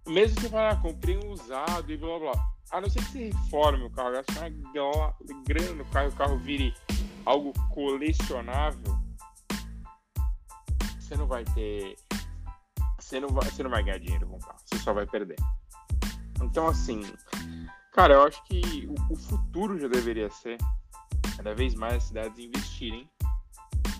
mesmo 0.06 0.40
você 0.40 0.48
falar, 0.48 0.70
ah, 0.70 0.76
comprei 0.76 1.16
um 1.16 1.30
usado 1.30 1.90
e 1.90 1.96
blá 1.96 2.18
blá. 2.18 2.32
A 2.70 2.80
não 2.80 2.90
ser 2.90 3.00
que 3.04 3.12
você 3.12 3.30
reforme 3.30 3.84
o 3.84 3.90
carro, 3.90 4.12
gaste 4.12 4.32
uma 4.38 5.14
grana 5.46 5.74
no 5.74 5.84
carro 5.86 6.08
o 6.08 6.12
carro 6.12 6.38
vire 6.38 6.74
algo 7.24 7.52
colecionável, 7.70 8.98
você 10.98 11.16
não 11.16 11.26
vai 11.26 11.44
ter. 11.44 11.96
Você 12.98 13.20
não 13.20 13.28
vai, 13.28 13.48
você 13.50 13.62
não 13.62 13.70
vai 13.70 13.82
ganhar 13.82 13.98
dinheiro 13.98 14.26
com 14.26 14.36
o 14.36 14.40
carro, 14.40 14.58
você 14.64 14.78
só 14.78 14.92
vai 14.92 15.06
perder. 15.06 15.36
Então, 16.42 16.66
assim, 16.66 17.02
cara, 17.92 18.14
eu 18.14 18.22
acho 18.22 18.42
que 18.44 18.88
o, 18.88 19.12
o 19.12 19.16
futuro 19.16 19.78
já 19.78 19.88
deveria 19.88 20.30
ser 20.30 20.58
cada 21.36 21.54
vez 21.54 21.74
mais 21.74 21.94
as 21.94 22.04
cidades 22.04 22.38
investirem 22.38 23.08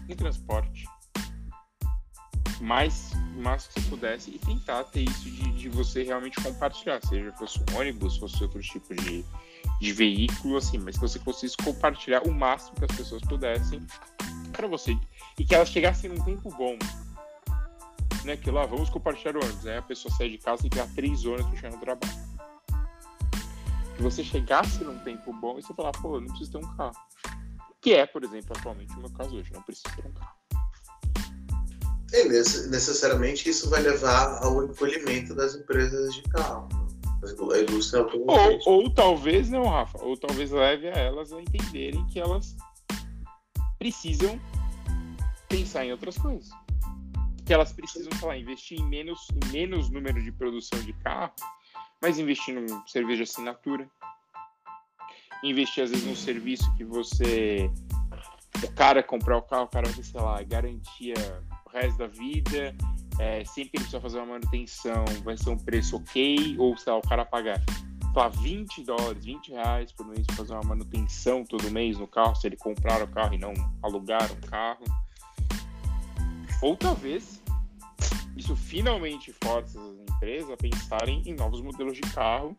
em 0.08 0.16
transporte 0.16 0.84
mais, 2.60 3.12
mais 3.36 3.66
que 3.66 3.80
você 3.80 3.88
pudesse 3.88 4.30
e 4.30 4.38
tentar 4.38 4.84
ter 4.84 5.02
isso 5.02 5.30
de, 5.30 5.52
de 5.52 5.68
você 5.68 6.02
realmente 6.02 6.40
compartilhar, 6.40 7.00
seja 7.06 7.32
fosse 7.32 7.58
um 7.58 7.78
ônibus, 7.78 8.16
fosse 8.16 8.42
outro 8.42 8.60
tipo 8.60 8.94
de, 8.94 9.24
de 9.80 9.92
veículo, 9.92 10.56
assim, 10.56 10.78
mas 10.78 10.96
que 10.96 11.02
você 11.02 11.18
conseguisse 11.18 11.56
compartilhar 11.56 12.22
o 12.26 12.32
máximo 12.32 12.76
que 12.76 12.84
as 12.84 12.96
pessoas 12.96 13.22
pudessem 13.22 13.80
para 14.52 14.66
você 14.66 14.96
e 15.38 15.44
que 15.44 15.54
elas 15.54 15.68
chegassem 15.68 16.10
num 16.10 16.24
tempo 16.24 16.50
bom. 16.50 16.78
Né, 18.24 18.38
que 18.38 18.50
lá, 18.50 18.64
vamos 18.64 18.88
compartilhar 18.88 19.36
ônibus. 19.36 19.66
Aí 19.66 19.76
a 19.76 19.82
pessoa 19.82 20.14
sai 20.14 20.30
de 20.30 20.38
casa 20.38 20.66
e 20.66 20.70
tem 20.70 20.86
três 20.94 21.26
horas 21.26 21.44
para 21.44 21.56
chegar 21.56 21.72
no 21.72 21.80
trabalho. 21.80 22.12
Que 23.96 24.02
você 24.02 24.24
chegasse 24.24 24.82
num 24.82 24.98
tempo 25.00 25.30
bom 25.34 25.58
e 25.58 25.62
você 25.62 25.74
falar, 25.74 25.92
pô, 25.92 26.18
não 26.18 26.28
preciso 26.28 26.52
ter 26.52 26.58
um 26.58 26.76
carro. 26.76 26.96
Que 27.82 27.92
é, 27.92 28.06
por 28.06 28.24
exemplo, 28.24 28.56
atualmente 28.56 28.94
o 28.94 29.00
meu 29.00 29.10
caso 29.10 29.36
hoje, 29.36 29.52
não 29.52 29.62
preciso 29.62 29.94
ter 29.94 30.06
um 30.06 30.12
carro. 30.12 30.43
E 32.14 32.20
é, 32.20 32.28
necessariamente 32.68 33.48
isso 33.50 33.68
vai 33.68 33.82
levar 33.82 34.38
ao 34.44 34.62
encolhimento 34.64 35.34
das 35.34 35.56
empresas 35.56 36.14
de 36.14 36.22
carro. 36.22 36.68
A 37.52 37.58
indústria 37.58 38.02
automobilística. 38.02 38.70
Ou, 38.70 38.82
ou 38.84 38.90
talvez 38.94 39.50
não, 39.50 39.64
Rafa, 39.64 39.98
ou 40.00 40.16
talvez 40.16 40.52
leve 40.52 40.88
a 40.88 40.92
elas 40.92 41.32
a 41.32 41.40
entenderem 41.40 42.06
que 42.06 42.20
elas 42.20 42.54
precisam 43.78 44.38
pensar 45.48 45.86
em 45.86 45.90
outras 45.90 46.16
coisas. 46.16 46.48
Que 47.44 47.52
elas 47.52 47.72
precisam, 47.72 48.12
sei 48.12 48.28
lá, 48.28 48.36
investir 48.36 48.78
em 48.78 48.84
menos, 48.84 49.26
em 49.32 49.52
menos 49.52 49.90
número 49.90 50.22
de 50.22 50.30
produção 50.30 50.78
de 50.80 50.92
carro, 50.92 51.32
mas 52.00 52.18
investir 52.18 52.54
num 52.54 52.86
serviço 52.86 53.16
de 53.16 53.22
assinatura. 53.24 53.90
Investir, 55.42 55.82
às 55.82 55.90
vezes, 55.90 56.06
num 56.06 56.14
serviço 56.14 56.72
que 56.76 56.84
você. 56.84 57.68
O 58.62 58.72
cara 58.72 59.02
comprar 59.02 59.36
o 59.36 59.42
carro, 59.42 59.64
o 59.64 59.68
cara 59.68 59.86
vai 59.86 59.96
ter, 59.96 60.04
sei 60.04 60.20
lá, 60.20 60.42
garantia 60.42 61.14
resto 61.74 61.98
da 61.98 62.06
vida, 62.06 62.74
é, 63.18 63.44
sempre 63.44 63.70
que 63.70 63.76
ele 63.78 64.00
fazer 64.00 64.18
uma 64.18 64.26
manutenção, 64.38 65.04
vai 65.22 65.36
ser 65.36 65.50
um 65.50 65.58
preço 65.58 65.96
ok, 65.96 66.56
ou 66.58 66.76
se 66.76 66.88
o 66.90 67.00
cara 67.02 67.24
pagar 67.24 67.60
lá, 68.14 68.28
20 68.28 68.84
dólares, 68.84 69.24
20 69.24 69.52
reais 69.52 69.92
por 69.92 70.06
mês 70.06 70.24
para 70.26 70.36
fazer 70.36 70.52
uma 70.52 70.62
manutenção 70.62 71.44
todo 71.44 71.70
mês 71.70 71.98
no 71.98 72.06
carro, 72.06 72.34
se 72.36 72.46
ele 72.46 72.56
comprar 72.56 73.02
o 73.02 73.08
carro 73.08 73.34
e 73.34 73.38
não 73.38 73.52
alugar 73.82 74.30
um 74.32 74.40
carro. 74.48 74.84
Ou 76.62 76.76
talvez 76.76 77.42
isso 78.36 78.56
finalmente 78.56 79.32
força 79.42 79.80
as 79.80 80.14
empresas 80.14 80.50
a 80.50 80.56
pensarem 80.56 81.22
em 81.26 81.34
novos 81.34 81.60
modelos 81.60 81.94
de 81.94 82.02
carro, 82.12 82.56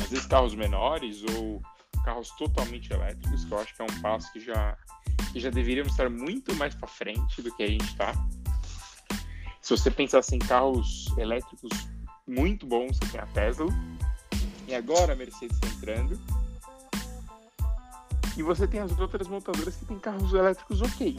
às 0.00 0.10
vezes 0.10 0.26
carros 0.26 0.54
menores 0.54 1.22
ou 1.34 1.60
carros 2.04 2.30
totalmente 2.30 2.92
elétricos, 2.92 3.44
que 3.44 3.52
eu 3.52 3.58
acho 3.58 3.74
que 3.74 3.82
é 3.82 3.84
um 3.84 4.00
passo 4.00 4.32
que 4.32 4.40
já 4.40 4.76
que 5.32 5.40
já 5.40 5.50
deveríamos 5.50 5.92
estar 5.92 6.08
muito 6.08 6.54
mais 6.54 6.74
para 6.74 6.88
frente 6.88 7.42
do 7.42 7.54
que 7.54 7.62
a 7.62 7.68
gente 7.68 7.84
está. 7.84 8.12
Se 9.60 9.76
você 9.76 9.90
pensasse 9.90 10.34
em 10.34 10.38
carros 10.38 11.06
elétricos 11.18 11.70
muito 12.26 12.66
bom, 12.66 12.86
você 12.88 13.04
tem 13.10 13.20
a 13.20 13.26
Tesla, 13.26 13.66
e 14.66 14.74
agora 14.74 15.12
a 15.12 15.16
Mercedes 15.16 15.56
está 15.56 15.68
entrando. 15.68 16.18
E 18.36 18.42
você 18.42 18.66
tem 18.68 18.80
as 18.80 18.96
outras 18.98 19.26
montadoras 19.26 19.74
que 19.76 19.84
têm 19.84 19.98
carros 19.98 20.32
elétricos 20.32 20.80
ok. 20.80 21.16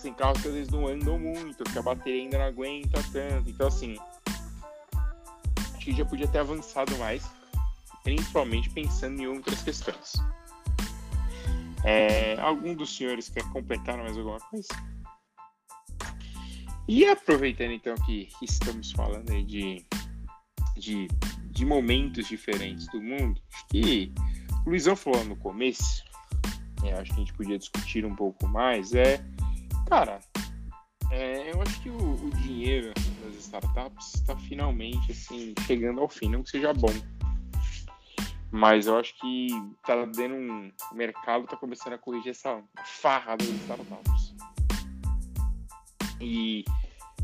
Tem 0.00 0.14
carros 0.14 0.40
que 0.40 0.48
às 0.48 0.54
vezes 0.54 0.70
não 0.70 0.86
andam 0.86 1.18
muito, 1.18 1.64
que 1.64 1.78
a 1.78 1.82
bateria 1.82 2.22
ainda 2.22 2.38
não 2.38 2.46
aguenta 2.46 3.02
tanto. 3.12 3.50
Então, 3.50 3.66
assim, 3.66 3.96
acho 5.74 5.84
que 5.84 5.92
já 5.92 6.04
podia 6.04 6.28
ter 6.28 6.38
avançado 6.38 6.96
mais, 6.98 7.28
principalmente 8.04 8.70
pensando 8.70 9.20
em 9.20 9.26
outras 9.26 9.60
questões. 9.60 10.14
É, 11.84 12.38
algum 12.40 12.74
dos 12.74 12.96
senhores 12.96 13.28
quer 13.28 13.44
completar 13.50 13.96
mais 13.98 14.16
alguma 14.16 14.38
coisa? 14.38 14.68
E 16.88 17.04
aproveitando 17.06 17.72
então 17.72 17.94
que 18.06 18.28
estamos 18.42 18.92
falando 18.92 19.30
aí 19.30 19.44
de, 19.44 19.84
de, 20.76 21.06
de 21.50 21.66
momentos 21.66 22.26
diferentes 22.26 22.86
do 22.88 23.00
mundo, 23.00 23.40
que 23.70 24.10
o 24.66 24.70
Luizão 24.70 24.96
falou 24.96 25.22
no 25.24 25.36
começo, 25.36 26.02
é, 26.82 26.94
acho 26.94 27.12
que 27.12 27.16
a 27.16 27.24
gente 27.24 27.34
podia 27.34 27.58
discutir 27.58 28.06
um 28.06 28.14
pouco 28.16 28.48
mais, 28.48 28.94
é, 28.94 29.22
cara, 29.86 30.20
é, 31.10 31.52
eu 31.52 31.60
acho 31.60 31.80
que 31.82 31.90
o, 31.90 32.14
o 32.14 32.30
dinheiro 32.42 32.92
das 33.22 33.34
startups 33.34 34.14
está 34.14 34.34
finalmente 34.36 35.12
assim 35.12 35.54
chegando 35.66 36.00
ao 36.00 36.08
fim, 36.08 36.30
não 36.30 36.42
que 36.42 36.50
seja 36.50 36.72
bom, 36.72 36.92
mas 38.50 38.86
eu 38.86 38.96
acho 38.96 39.14
que 39.18 39.48
tá 39.84 40.04
dando 40.04 40.34
um 40.34 40.72
o 40.90 40.94
mercado 40.94 41.46
tá 41.46 41.56
começando 41.56 41.94
a 41.94 41.98
corrigir 41.98 42.30
essa 42.30 42.62
farra 42.84 43.36
das 43.36 43.48
startups. 43.48 44.34
E 46.20 46.64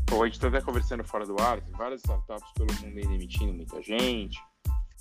pô, 0.05 0.23
a 0.23 0.27
gente 0.27 0.39
tá 0.39 0.47
até 0.47 0.61
conversando 0.61 1.03
fora 1.03 1.25
do 1.25 1.39
ar, 1.41 1.59
tem 1.61 1.73
várias 1.75 2.01
startups 2.01 2.51
pelo 2.53 2.73
mundo 2.81 2.97
aí 2.97 3.07
demitindo 3.07 3.53
muita 3.53 3.81
gente, 3.81 4.39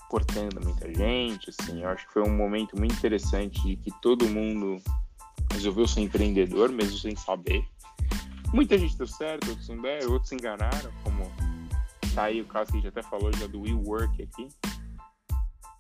cortando 0.09 0.63
muita 0.63 0.93
gente, 0.93 1.51
assim, 1.51 1.83
eu 1.83 1.89
acho 1.91 2.07
que 2.07 2.13
foi 2.15 2.23
um 2.23 2.35
momento 2.35 2.77
muito 2.79 2.95
interessante 2.95 3.61
de 3.63 3.77
que 3.77 3.91
todo 4.01 4.29
mundo 4.29 4.81
resolveu 5.53 5.87
ser 5.87 6.01
empreendedor, 6.01 6.71
mesmo 6.71 6.99
sem 6.99 7.15
saber. 7.15 7.65
Muita 8.53 8.79
gente 8.79 8.97
deu 8.97 9.07
certo, 9.07 9.51
outros 9.51 9.69
não 9.69 9.83
deram, 9.83 10.13
outros 10.13 10.29
se 10.29 10.35
enganaram, 10.35 10.91
como 11.03 11.31
tá 12.15 12.25
aí 12.25 12.41
o 12.41 12.47
caso 12.47 12.71
que 12.71 12.79
a 12.79 12.81
gente 12.81 12.89
até 12.89 13.03
falou 13.03 13.33
já 13.33 13.47
do 13.47 13.63
WeWork 13.63 14.23
aqui. 14.23 14.49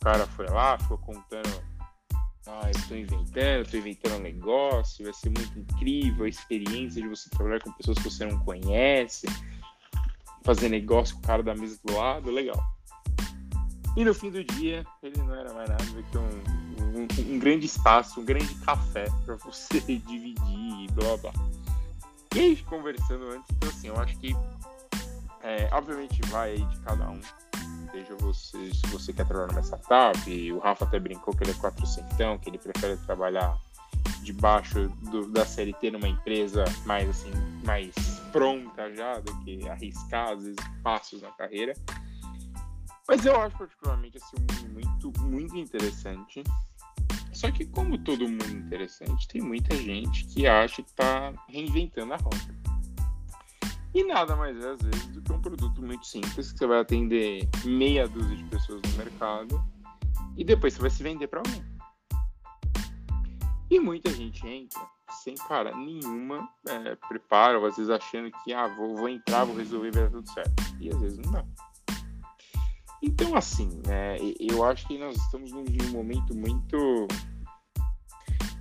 Cara 0.05 0.25
foi 0.27 0.47
lá, 0.47 0.79
ficou 0.79 0.99
contando 0.99 1.75
ah, 2.47 2.67
eu 2.67 2.71
estou 2.73 2.97
inventando, 2.97 3.63
estou 3.63 3.81
inventando 3.81 4.17
um 4.17 4.23
negócio, 4.23 5.03
vai 5.03 5.15
ser 5.15 5.31
muito 5.31 5.59
incrível 5.59 6.27
a 6.27 6.29
experiência 6.29 7.01
de 7.01 7.09
você 7.09 7.31
trabalhar 7.31 7.61
com 7.61 7.73
pessoas 7.73 7.97
que 7.97 8.05
você 8.05 8.27
não 8.27 8.39
conhece, 8.41 9.27
fazer 10.43 10.69
negócio 10.69 11.15
com 11.15 11.23
o 11.23 11.25
cara 11.25 11.43
da 11.43 11.55
mesa 11.55 11.79
do 11.83 11.97
lado, 11.97 12.31
legal. 12.31 12.63
E 13.97 14.05
no 14.05 14.13
fim 14.13 14.31
do 14.31 14.45
dia, 14.45 14.85
ele 15.03 15.23
não 15.23 15.35
era 15.35 15.55
mais 15.55 15.71
nada 15.71 15.85
do 15.85 16.03
que 16.03 16.19
um, 16.19 17.33
um, 17.33 17.35
um 17.35 17.39
grande 17.39 17.65
espaço, 17.65 18.21
um 18.21 18.25
grande 18.27 18.55
café 18.57 19.07
para 19.25 19.37
você 19.37 19.81
dividir 19.81 20.37
e 20.45 20.87
blá 20.93 21.17
blá. 21.17 21.33
E 22.35 22.41
aí, 22.41 22.57
conversando 22.65 23.31
antes, 23.31 23.49
então 23.57 23.71
assim, 23.71 23.89
eu 23.89 23.97
acho 23.99 24.19
que, 24.19 24.37
é, 25.43 25.69
obviamente, 25.73 26.21
vai 26.27 26.51
aí 26.51 26.65
de 26.65 26.81
cada 26.81 27.09
um. 27.09 27.21
Seja 27.95 28.17
você, 28.17 28.75
se 28.75 28.87
você 28.89 29.13
quer 29.13 29.25
trabalhar 29.25 29.53
numa 29.53 29.63
startup, 29.63 30.53
o 30.53 30.59
Rafa 30.59 30.85
até 30.85 30.99
brincou 30.99 31.33
que 31.35 31.45
ele 31.45 31.53
é 31.53 31.55
400, 31.55 32.17
que 32.43 32.51
ele 32.51 32.59
prefere 32.59 32.97
trabalhar 32.99 33.57
debaixo 34.25 34.89
do, 35.11 35.31
da 35.31 35.47
CLT 35.47 35.93
numa 35.93 36.09
empresa 36.09 36.65
mais 36.85 37.09
assim 37.09 37.31
mais 37.63 37.95
pronta 38.33 38.93
já 38.95 39.21
do 39.21 39.39
que 39.41 39.69
arriscar 39.69 40.31
às 40.31 40.43
vezes 40.43 40.57
passos 40.83 41.23
na 41.23 41.31
carreira 41.33 41.75
mas 43.07 43.27
eu 43.27 43.39
acho 43.41 43.57
particularmente 43.57 44.17
assim, 44.17 44.37
um 44.65 44.73
muito, 44.73 45.21
muito 45.21 45.57
interessante. 45.57 46.43
Só 47.33 47.51
que, 47.51 47.67
como 47.67 47.99
todo 47.99 48.29
mundo 48.29 48.51
interessante, 48.51 49.29
tem 49.29 49.43
muita 49.43 49.77
gente 49.77 50.25
que 50.27 50.47
acha 50.47 50.83
que 50.83 50.89
está 50.89 51.33
reinventando 51.49 52.15
a 52.15 52.17
roda. 52.17 52.74
E 53.95 54.03
nada 54.03 54.35
mais 54.35 54.57
é, 54.63 54.71
às 54.71 54.83
vezes, 54.83 55.07
do 55.09 55.23
que 55.23 55.33
um 55.33 55.41
produto 55.41 55.81
muito 55.81 56.05
simples 56.05 56.53
que 56.53 56.59
você 56.59 56.67
vai 56.67 56.81
atender 56.81 57.49
meia 57.65 58.09
dúzia 58.09 58.37
de 58.37 58.45
pessoas 58.45 58.83
no 58.83 58.99
mercado 58.99 59.65
e 60.37 60.45
depois 60.45 60.75
você 60.75 60.81
vai 60.81 60.91
se 60.91 61.03
vender 61.03 61.29
para 61.29 61.39
alguém. 61.39 61.65
E 63.71 63.79
muita 63.79 64.11
gente 64.11 64.47
entra 64.47 64.81
sem, 65.23 65.35
cara, 65.37 65.75
nenhuma 65.77 66.49
é, 66.67 66.97
preparo, 67.09 67.65
às 67.65 67.77
vezes 67.77 67.91
achando 67.91 68.31
que, 68.43 68.53
ah, 68.53 68.67
vou, 68.67 68.97
vou 68.97 69.09
entrar, 69.09 69.45
vou 69.45 69.57
resolver, 69.57 69.93
vai 69.93 70.03
dar 70.05 70.11
tudo 70.11 70.29
certo. 70.31 70.63
E 70.81 70.89
às 70.89 71.01
vezes 71.01 71.19
não 71.19 71.31
dá. 71.31 71.45
Então, 73.03 73.37
assim, 73.37 73.81
né, 73.87 74.17
eu 74.41 74.65
acho 74.65 74.87
que 74.89 74.99
nós 74.99 75.17
estamos 75.17 75.53
num, 75.53 75.65
momento 75.91 76.35
muito. 76.35 77.07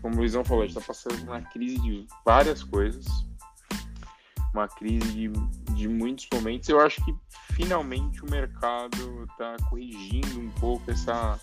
Como 0.01 0.15
o 0.15 0.17
Luizão 0.17 0.43
falou, 0.43 0.63
a 0.63 0.67
gente 0.67 0.77
está 0.77 0.85
passando 0.85 1.23
uma 1.23 1.41
crise 1.41 1.79
de 1.79 2.05
várias 2.25 2.61
coisas, 2.61 3.05
uma 4.53 4.67
crise 4.67 5.11
de, 5.11 5.29
de 5.73 5.87
muitos 5.87 6.27
momentos. 6.31 6.69
Eu 6.69 6.79
acho 6.79 7.03
que 7.03 7.15
finalmente 7.53 8.23
o 8.23 8.29
mercado 8.29 9.23
está 9.23 9.57
corrigindo 9.69 10.39
um 10.39 10.49
pouco 10.51 10.89
essa, 10.91 11.39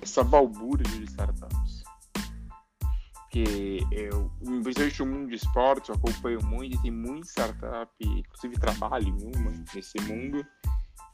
essa 0.00 0.22
balbúrdia 0.22 0.90
de 0.98 1.04
startups. 1.04 1.84
Porque 3.14 3.84
eu, 3.90 4.30
principalmente 4.62 5.00
no 5.00 5.06
mundo 5.06 5.28
de 5.28 5.34
esportes, 5.34 5.88
eu 5.88 5.96
acompanho 5.96 6.38
muito 6.44 6.76
e 6.76 6.82
tem 6.82 6.90
muita 6.92 7.26
startup, 7.26 7.90
inclusive 8.00 8.54
trabalho 8.58 9.08
em 9.08 9.36
uma 9.36 9.50
nesse 9.74 10.00
mundo 10.02 10.46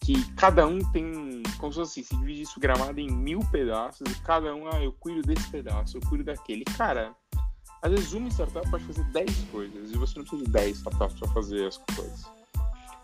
que 0.00 0.32
cada 0.32 0.66
um 0.66 0.78
tem, 0.92 1.42
como 1.58 1.72
se 1.72 1.78
fosse 1.78 2.00
assim, 2.00 2.02
se 2.02 2.16
divide 2.16 2.42
isso 2.42 2.58
gramado 2.58 2.98
em 2.98 3.10
mil 3.10 3.40
pedaços 3.52 4.10
e 4.10 4.22
cada 4.22 4.54
um, 4.54 4.66
ah, 4.66 4.82
eu 4.82 4.92
cuido 4.92 5.20
desse 5.22 5.48
pedaço, 5.50 5.96
eu 5.96 6.00
cuido 6.00 6.24
daquele. 6.24 6.64
Cara, 6.64 7.14
às 7.82 7.90
vezes 7.90 8.12
uma 8.12 8.28
startup 8.28 8.68
pode 8.70 8.84
fazer 8.84 9.04
10 9.04 9.44
coisas 9.50 9.90
e 9.90 9.96
você 9.96 10.18
não 10.18 10.24
precisa 10.24 10.44
de 10.44 10.50
10 10.50 10.76
startups 10.78 11.18
para 11.18 11.28
fazer 11.28 11.66
as 11.66 11.78
coisas. 11.78 12.26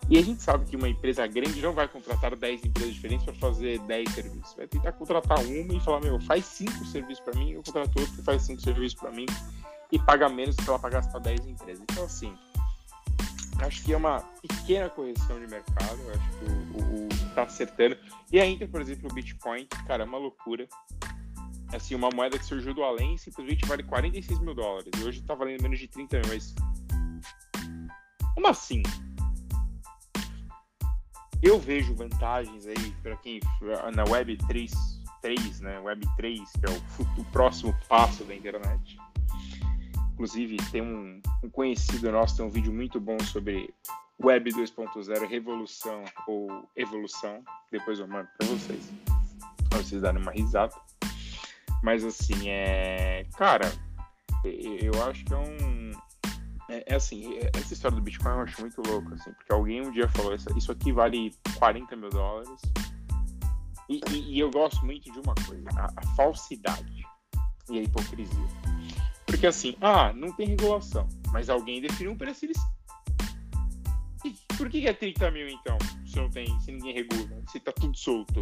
E 0.09 0.18
a 0.18 0.22
gente 0.22 0.41
sabe 0.41 0.64
que 0.66 0.77
uma 0.77 0.89
empresa 0.89 1.27
grande 1.27 1.61
não 1.61 1.72
vai 1.72 1.89
contratar 1.89 2.37
10 2.37 2.64
empresas 2.64 2.95
diferentes 2.95 3.24
para 3.24 3.35
fazer 3.35 3.81
10 3.81 4.12
serviços. 4.12 4.55
Vai 4.55 4.68
tentar 4.68 4.93
contratar 4.93 5.39
uma 5.39 5.74
e 5.74 5.81
falar, 5.81 6.01
meu, 6.01 6.20
faz 6.20 6.45
5 6.45 6.85
serviços 6.87 7.24
para 7.24 7.35
mim, 7.39 7.53
eu 7.53 7.62
contrato 7.62 7.99
outro 7.99 8.14
que 8.14 8.22
faz 8.22 8.43
5 8.43 8.61
serviços 8.61 8.95
para 8.99 9.11
mim 9.11 9.27
e 9.91 9.99
paga 9.99 10.29
menos 10.29 10.55
se 10.55 10.68
ela 10.68 10.79
pagasse 10.79 11.11
para 11.11 11.20
10 11.20 11.47
empresas. 11.47 11.83
Então, 11.91 12.05
assim, 12.05 12.33
acho 13.61 13.83
que 13.83 13.93
é 13.93 13.97
uma 13.97 14.20
pequena 14.47 14.89
correção 14.89 15.41
de 15.41 15.47
mercado. 15.49 15.99
Acho 16.11 16.31
que 16.39 16.45
o, 16.45 16.83
o, 16.83 17.07
o 17.07 17.35
tá 17.35 17.43
acertando. 17.43 17.97
E 18.31 18.41
ainda, 18.41 18.66
por 18.68 18.81
exemplo, 18.81 19.11
o 19.11 19.14
Bitcoin, 19.14 19.66
cara, 19.87 20.05
é 20.05 20.07
uma 20.07 20.18
loucura. 20.18 20.68
Assim, 21.73 21.95
uma 21.95 22.11
moeda 22.11 22.39
que 22.39 22.45
surgiu 22.45 22.73
do 22.73 22.83
além 22.83 23.17
simplesmente 23.17 23.67
vale 23.67 23.83
46 23.83 24.41
mil 24.41 24.55
dólares. 24.55 24.91
E 24.99 25.05
hoje 25.05 25.23
tá 25.23 25.35
valendo 25.35 25.62
menos 25.62 25.79
de 25.79 25.89
30 25.89 26.19
mil, 26.19 26.29
mas. 26.29 26.55
Como 28.35 28.47
assim? 28.47 28.83
Eu 31.43 31.59
vejo 31.59 31.95
vantagens 31.95 32.67
aí 32.67 32.91
para 33.03 33.17
quem 33.17 33.41
na 33.95 34.05
Web 34.05 34.37
3, 34.47 34.73
3, 35.21 35.61
né? 35.61 35.79
Web 35.81 36.07
3, 36.17 36.41
que 36.41 36.67
é 36.67 36.71
o, 36.71 37.21
o 37.21 37.25
próximo 37.27 37.77
passo 37.89 38.25
da 38.25 38.35
internet 38.35 38.99
Inclusive, 40.17 40.57
tem 40.73 40.81
um, 40.81 41.21
um 41.45 41.51
conhecido 41.51 42.11
nosso, 42.11 42.39
tem 42.39 42.47
um 42.47 42.49
vídeo 42.49 42.73
muito 42.73 42.99
bom 42.99 43.19
sobre 43.21 43.75
Web 44.19 44.51
2.0, 44.51 45.29
revolução 45.29 46.05
ou 46.27 46.67
evolução. 46.75 47.45
Depois 47.71 47.99
eu 47.99 48.09
mando 48.09 48.27
para 48.39 48.49
vocês, 48.49 48.91
para 49.69 49.79
vocês 49.79 50.01
darem 50.01 50.23
uma 50.23 50.33
risada. 50.33 50.75
Mas 51.83 52.05
assim, 52.05 52.49
é. 52.49 53.27
Cara, 53.37 53.70
eu 54.45 55.03
acho 55.05 55.24
que 55.24 55.35
é 55.35 55.39
um. 55.39 55.91
É, 56.68 56.85
é, 56.93 56.95
assim, 56.97 57.39
essa 57.55 57.72
história 57.72 57.97
do 57.97 58.03
Bitcoin 58.03 58.33
eu 58.33 58.41
acho 58.41 58.61
muito 58.61 58.83
louco, 58.85 59.14
assim, 59.14 59.33
porque 59.33 59.53
alguém 59.53 59.87
um 59.87 59.91
dia 59.91 60.09
falou: 60.09 60.35
Isso 60.35 60.72
aqui 60.72 60.93
vale 60.93 61.33
40 61.59 61.97
mil 61.97 62.11
dólares. 62.11 62.61
E, 63.89 64.01
e, 64.11 64.35
e 64.35 64.39
eu 64.41 64.51
gosto 64.51 64.85
muito 64.85 65.11
de 65.12 65.18
uma 65.20 65.35
coisa: 65.47 65.68
a, 65.77 65.87
a 65.97 66.07
falsidade 66.14 67.05
e 67.70 67.79
a 67.79 67.83
hipocrisia. 67.83 68.49
Porque 69.27 69.47
assim, 69.47 69.77
ah, 69.81 70.12
não 70.12 70.33
tem 70.33 70.49
regulação, 70.49 71.09
mas 71.33 71.51
alguém 71.51 71.81
definiu 71.81 72.12
um 72.12 72.16
preço 72.16 72.45
eles... 72.45 72.57
Por 74.57 74.70
que 74.70 74.87
é 74.87 74.93
30 74.93 75.31
mil 75.31 75.49
então? 75.49 75.77
Se 76.07 76.16
não 76.16 76.31
tem, 76.31 76.59
se 76.61 76.72
ninguém 76.72 76.95
regula, 76.95 77.43
se 77.49 77.61
tá 77.61 77.72
tudo 77.72 77.97
solto. 77.97 78.41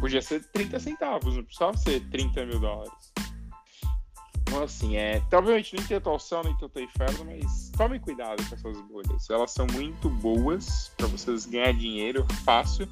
Podia 0.00 0.22
ser 0.22 0.42
30 0.52 0.80
centavos, 0.80 1.36
não 1.36 1.44
precisava 1.44 1.76
ser 1.76 2.00
30 2.08 2.46
mil 2.46 2.58
dólares. 2.58 3.12
Então, 4.42 4.64
assim, 4.64 4.96
é. 4.96 5.20
Provavelmente 5.30 5.76
nem 5.76 5.96
atual 5.96 6.18
céu, 6.18 6.42
nem 6.42 6.56
tanto 6.56 6.80
inferno, 6.80 7.24
mas 7.24 7.70
tomem 7.76 8.00
cuidado 8.00 8.42
com 8.48 8.54
essas 8.54 8.80
bolhas. 8.88 9.30
Elas 9.30 9.52
são 9.52 9.66
muito 9.72 10.10
boas 10.10 10.90
para 10.96 11.06
vocês 11.06 11.46
ganhar 11.46 11.72
dinheiro 11.72 12.26
fácil. 12.44 12.88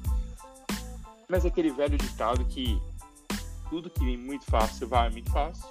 Mas 1.27 1.43
é 1.43 1.49
aquele 1.49 1.69
velho 1.69 1.97
ditado 1.97 2.45
que 2.45 2.81
tudo 3.69 3.89
que 3.89 4.03
vem 4.05 4.17
muito 4.17 4.45
fácil 4.45 4.87
vai 4.87 5.09
muito 5.09 5.29
fácil 5.31 5.67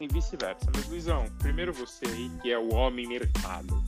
e 0.00 0.08
vice-versa. 0.08 0.70
Mas, 0.74 0.88
Luizão, 0.88 1.26
primeiro 1.38 1.72
você 1.72 2.06
aí, 2.06 2.30
que 2.40 2.50
é 2.50 2.58
o 2.58 2.74
homem 2.74 3.06
mercado. 3.06 3.82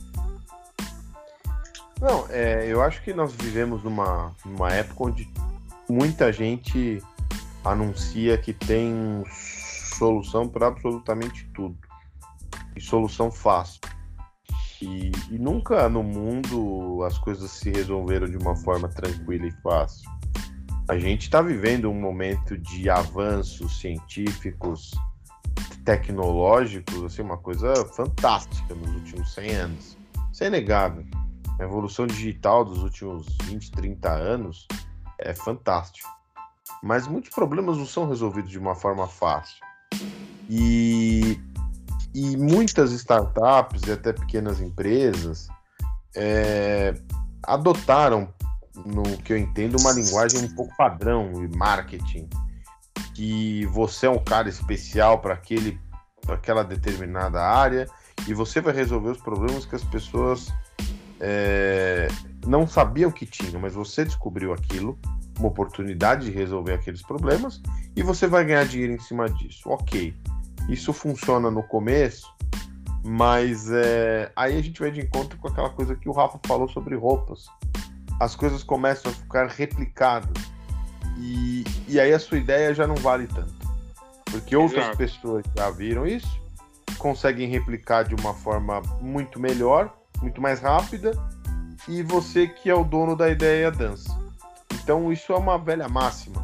Não, 1.99 2.27
é, 2.29 2.67
eu 2.67 2.81
acho 2.81 3.01
que 3.01 3.13
nós 3.13 3.33
vivemos 3.33 3.83
numa, 3.83 4.35
numa 4.45 4.71
época 4.71 5.05
onde 5.05 5.29
muita 5.89 6.31
gente 6.31 7.01
anuncia 7.63 8.37
que 8.37 8.53
tem 8.53 9.23
solução 9.97 10.47
para 10.47 10.67
absolutamente 10.67 11.49
tudo. 11.53 11.77
E 12.75 12.81
solução 12.81 13.31
fácil. 13.31 13.81
E, 14.81 15.11
e, 15.31 15.39
nunca 15.39 15.87
no 15.87 16.03
mundo 16.03 17.01
as 17.03 17.17
coisas 17.17 17.49
se 17.49 17.71
resolveram 17.71 18.29
de 18.29 18.37
uma 18.37 18.55
forma 18.55 18.89
tranquila 18.89 19.47
e 19.47 19.51
fácil. 19.61 20.09
A 20.87 20.97
gente 20.99 21.23
está 21.23 21.41
vivendo 21.41 21.89
um 21.89 21.99
momento 21.99 22.57
de 22.57 22.89
avanços 22.89 23.79
científicos, 23.79 24.91
tecnológicos, 25.83 27.03
assim, 27.03 27.21
uma 27.21 27.37
coisa 27.37 27.73
fantástica 27.95 28.75
nos 28.75 28.93
últimos 28.93 29.33
100 29.33 29.55
anos. 29.55 29.97
Isso 30.31 30.43
é. 30.43 30.47
A 30.47 31.63
evolução 31.63 32.05
digital 32.05 32.65
dos 32.65 32.83
últimos 32.83 33.25
20, 33.45 33.71
30 33.71 34.11
anos 34.11 34.67
é 35.19 35.33
fantástico. 35.33 36.09
Mas 36.81 37.07
muitos 37.07 37.31
problemas 37.31 37.77
não 37.77 37.85
são 37.85 38.07
resolvidos 38.07 38.51
de 38.51 38.59
uma 38.59 38.75
forma 38.75 39.07
fácil. 39.07 39.57
E, 40.49 41.39
e 42.13 42.37
muitas 42.37 42.91
startups 42.91 43.83
e 43.87 43.91
até 43.91 44.13
pequenas 44.13 44.59
empresas 44.59 45.47
é, 46.15 46.93
adotaram, 47.43 48.33
no 48.85 49.03
que 49.19 49.33
eu 49.33 49.37
entendo, 49.37 49.79
uma 49.79 49.91
linguagem 49.93 50.43
um 50.43 50.55
pouco 50.55 50.75
padrão 50.75 51.31
de 51.31 51.57
marketing. 51.57 52.29
Que 53.13 53.65
você 53.67 54.07
é 54.07 54.09
um 54.09 54.23
cara 54.23 54.49
especial 54.49 55.19
para 55.19 55.39
aquela 56.27 56.63
determinada 56.63 57.41
área 57.41 57.87
e 58.27 58.33
você 58.33 58.59
vai 58.59 58.73
resolver 58.73 59.09
os 59.09 59.21
problemas 59.21 59.65
que 59.65 59.75
as 59.75 59.83
pessoas 59.83 60.51
é, 61.19 62.07
não 62.45 62.67
sabiam 62.67 63.11
que 63.11 63.25
tinham, 63.25 63.59
mas 63.59 63.73
você 63.73 64.05
descobriu 64.05 64.53
aquilo, 64.53 64.97
uma 65.37 65.47
oportunidade 65.47 66.25
de 66.25 66.31
resolver 66.31 66.73
aqueles 66.73 67.01
problemas 67.01 67.61
e 67.95 68.03
você 68.03 68.27
vai 68.27 68.45
ganhar 68.45 68.65
dinheiro 68.65 68.93
em 68.93 68.99
cima 68.99 69.29
disso. 69.29 69.69
Ok, 69.69 70.15
isso 70.69 70.93
funciona 70.93 71.51
no 71.51 71.63
começo, 71.63 72.33
mas 73.03 73.69
é, 73.71 74.31
aí 74.35 74.57
a 74.57 74.61
gente 74.61 74.79
vai 74.79 74.91
de 74.91 75.01
encontro 75.01 75.37
com 75.37 75.47
aquela 75.47 75.69
coisa 75.69 75.95
que 75.95 76.07
o 76.07 76.11
Rafa 76.11 76.39
falou 76.45 76.69
sobre 76.69 76.95
roupas. 76.95 77.45
As 78.19 78.35
coisas 78.35 78.63
começam 78.63 79.11
a 79.11 79.15
ficar 79.15 79.47
replicadas 79.47 80.41
e, 81.17 81.63
e 81.87 81.99
aí 81.99 82.13
a 82.13 82.19
sua 82.19 82.37
ideia 82.37 82.73
já 82.73 82.87
não 82.87 82.95
vale 82.95 83.27
tanto. 83.27 83.53
Porque 84.25 84.55
outras 84.55 84.83
Exato. 84.83 84.97
pessoas 84.97 85.43
já 85.55 85.69
viram 85.69 86.05
isso, 86.07 86.39
conseguem 86.97 87.49
replicar 87.49 88.03
de 88.03 88.15
uma 88.15 88.33
forma 88.33 88.81
muito 89.01 89.39
melhor 89.39 89.93
muito 90.21 90.41
mais 90.41 90.59
rápida 90.59 91.11
e 91.87 92.01
você 92.03 92.47
que 92.47 92.69
é 92.69 92.75
o 92.75 92.83
dono 92.83 93.15
da 93.15 93.29
ideia 93.29 93.71
dança. 93.71 94.17
Então 94.73 95.11
isso 95.11 95.33
é 95.33 95.37
uma 95.37 95.57
velha 95.57 95.87
máxima 95.87 96.43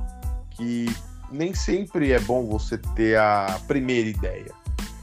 que 0.51 0.85
nem 1.31 1.53
sempre 1.53 2.11
é 2.11 2.19
bom 2.19 2.45
você 2.45 2.77
ter 2.77 3.17
a 3.17 3.59
primeira 3.67 4.09
ideia. 4.09 4.51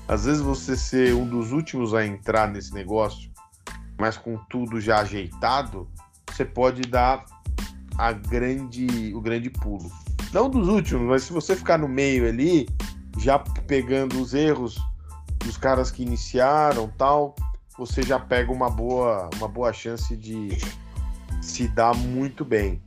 Às 0.07 0.25
vezes 0.25 0.41
você 0.41 0.77
ser 0.77 1.15
um 1.15 1.27
dos 1.27 1.53
últimos 1.53 1.95
a 1.95 2.07
entrar 2.07 2.49
nesse 2.49 2.73
negócio, 2.73 3.31
mas 3.99 4.17
com 4.17 4.37
tudo 4.49 4.81
já 4.81 5.01
ajeitado, 5.01 5.89
você 6.31 6.45
pode 6.45 6.83
dar 6.83 7.25
a 7.97 8.13
grande, 8.13 9.13
o 9.15 9.21
grande 9.21 9.51
pulo. 9.51 9.91
Não 10.33 10.49
dos 10.49 10.69
últimos, 10.69 11.09
mas 11.09 11.25
se 11.25 11.33
você 11.33 11.57
ficar 11.57 11.79
no 11.79 11.89
meio 11.89 12.29
ali, 12.29 12.69
já 13.19 13.39
pegando 13.39 14.21
os 14.21 14.35
erros 14.35 14.79
dos 15.39 15.57
caras 15.57 15.91
que 15.91 16.03
iniciaram, 16.03 16.93
tal, 16.97 17.35
você 17.79 18.03
já 18.03 18.19
pega 18.19 18.51
uma 18.51 18.69
boa, 18.69 19.31
uma 19.37 19.47
boa 19.47 19.73
chance 19.73 20.17
de 20.17 20.49
se 21.41 21.69
dar 21.69 21.95
muito 21.95 22.45
bem. 22.45 22.83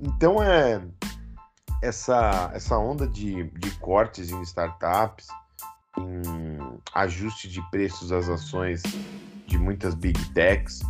Então 0.00 0.42
é 0.42 0.82
essa, 1.82 2.50
essa 2.52 2.76
onda 2.76 3.06
de, 3.06 3.44
de 3.50 3.70
cortes 3.78 4.30
em 4.30 4.42
startups, 4.42 5.28
em 5.98 6.58
ajuste 6.94 7.48
de 7.48 7.62
preços 7.70 8.10
às 8.10 8.28
ações 8.28 8.82
de 9.46 9.56
muitas 9.56 9.94
big 9.94 10.18
techs, 10.32 10.80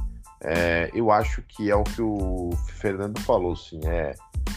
é, 0.43 0.91
eu 0.95 1.11
acho 1.11 1.43
que 1.43 1.71
é 1.71 1.75
o 1.75 1.85
que 1.85 2.03
o 2.03 2.51
Fernando 2.79 3.21
falou, 3.21 3.57
sim, 3.57 3.81
é, 3.85 4.15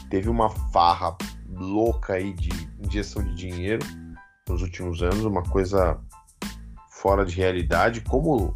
teve 0.09 0.29
uma 0.29 0.49
farra 0.71 1.17
louca 1.47 2.13
aí 2.13 2.33
de 2.33 2.49
injeção 2.79 3.23
de 3.23 3.33
dinheiro 3.35 3.85
nos 4.47 4.61
últimos 4.61 5.01
anos, 5.01 5.25
uma 5.25 5.43
coisa 5.43 5.99
fora 6.89 7.25
de 7.25 7.35
realidade, 7.35 8.01
como 8.01 8.55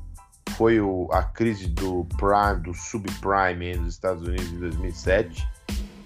foi 0.51 0.79
o, 0.79 1.09
a 1.11 1.23
crise 1.23 1.67
do 1.67 2.05
prime, 2.17 2.61
do 2.63 2.73
subprime 2.73 3.75
nos 3.75 3.95
Estados 3.95 4.23
Unidos 4.23 4.51
em 4.51 4.59
2007. 4.59 5.47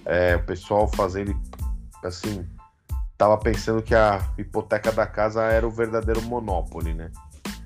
É, 0.05 0.35
o 0.35 0.45
pessoal 0.45 0.87
fazendo 0.87 1.35
assim, 2.03 2.47
tava 3.17 3.37
pensando 3.37 3.81
que 3.81 3.95
a 3.95 4.25
hipoteca 4.37 4.91
da 4.91 5.05
casa 5.05 5.43
era 5.43 5.67
o 5.67 5.71
verdadeiro 5.71 6.21
monopólio, 6.21 6.95
né? 6.95 7.11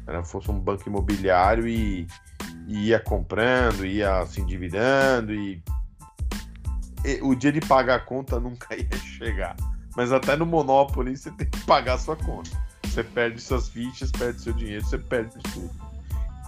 Era 0.07 0.23
fosse 0.23 0.49
um 0.49 0.59
banco 0.59 0.87
imobiliário 0.87 1.67
e, 1.67 2.07
e 2.67 2.87
ia 2.87 2.99
comprando, 2.99 3.85
ia 3.85 4.25
se 4.25 4.41
endividando 4.41 5.33
e, 5.33 5.63
e, 7.05 7.19
o 7.21 7.35
dia 7.35 7.51
de 7.51 7.61
pagar 7.61 7.95
a 7.95 7.99
conta 7.99 8.39
nunca 8.39 8.73
ia 8.75 8.97
chegar. 8.97 9.55
Mas 9.95 10.11
até 10.11 10.35
no 10.35 10.45
monopólio 10.45 11.15
você 11.15 11.29
tem 11.31 11.49
que 11.49 11.59
pagar 11.65 11.95
a 11.95 11.97
sua 11.97 12.15
conta. 12.15 12.49
Você 12.83 13.03
perde 13.03 13.39
suas 13.41 13.69
fichas, 13.69 14.11
perde 14.11 14.41
seu 14.41 14.53
dinheiro, 14.53 14.83
você 14.83 14.97
perde 14.97 15.37
tudo. 15.53 15.90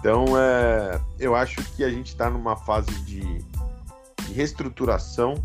Então, 0.04 0.26
é, 0.38 1.00
eu 1.18 1.34
acho 1.34 1.64
que 1.76 1.82
a 1.82 1.90
gente 1.90 2.08
está 2.08 2.30
numa 2.30 2.58
fase 2.58 2.92
de, 3.06 3.22
de 3.22 4.34
reestruturação, 4.34 5.36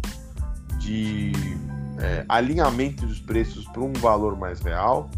de 0.80 1.30
é, 2.00 2.24
alinhamento 2.28 3.06
dos 3.06 3.20
preços 3.20 3.66
para 3.66 3.82
um 3.82 3.92
valor 3.92 4.36
mais 4.36 4.58
real. 4.58 5.08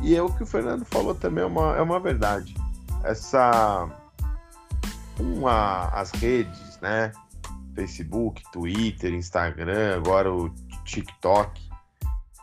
E 0.00 0.14
é 0.14 0.22
o 0.22 0.32
que 0.32 0.44
o 0.44 0.46
Fernando 0.46 0.84
falou 0.84 1.12
também 1.12 1.42
é 1.42 1.46
uma, 1.48 1.76
é 1.76 1.82
uma 1.82 1.98
verdade. 1.98 2.54
Essa. 3.02 3.90
Uma, 5.18 5.88
as 5.88 6.12
redes, 6.12 6.78
né? 6.80 7.10
Facebook, 7.74 8.44
Twitter, 8.52 9.12
Instagram, 9.12 9.96
agora 9.96 10.32
o 10.32 10.54
TikTok. 10.84 11.60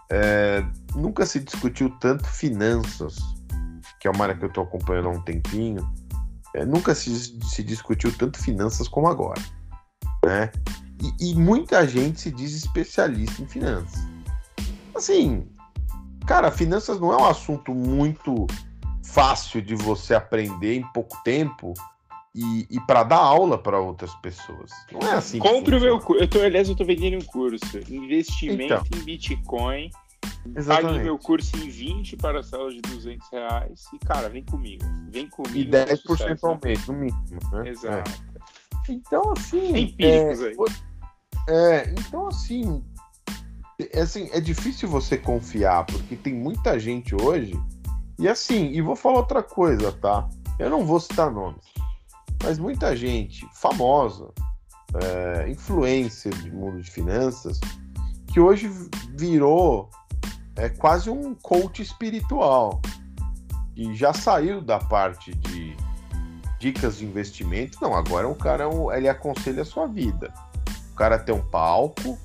É, 0.09 0.65
nunca 0.93 1.25
se 1.25 1.39
discutiu 1.39 1.89
tanto 2.01 2.27
finanças, 2.27 3.19
que 4.01 4.09
é 4.09 4.11
uma 4.11 4.25
área 4.25 4.35
que 4.35 4.43
eu 4.43 4.49
estou 4.49 4.65
acompanhando 4.65 5.07
há 5.07 5.11
um 5.11 5.21
tempinho 5.21 6.00
é, 6.55 6.65
nunca 6.65 6.93
se, 6.93 7.39
se, 7.43 7.63
discutiu 7.63 8.11
tanto 8.17 8.41
finanças 8.41 8.87
como 8.87 9.07
agora. 9.07 9.41
Né? 10.25 10.51
E, 11.19 11.31
e, 11.31 11.35
muita 11.35 11.87
gente 11.87 12.21
se 12.21 12.31
diz 12.31 12.53
especialista 12.53 13.41
em 13.41 13.47
finanças. 13.47 14.07
Assim, 14.95 15.47
cara, 16.27 16.51
finanças 16.51 16.99
não 16.99 17.11
é 17.13 17.17
um 17.17 17.25
assunto 17.25 17.73
muito 17.73 18.45
fácil 19.03 19.61
de 19.61 19.75
você 19.75 20.13
aprender 20.13 20.75
em 20.75 20.83
pouco 20.93 21.17
tempo 21.23 21.73
e, 22.35 22.67
e 22.69 22.79
para 22.81 23.03
dar 23.03 23.17
aula 23.17 23.57
para 23.57 23.79
outras 23.79 24.13
pessoas. 24.15 24.71
Não 24.91 25.01
é 25.01 25.13
assim. 25.13 25.39
Compre 25.39 25.75
o 25.75 25.81
meu 25.81 25.99
curso. 25.99 26.23
Eu 26.23 26.27
tô, 26.27 26.39
aliás, 26.39 26.69
eu 26.69 26.75
tô 26.75 26.85
vendendo 26.85 27.21
um 27.21 27.25
curso. 27.25 27.79
Investimento 27.89 28.63
então, 28.63 28.99
em 28.99 29.03
Bitcoin 29.03 29.91
Exatamente. 30.55 30.93
Pague 30.93 31.03
meu 31.03 31.17
curso 31.17 31.55
em 31.57 31.69
20 31.69 32.17
parcelas 32.17 32.73
de 32.73 32.81
200 32.81 33.29
reais 33.31 33.85
e, 33.93 33.99
cara, 33.99 34.29
vem 34.29 34.43
comigo. 34.43 34.83
Vem 35.09 35.27
comigo. 35.27 35.57
E 35.57 35.65
10% 35.65 36.39
ao 36.43 36.59
mês, 36.63 36.87
no 36.87 36.93
mínimo. 36.93 37.39
Né? 37.51 37.69
Exato. 37.69 38.11
É. 38.11 38.91
Então, 38.91 39.33
assim. 39.37 39.77
empíricos 39.77 40.41
é, 40.41 40.47
aí. 40.47 40.55
É, 41.49 41.91
então, 41.91 42.27
assim. 42.27 42.83
É, 43.93 44.01
assim, 44.01 44.29
é 44.31 44.39
difícil 44.39 44.89
você 44.89 45.17
confiar, 45.17 45.85
porque 45.85 46.15
tem 46.15 46.33
muita 46.33 46.79
gente 46.79 47.15
hoje. 47.15 47.59
E 48.19 48.27
assim, 48.27 48.67
e 48.71 48.81
vou 48.81 48.95
falar 48.95 49.19
outra 49.19 49.41
coisa, 49.41 49.91
tá? 49.91 50.29
Eu 50.59 50.69
não 50.69 50.85
vou 50.85 50.99
citar 50.99 51.31
nomes. 51.31 51.65
Mas 52.43 52.59
muita 52.59 52.95
gente 52.95 53.47
famosa, 53.53 54.29
é, 54.95 55.49
influencer 55.49 56.35
do 56.43 56.55
mundo 56.55 56.81
de 56.81 56.89
finanças, 56.89 57.59
que 58.31 58.39
hoje 58.39 58.69
virou 59.15 59.89
é 60.61 60.69
quase 60.69 61.09
um 61.09 61.33
coach 61.33 61.81
espiritual 61.81 62.79
e 63.75 63.95
já 63.95 64.13
saiu 64.13 64.61
da 64.61 64.77
parte 64.77 65.33
de 65.33 65.75
dicas 66.59 66.99
de 66.99 67.05
investimento. 67.05 67.79
Não, 67.81 67.95
agora 67.95 68.29
o 68.29 68.35
cara 68.35 68.65
é 68.65 68.97
ele 68.97 69.09
aconselha 69.09 69.63
a 69.63 69.65
sua 69.65 69.87
vida. 69.87 70.31
O 70.91 70.95
cara 70.95 71.17
tem 71.17 71.33
um 71.33 71.41
palco, 71.41 72.15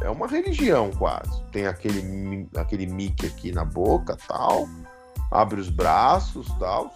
é 0.00 0.08
uma 0.08 0.26
religião 0.26 0.90
quase. 0.92 1.44
Tem 1.52 1.66
aquele 1.66 2.48
aquele 2.56 2.86
mic 2.86 3.26
aqui 3.26 3.52
na 3.52 3.62
boca, 3.62 4.16
tal, 4.26 4.66
abre 5.30 5.60
os 5.60 5.68
braços, 5.68 6.48
tal. 6.58 6.90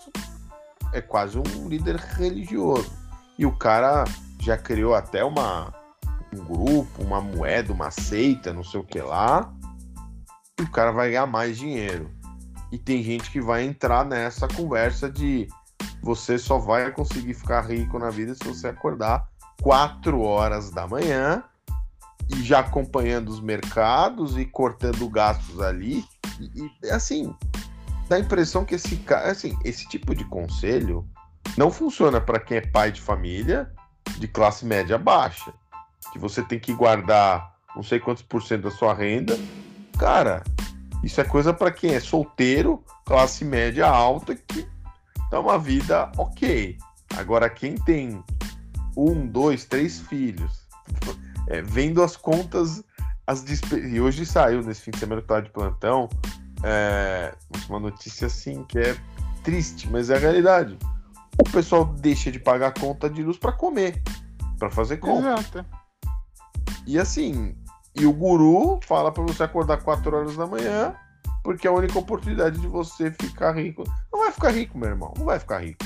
É 0.95 1.03
quase 1.03 1.37
um 1.37 1.69
líder 1.69 1.97
religioso. 1.97 2.91
E 3.39 3.45
o 3.45 3.53
cara 3.53 4.05
já 4.41 4.57
criou 4.57 4.95
até 4.95 5.23
uma 5.23 5.75
um 6.33 6.43
grupo, 6.43 7.03
uma 7.03 7.21
moeda, 7.21 7.71
uma 7.71 7.91
seita, 7.91 8.51
não 8.53 8.65
sei 8.65 8.81
o 8.81 8.85
que 8.85 9.01
lá 9.01 9.55
o 10.63 10.71
cara 10.71 10.91
vai 10.91 11.11
ganhar 11.11 11.27
mais 11.27 11.59
dinheiro. 11.59 12.11
E 12.73 12.79
tem 12.79 13.03
gente 13.03 13.31
que 13.31 13.41
vai 13.41 13.65
entrar 13.65 14.05
nessa 14.05 14.49
conversa 14.49 15.11
de 15.11 15.49
você 16.03 16.39
só 16.39 16.59
vai 16.59 16.91
conseguir 16.91 17.35
ficar 17.35 17.63
rico 17.63 17.99
na 17.99 18.11
vida 18.11 18.35
se 18.35 18.45
você 18.45 18.69
acordar 18.69 19.29
4 19.63 20.21
horas 20.21 20.71
da 20.71 20.87
manhã 20.87 21.43
e 22.29 22.43
já 22.43 22.61
acompanhando 22.61 23.29
os 23.29 23.41
mercados 23.41 24.37
e 24.37 24.45
cortando 24.45 25.09
gastos 25.09 25.61
ali. 25.61 26.05
E, 26.41 26.71
e 26.83 26.91
assim, 26.91 27.35
dá 28.09 28.17
a 28.17 28.21
impressão 28.21 28.65
que 28.65 28.75
esse 28.75 28.97
cara, 28.97 29.31
assim, 29.31 29.57
esse 29.65 29.87
tipo 29.89 30.15
de 30.15 30.25
conselho 30.25 31.07
não 31.57 31.71
funciona 31.71 32.21
para 32.21 32.41
quem 32.41 32.59
é 32.59 32.61
pai 32.61 32.91
de 32.91 33.01
família 33.01 33.71
de 34.19 34.29
classe 34.29 34.65
média 34.65 34.97
baixa, 34.97 35.53
que 36.13 36.19
você 36.19 36.43
tem 36.43 36.59
que 36.59 36.73
guardar 36.73 37.55
não 37.75 37.83
sei 37.83 38.01
quantos 38.01 38.23
por 38.23 38.43
cento 38.43 38.63
da 38.63 38.71
sua 38.71 38.95
renda. 38.95 39.39
Cara, 39.99 40.43
isso 41.03 41.21
é 41.21 41.25
coisa 41.25 41.53
para 41.53 41.71
quem 41.71 41.95
é 41.95 42.01
solteiro, 42.01 42.85
classe 43.05 43.45
média 43.45 43.87
alta, 43.87 44.35
que 44.35 44.67
dá 45.31 45.41
uma 45.41 45.59
vida 45.59 46.11
ok. 46.17 46.77
Agora, 47.17 47.49
quem 47.49 47.77
tem 47.77 48.23
um, 48.97 49.27
dois, 49.27 49.65
três 49.65 50.01
filhos, 50.01 50.67
é, 51.49 51.63
vendo 51.63 52.03
as 52.03 52.17
contas, 52.17 52.83
as 53.27 53.45
e 53.73 54.01
hoje 54.01 54.27
saiu 54.27 54.63
nesse 54.63 54.83
fim 54.83 54.91
de 54.91 54.99
semana 54.99 55.21
que 55.21 55.25
estava 55.25 55.43
de 55.43 55.51
plantão, 55.51 56.09
é, 56.63 57.35
uma 57.69 57.81
notícia 57.81 58.27
assim 58.27 58.65
que 58.65 58.79
é 58.79 58.97
triste, 59.43 59.89
mas 59.89 60.11
é 60.11 60.17
a 60.17 60.19
realidade. 60.19 60.79
O 61.39 61.45
pessoal 61.45 61.85
deixa 61.85 62.33
de 62.33 62.39
pagar 62.39 62.69
a 62.69 62.81
conta 62.81 63.09
de 63.09 63.23
luz 63.23 63.37
para 63.37 63.53
comer, 63.53 64.03
para 64.59 64.71
fazer 64.71 64.97
compra. 64.97 65.35
Exato. 65.35 65.65
E 66.87 66.99
assim, 66.99 67.55
e 67.99 68.07
o 68.07 68.13
guru 68.13 68.79
fala 68.83 69.11
para 69.11 69.23
você 69.23 69.43
acordar 69.43 69.79
4 69.79 70.17
horas 70.17 70.37
da 70.37 70.47
manhã, 70.47 70.95
porque 71.43 71.67
é 71.67 71.71
a 71.71 71.75
única 71.75 71.99
oportunidade 71.99 72.59
de 72.59 72.67
você 72.67 73.11
ficar 73.11 73.53
rico. 73.53 73.85
Não 74.13 74.21
vai 74.21 74.33
ficar 74.33 74.51
rico, 74.51 74.77
meu 74.77 74.89
irmão, 74.89 75.15
não 75.17 75.25
vai 75.25 75.39
ficar 75.39 75.59
rico. 75.59 75.85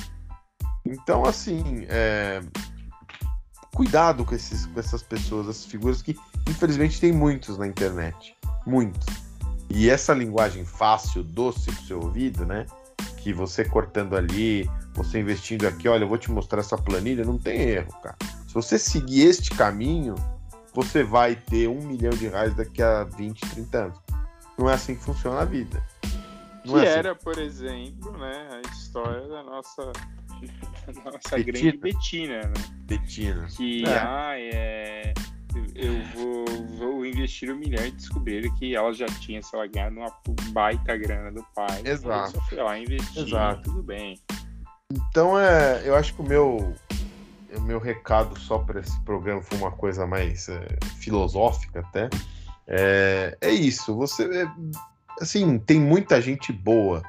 Então, 0.84 1.24
assim, 1.24 1.86
é... 1.88 2.40
cuidado 3.74 4.24
com, 4.24 4.34
esses, 4.34 4.66
com 4.66 4.80
essas 4.80 5.02
pessoas, 5.02 5.48
essas 5.48 5.66
figuras 5.66 6.02
que, 6.02 6.18
infelizmente, 6.48 7.00
tem 7.00 7.12
muitos 7.12 7.58
na 7.58 7.66
internet. 7.66 8.34
Muitos. 8.66 9.06
E 9.68 9.88
essa 9.88 10.12
linguagem 10.12 10.64
fácil, 10.64 11.22
doce 11.22 11.70
pro 11.70 11.84
seu 11.84 12.00
ouvido, 12.00 12.44
né? 12.44 12.66
Que 13.18 13.32
você 13.32 13.64
cortando 13.64 14.16
ali, 14.16 14.68
você 14.94 15.20
investindo 15.20 15.66
aqui, 15.68 15.88
olha, 15.88 16.04
eu 16.04 16.08
vou 16.08 16.18
te 16.18 16.30
mostrar 16.30 16.60
essa 16.60 16.76
planilha, 16.76 17.24
não 17.24 17.38
tem 17.38 17.60
erro, 17.60 17.92
cara. 18.02 18.16
Se 18.48 18.54
você 18.54 18.78
seguir 18.78 19.26
este 19.26 19.50
caminho, 19.50 20.16
você 20.72 21.02
vai 21.02 21.34
ter 21.34 21.68
um 21.68 21.82
milhão 21.82 22.10
de 22.10 22.28
reais 22.28 22.54
daqui 22.54 22.82
a 22.82 23.04
20, 23.04 23.40
30 23.40 23.78
anos. 23.78 23.98
Não 24.58 24.68
é 24.68 24.74
assim 24.74 24.94
que 24.94 25.02
funciona 25.02 25.40
a 25.40 25.44
vida. 25.44 25.82
Não 26.64 26.74
que 26.74 26.80
é 26.80 26.88
assim. 26.88 26.98
era, 26.98 27.14
por 27.14 27.38
exemplo, 27.38 28.16
né, 28.18 28.48
a 28.52 28.60
história 28.70 29.26
da 29.28 29.42
nossa 29.42 29.92
nossa 31.04 31.36
Betina. 31.36 31.52
grande 31.52 31.76
Betina, 31.78 32.40
né? 32.42 32.52
Betina. 32.82 33.46
Que 33.46 33.84
é. 33.84 33.98
Ah, 33.98 34.38
é 34.38 35.14
eu 35.74 36.02
vou, 36.14 36.44
vou 36.76 37.06
investir 37.06 37.50
um 37.50 37.56
milhão 37.56 37.84
e 37.84 37.90
descobrir 37.90 38.52
que 38.54 38.74
ela 38.74 38.92
já 38.92 39.06
tinha, 39.06 39.42
sei 39.42 39.58
lá, 39.58 39.66
ganhado 39.66 39.96
uma 39.96 40.12
baita 40.52 40.96
grana 40.96 41.32
do 41.32 41.44
pai. 41.54 41.82
Exato. 41.84 42.32
Só 42.32 42.40
foi 42.42 42.58
lá 42.58 42.78
investir, 42.78 43.26
Exato. 43.26 43.62
tudo 43.62 43.82
bem. 43.82 44.18
Então, 44.92 45.38
é, 45.38 45.82
eu 45.84 45.94
acho 45.96 46.14
que 46.14 46.20
o 46.20 46.24
meu, 46.24 46.74
o 47.56 47.60
meu 47.60 47.78
recado 47.78 48.38
só 48.38 48.58
para 48.58 48.80
esse 48.80 48.98
programa 49.00 49.42
foi 49.42 49.58
uma 49.58 49.70
coisa 49.70 50.06
mais 50.06 50.48
é, 50.48 50.78
filosófica 50.98 51.80
até. 51.80 52.08
É, 52.66 53.36
é 53.40 53.50
isso, 53.50 53.94
você... 53.96 54.24
É, 54.24 54.46
assim, 55.20 55.58
tem 55.58 55.80
muita 55.80 56.20
gente 56.20 56.52
boa 56.52 57.02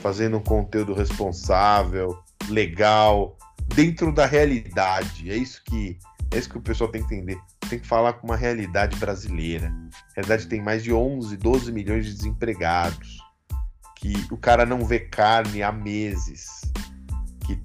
fazendo 0.00 0.38
um 0.38 0.42
conteúdo 0.42 0.94
responsável, 0.94 2.18
legal, 2.48 3.36
dentro 3.74 4.12
da 4.12 4.26
realidade. 4.26 5.30
É 5.30 5.36
isso 5.36 5.62
que 5.64 5.98
é 6.32 6.38
isso 6.38 6.48
que 6.48 6.58
o 6.58 6.62
pessoal 6.62 6.90
tem 6.90 7.04
que 7.04 7.14
entender. 7.14 7.38
Tem 7.68 7.78
que 7.78 7.86
falar 7.86 8.14
com 8.14 8.26
uma 8.26 8.36
realidade 8.36 8.96
brasileira. 8.98 9.72
A 9.92 10.14
realidade 10.16 10.48
tem 10.48 10.60
mais 10.60 10.82
de 10.82 10.92
11, 10.92 11.36
12 11.36 11.72
milhões 11.72 12.06
de 12.06 12.14
desempregados. 12.14 13.18
Que 13.96 14.12
o 14.30 14.36
cara 14.36 14.66
não 14.66 14.84
vê 14.84 15.00
carne 15.00 15.62
há 15.62 15.72
meses. 15.72 16.60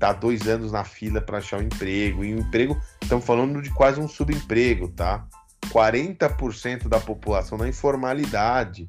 Tá 0.02 0.14
dois 0.14 0.48
anos 0.48 0.72
na 0.72 0.84
fila 0.84 1.22
para 1.22 1.38
achar 1.38 1.60
um 1.60 1.62
emprego. 1.62 2.26
E 2.26 2.34
o 2.34 2.38
um 2.38 2.40
emprego, 2.40 2.82
estamos 3.00 3.24
falando 3.24 3.62
de 3.62 3.70
quase 3.70 4.02
um 4.02 4.08
subemprego, 4.08 4.88
tá? 4.88 5.28
40% 5.68 6.88
da 6.88 7.00
população 7.00 7.56
na 7.56 7.68
informalidade. 7.68 8.88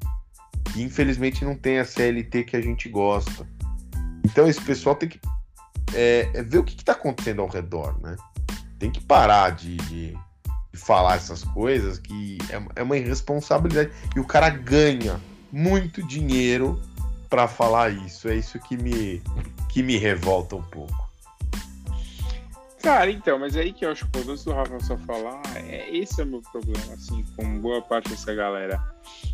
E 0.75 0.81
infelizmente 0.81 1.45
não 1.45 1.55
tem 1.55 1.77
a 1.77 1.85
CLT 1.85 2.45
que 2.45 2.57
a 2.57 2.61
gente 2.61 2.89
gosta. 2.89 3.47
Então 4.25 4.47
esse 4.47 4.59
pessoal 4.59 4.95
tem 4.95 5.07
que 5.07 5.21
é, 5.93 6.31
é 6.33 6.41
ver 6.41 6.57
o 6.57 6.63
que 6.63 6.73
está 6.73 6.93
acontecendo 6.93 7.43
ao 7.43 7.47
redor, 7.47 7.95
né? 8.01 8.15
tem 8.79 8.89
que 8.89 8.99
parar 8.99 9.51
de, 9.51 9.77
de, 9.77 10.17
de 10.73 10.77
falar 10.77 11.15
essas 11.15 11.43
coisas 11.43 11.99
que 11.99 12.37
é, 12.49 12.81
é, 12.81 12.83
uma 12.83 12.97
irresponsabilidade. 12.97 13.91
E 14.15 14.19
o 14.19 14.25
cara 14.25 14.49
ganha 14.49 15.21
muito 15.51 16.01
dinheiro 16.01 16.81
para 17.29 17.47
falar 17.47 17.91
isso. 17.91 18.27
É 18.27 18.35
isso 18.35 18.59
que 18.59 18.75
me, 18.75 19.21
que 19.69 19.81
me 19.81 19.95
revolta 19.95 20.57
um 20.57 20.63
pouco. 20.63 21.02
Cara, 22.83 23.09
então, 23.09 23.39
mas 23.39 23.55
é 23.55 23.61
aí 23.61 23.71
que 23.71 23.85
eu 23.85 23.91
acho 23.91 24.05
que 24.09 24.19
o 24.19 24.23
do 24.23 24.51
Rafa 24.51 24.77
só 24.81 24.97
falar, 24.97 25.41
é, 25.55 25.89
esse 25.95 26.19
é 26.19 26.25
o 26.25 26.27
meu 26.27 26.41
problema, 26.41 26.93
assim, 26.93 27.23
com 27.33 27.59
boa 27.59 27.81
parte 27.81 28.09
dessa 28.09 28.35
galera. 28.35 28.77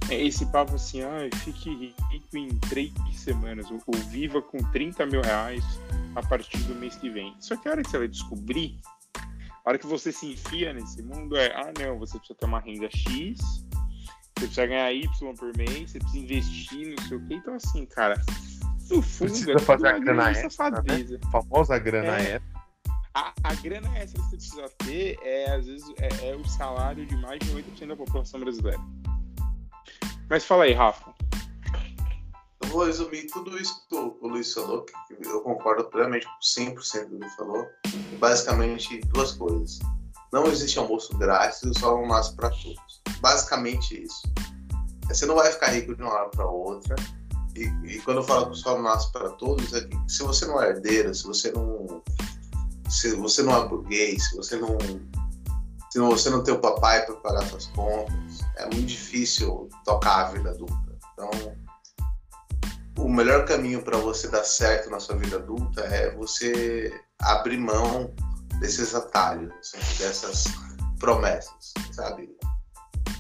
É 0.08 0.24
esse 0.24 0.46
papo 0.46 0.76
assim, 0.76 1.02
ah, 1.02 1.28
fique 1.38 1.92
rico 2.12 2.38
em 2.38 2.48
três 2.70 2.94
semanas, 3.16 3.72
ou, 3.72 3.82
ou 3.88 3.96
viva 4.12 4.40
com 4.40 4.60
30 4.72 5.04
mil 5.08 5.22
reais 5.22 5.64
a 6.16 6.22
partir 6.22 6.60
do 6.60 6.76
mês 6.76 6.96
que 6.96 7.10
vem. 7.10 7.36
Só 7.40 7.58
que 7.58 7.68
a 7.68 7.72
hora 7.72 7.82
que 7.82 7.90
você 7.90 7.98
vai 7.98 8.08
descobrir 8.08 8.78
a 9.66 9.70
hora 9.70 9.80
que 9.80 9.88
você 9.88 10.12
se 10.12 10.28
enfia 10.28 10.72
nesse 10.72 11.02
mundo 11.02 11.36
é, 11.36 11.48
ah, 11.56 11.74
não, 11.80 11.98
você 11.98 12.20
precisa 12.20 12.38
ter 12.38 12.46
uma 12.46 12.60
renda 12.60 12.88
X, 12.92 13.40
você 13.40 14.46
precisa 14.46 14.68
ganhar 14.68 14.94
Y 14.94 15.36
por 15.36 15.58
mês, 15.58 15.90
você 15.90 15.98
precisa 15.98 16.24
investir, 16.24 16.96
não 16.96 17.08
sei 17.08 17.18
o 17.18 17.28
quê. 17.28 17.34
Então, 17.34 17.56
assim, 17.56 17.86
cara, 17.88 18.16
no 18.92 19.02
fundo, 19.02 19.32
precisa 19.32 19.54
é 19.54 19.60
fazer 19.60 19.88
a 19.88 19.98
grana 19.98 20.30
extra, 20.30 20.70
né? 20.70 21.20
Famosa 21.32 21.80
grana 21.80 22.16
é. 22.20 22.36
extra. 22.36 22.59
A, 23.14 23.34
a 23.44 23.56
grana 23.56 23.98
extra 23.98 24.22
que 24.22 24.30
você 24.30 24.36
precisa 24.38 24.70
ter 24.78 25.20
é, 25.24 25.52
às 25.52 25.66
vezes, 25.66 25.88
é, 25.98 26.30
é 26.30 26.36
o 26.36 26.48
salário 26.48 27.06
de 27.06 27.16
mais 27.18 27.40
de 27.40 27.52
80% 27.52 27.88
da 27.88 27.96
população 27.96 28.40
brasileira. 28.40 28.80
Mas 30.30 30.46
fala 30.46 30.66
aí, 30.66 30.74
Rafa. 30.74 31.14
Eu 32.62 32.70
vou 32.70 32.86
resumir 32.86 33.26
tudo 33.28 33.58
isso 33.58 33.84
que 33.90 33.96
o, 33.96 34.18
Luiz 34.22 34.54
falou, 34.54 34.84
que 34.84 34.94
eu 35.26 35.42
concordo 35.42 35.86
plenamente 35.86 36.28
com 36.28 36.62
100% 36.62 37.06
do 37.06 37.18
que 37.18 37.24
ele 37.24 37.30
falou. 37.32 37.68
Basicamente, 38.20 39.00
duas 39.08 39.32
coisas. 39.32 39.80
Não 40.32 40.46
existe 40.46 40.78
almoço 40.78 41.18
grátis 41.18 41.64
e 41.64 41.70
o 41.70 41.80
sol 41.80 42.02
não 42.02 42.10
nasce 42.10 42.36
para 42.36 42.52
todos. 42.52 43.02
Basicamente 43.20 44.04
isso. 44.04 44.22
Você 45.08 45.26
não 45.26 45.34
vai 45.34 45.52
ficar 45.52 45.70
rico 45.70 45.96
de 45.96 46.04
uma 46.04 46.14
hora 46.14 46.30
para 46.30 46.46
outra. 46.46 46.96
E, 47.56 47.64
e, 47.86 48.00
quando 48.02 48.18
eu 48.18 48.24
falo 48.24 48.46
que 48.46 48.52
o 48.52 48.56
sol 48.56 48.76
não 48.76 48.84
nasce 48.84 49.12
para 49.12 49.30
todos, 49.32 49.74
é 49.74 49.82
que 49.82 49.98
se 50.08 50.22
você 50.22 50.46
não 50.46 50.62
é 50.62 50.70
herdeiro, 50.70 51.14
se 51.16 51.24
você 51.24 51.52
não, 51.52 52.04
se 52.90 53.16
você 53.16 53.44
não 53.44 53.56
é 53.56 53.68
burguês, 53.68 54.30
se 54.30 54.36
você 54.36 54.58
não, 54.58 54.78
se 55.92 56.00
você 56.00 56.30
não 56.30 56.44
tem 56.44 56.54
o 56.54 56.60
papai 56.60 57.06
para 57.06 57.16
pagar 57.16 57.46
suas 57.48 57.68
contas, 57.68 58.40
é 58.58 58.66
muito 58.66 58.86
difícil 58.86 59.70
tocar 59.86 60.26
a 60.26 60.30
vida 60.32 60.50
adulta. 60.50 60.98
Então, 61.14 61.30
o 62.98 63.08
melhor 63.08 63.46
caminho 63.46 63.82
para 63.82 63.98
você 63.98 64.28
dar 64.28 64.44
certo 64.44 64.90
na 64.90 65.00
sua 65.00 65.16
vida 65.16 65.38
adulta 65.38 65.82
é 65.82 66.14
você 66.16 66.94
abrir 67.22 67.58
mão 67.58 68.14
desses 68.60 68.94
atalhos, 68.94 69.54
dessas 69.98 70.46
promessas, 71.00 71.74
sabe? 71.92 72.30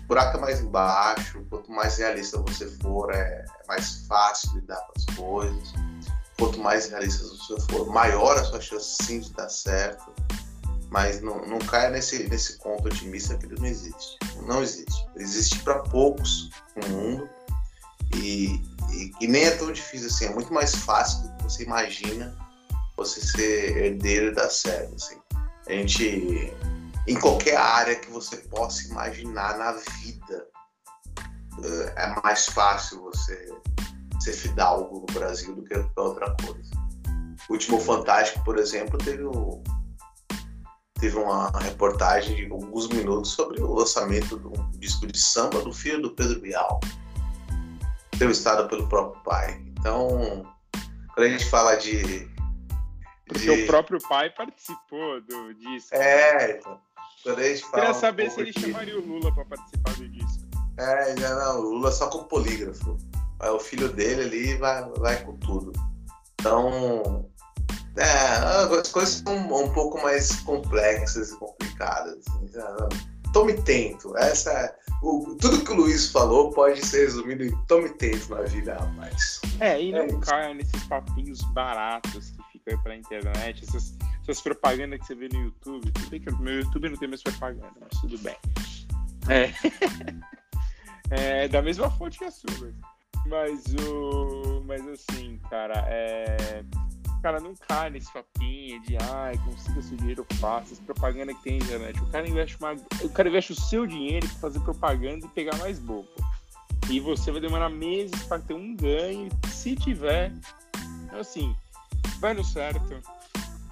O 0.03 0.07
buraco 0.07 0.37
é 0.37 0.41
mais 0.41 0.59
embaixo, 0.59 1.45
quanto 1.49 1.71
mais 1.71 1.97
realista 1.97 2.41
você 2.41 2.67
for, 2.81 3.13
é 3.13 3.45
mais 3.67 4.05
fácil 4.07 4.55
lidar 4.55 4.81
com 4.87 4.93
as 4.97 5.15
coisas. 5.15 5.73
Quanto 6.39 6.57
mais 6.59 6.89
realista 6.89 7.27
você 7.27 7.61
for, 7.69 7.85
maior 7.87 8.37
a 8.37 8.43
sua 8.45 8.61
chance 8.61 9.03
sim 9.03 9.19
de 9.19 9.33
dar 9.33 9.49
certo. 9.49 10.11
Mas 10.89 11.21
não, 11.21 11.45
não 11.45 11.59
caia 11.59 11.89
nesse, 11.89 12.27
nesse 12.29 12.57
conto 12.57 12.87
otimista 12.87 13.37
que 13.37 13.45
ele 13.45 13.59
não 13.59 13.65
existe. 13.65 14.17
Não 14.47 14.63
existe. 14.63 15.05
Existe 15.17 15.59
para 15.59 15.79
poucos 15.79 16.49
no 16.77 16.89
mundo. 16.89 17.29
E, 18.15 18.59
e, 18.91 19.11
e, 19.19 19.27
nem 19.27 19.43
é 19.43 19.51
tão 19.51 19.71
difícil 19.71 20.07
assim, 20.07 20.25
é 20.25 20.33
muito 20.33 20.51
mais 20.51 20.73
fácil 20.73 21.21
do 21.23 21.37
que 21.37 21.43
você 21.43 21.63
imagina 21.63 22.35
você 22.97 23.21
ser 23.21 23.77
herdeiro 23.77 24.27
e 24.27 24.35
dar 24.35 24.49
certo. 24.49 24.95
Assim. 24.95 25.19
A 25.67 25.71
gente, 25.73 26.53
em 27.05 27.19
qualquer 27.19 27.57
área 27.57 27.95
que 27.95 28.09
você 28.09 28.37
possa 28.37 28.87
imaginar 28.87 29.57
na 29.57 29.73
vida, 29.73 30.47
eh, 31.63 31.93
é 31.97 32.21
mais 32.23 32.47
fácil 32.47 33.01
você 33.01 33.53
ser 34.19 34.33
fidalgo 34.33 35.05
no 35.07 35.13
Brasil 35.13 35.55
do 35.55 35.63
que 35.63 35.73
qualquer 35.73 36.01
outra 36.01 36.35
coisa. 36.45 36.71
O 37.49 37.53
último 37.53 37.79
Fantástico, 37.79 38.43
por 38.43 38.57
exemplo, 38.57 38.97
teve, 38.97 39.23
o, 39.23 39.63
teve 40.99 41.17
uma 41.17 41.49
reportagem 41.59 42.35
de 42.35 42.51
alguns 42.51 42.87
minutos 42.89 43.31
sobre 43.31 43.61
o 43.61 43.73
lançamento 43.73 44.37
de 44.37 44.47
um 44.47 44.71
disco 44.71 45.07
de 45.07 45.17
samba 45.17 45.61
do 45.61 45.73
filho 45.73 46.01
do 46.01 46.11
Pedro 46.11 46.39
Bial 46.41 46.79
entrevistada 48.13 48.67
pelo 48.67 48.87
próprio 48.89 49.23
pai. 49.23 49.63
Então, 49.79 50.45
quando 51.13 51.25
a 51.25 51.29
gente 51.29 51.45
fala 51.45 51.75
de. 51.75 52.29
Porque 53.25 53.39
de... 53.39 53.63
o 53.63 53.65
próprio 53.65 53.99
pai 54.09 54.29
participou 54.29 55.21
do, 55.21 55.53
disso. 55.53 55.95
É, 55.95 56.57
então. 56.57 56.77
Quando 57.23 57.39
a 57.39 57.43
gente 57.43 57.61
fala 57.61 57.75
Queria 57.75 57.91
um 57.91 57.99
saber 57.99 58.23
pouco 58.23 58.35
se 58.35 58.41
ele 58.41 58.51
de- 58.51 58.61
chamaria 58.61 58.99
o 58.99 59.05
Lula 59.05 59.33
pra 59.33 59.45
participar 59.45 59.93
do 59.93 60.09
disco. 60.09 60.43
É, 60.77 61.15
não, 61.15 61.59
o 61.59 61.61
Lula 61.73 61.91
só 61.91 62.09
com 62.09 62.23
polígrafo. 62.25 62.97
Aí 63.39 63.49
o 63.49 63.59
filho 63.59 63.91
dele 63.93 64.23
ali 64.23 64.57
vai, 64.57 64.83
vai 64.97 65.23
com 65.23 65.35
tudo. 65.37 65.71
Então, 66.39 67.29
é, 67.97 68.77
as 68.79 68.91
coisas 68.91 69.23
são 69.25 69.35
um 69.35 69.73
pouco 69.73 70.01
mais 70.01 70.35
complexas 70.41 71.31
e 71.31 71.37
complicadas. 71.37 72.17
assim? 72.27 72.49
Tome 73.33 73.53
tento. 73.61 74.17
Essa, 74.17 74.51
é- 74.51 74.75
o, 75.03 75.35
tudo 75.39 75.63
que 75.63 75.71
o 75.71 75.75
Luiz 75.75 76.11
falou 76.11 76.51
pode 76.51 76.85
ser 76.85 77.05
resumido 77.05 77.43
em 77.43 77.55
tome 77.67 77.89
tento 77.89 78.29
na 78.29 78.41
vida, 78.41 78.73
rapaz. 78.75 79.39
É, 79.59 79.81
e 79.81 79.93
É 79.93 79.97
não 79.99 80.07
isso. 80.07 80.19
caia 80.31 80.53
nesses 80.53 80.83
papinhos 80.85 81.41
baratos 81.53 82.31
que 82.31 82.43
ficam 82.59 82.73
aí 82.73 82.83
pela 82.83 82.95
internet, 82.95 83.63
essas, 83.67 83.93
essas 84.23 84.41
propagandas 84.41 84.99
que 84.99 85.05
você 85.05 85.15
vê 85.15 85.29
no 85.31 85.43
YouTube. 85.43 85.91
Tudo 85.91 86.09
bem 86.09 86.19
que 86.19 86.35
meu 86.41 86.59
YouTube 86.61 86.89
não 86.89 86.97
tem 86.97 87.07
mais 87.07 87.21
propaganda, 87.21 87.71
mas 87.79 88.01
tudo 88.01 88.17
bem. 88.19 88.35
É. 89.29 89.53
É 91.11 91.47
da 91.47 91.59
mesma 91.59 91.89
fonte 91.89 92.19
que 92.19 92.25
a 92.25 92.29
sua. 92.29 92.71
Mas 93.27 93.63
o. 93.75 94.63
Mas 94.65 94.87
assim, 94.87 95.39
cara, 95.49 95.85
é. 95.87 96.63
Cara, 97.21 97.41
não 97.41 97.53
cai 97.67 97.89
nesse 97.89 98.11
papinho 98.13 98.81
de 98.83 98.95
ai, 99.11 99.37
consiga 99.39 99.81
seu 99.81 99.97
dinheiro 99.97 100.25
fácil, 100.35 100.71
essa 100.71 100.83
propaganda 100.83 101.33
que 101.33 101.43
tem 101.43 101.59
na 101.59 101.65
internet. 101.65 102.01
O 102.01 102.05
cara 102.05 102.27
investe 102.27 102.57
uma. 102.57 102.73
O 103.03 103.09
cara 103.09 103.27
investe 103.27 103.51
o 103.51 103.55
seu 103.55 103.85
dinheiro 103.85 104.27
pra 104.29 104.37
fazer 104.37 104.59
propaganda 104.61 105.25
e 105.25 105.29
pegar 105.29 105.57
mais 105.57 105.79
bobo. 105.79 106.07
E 106.89 106.99
você 106.99 107.31
vai 107.31 107.41
demorar 107.41 107.69
meses 107.69 108.23
para 108.23 108.39
ter 108.39 108.53
um 108.53 108.75
ganho, 108.75 109.29
se 109.49 109.75
tiver. 109.75 110.33
Então, 111.03 111.19
assim, 111.19 111.53
vai 112.19 112.33
no 112.33 112.43
certo. 112.43 113.01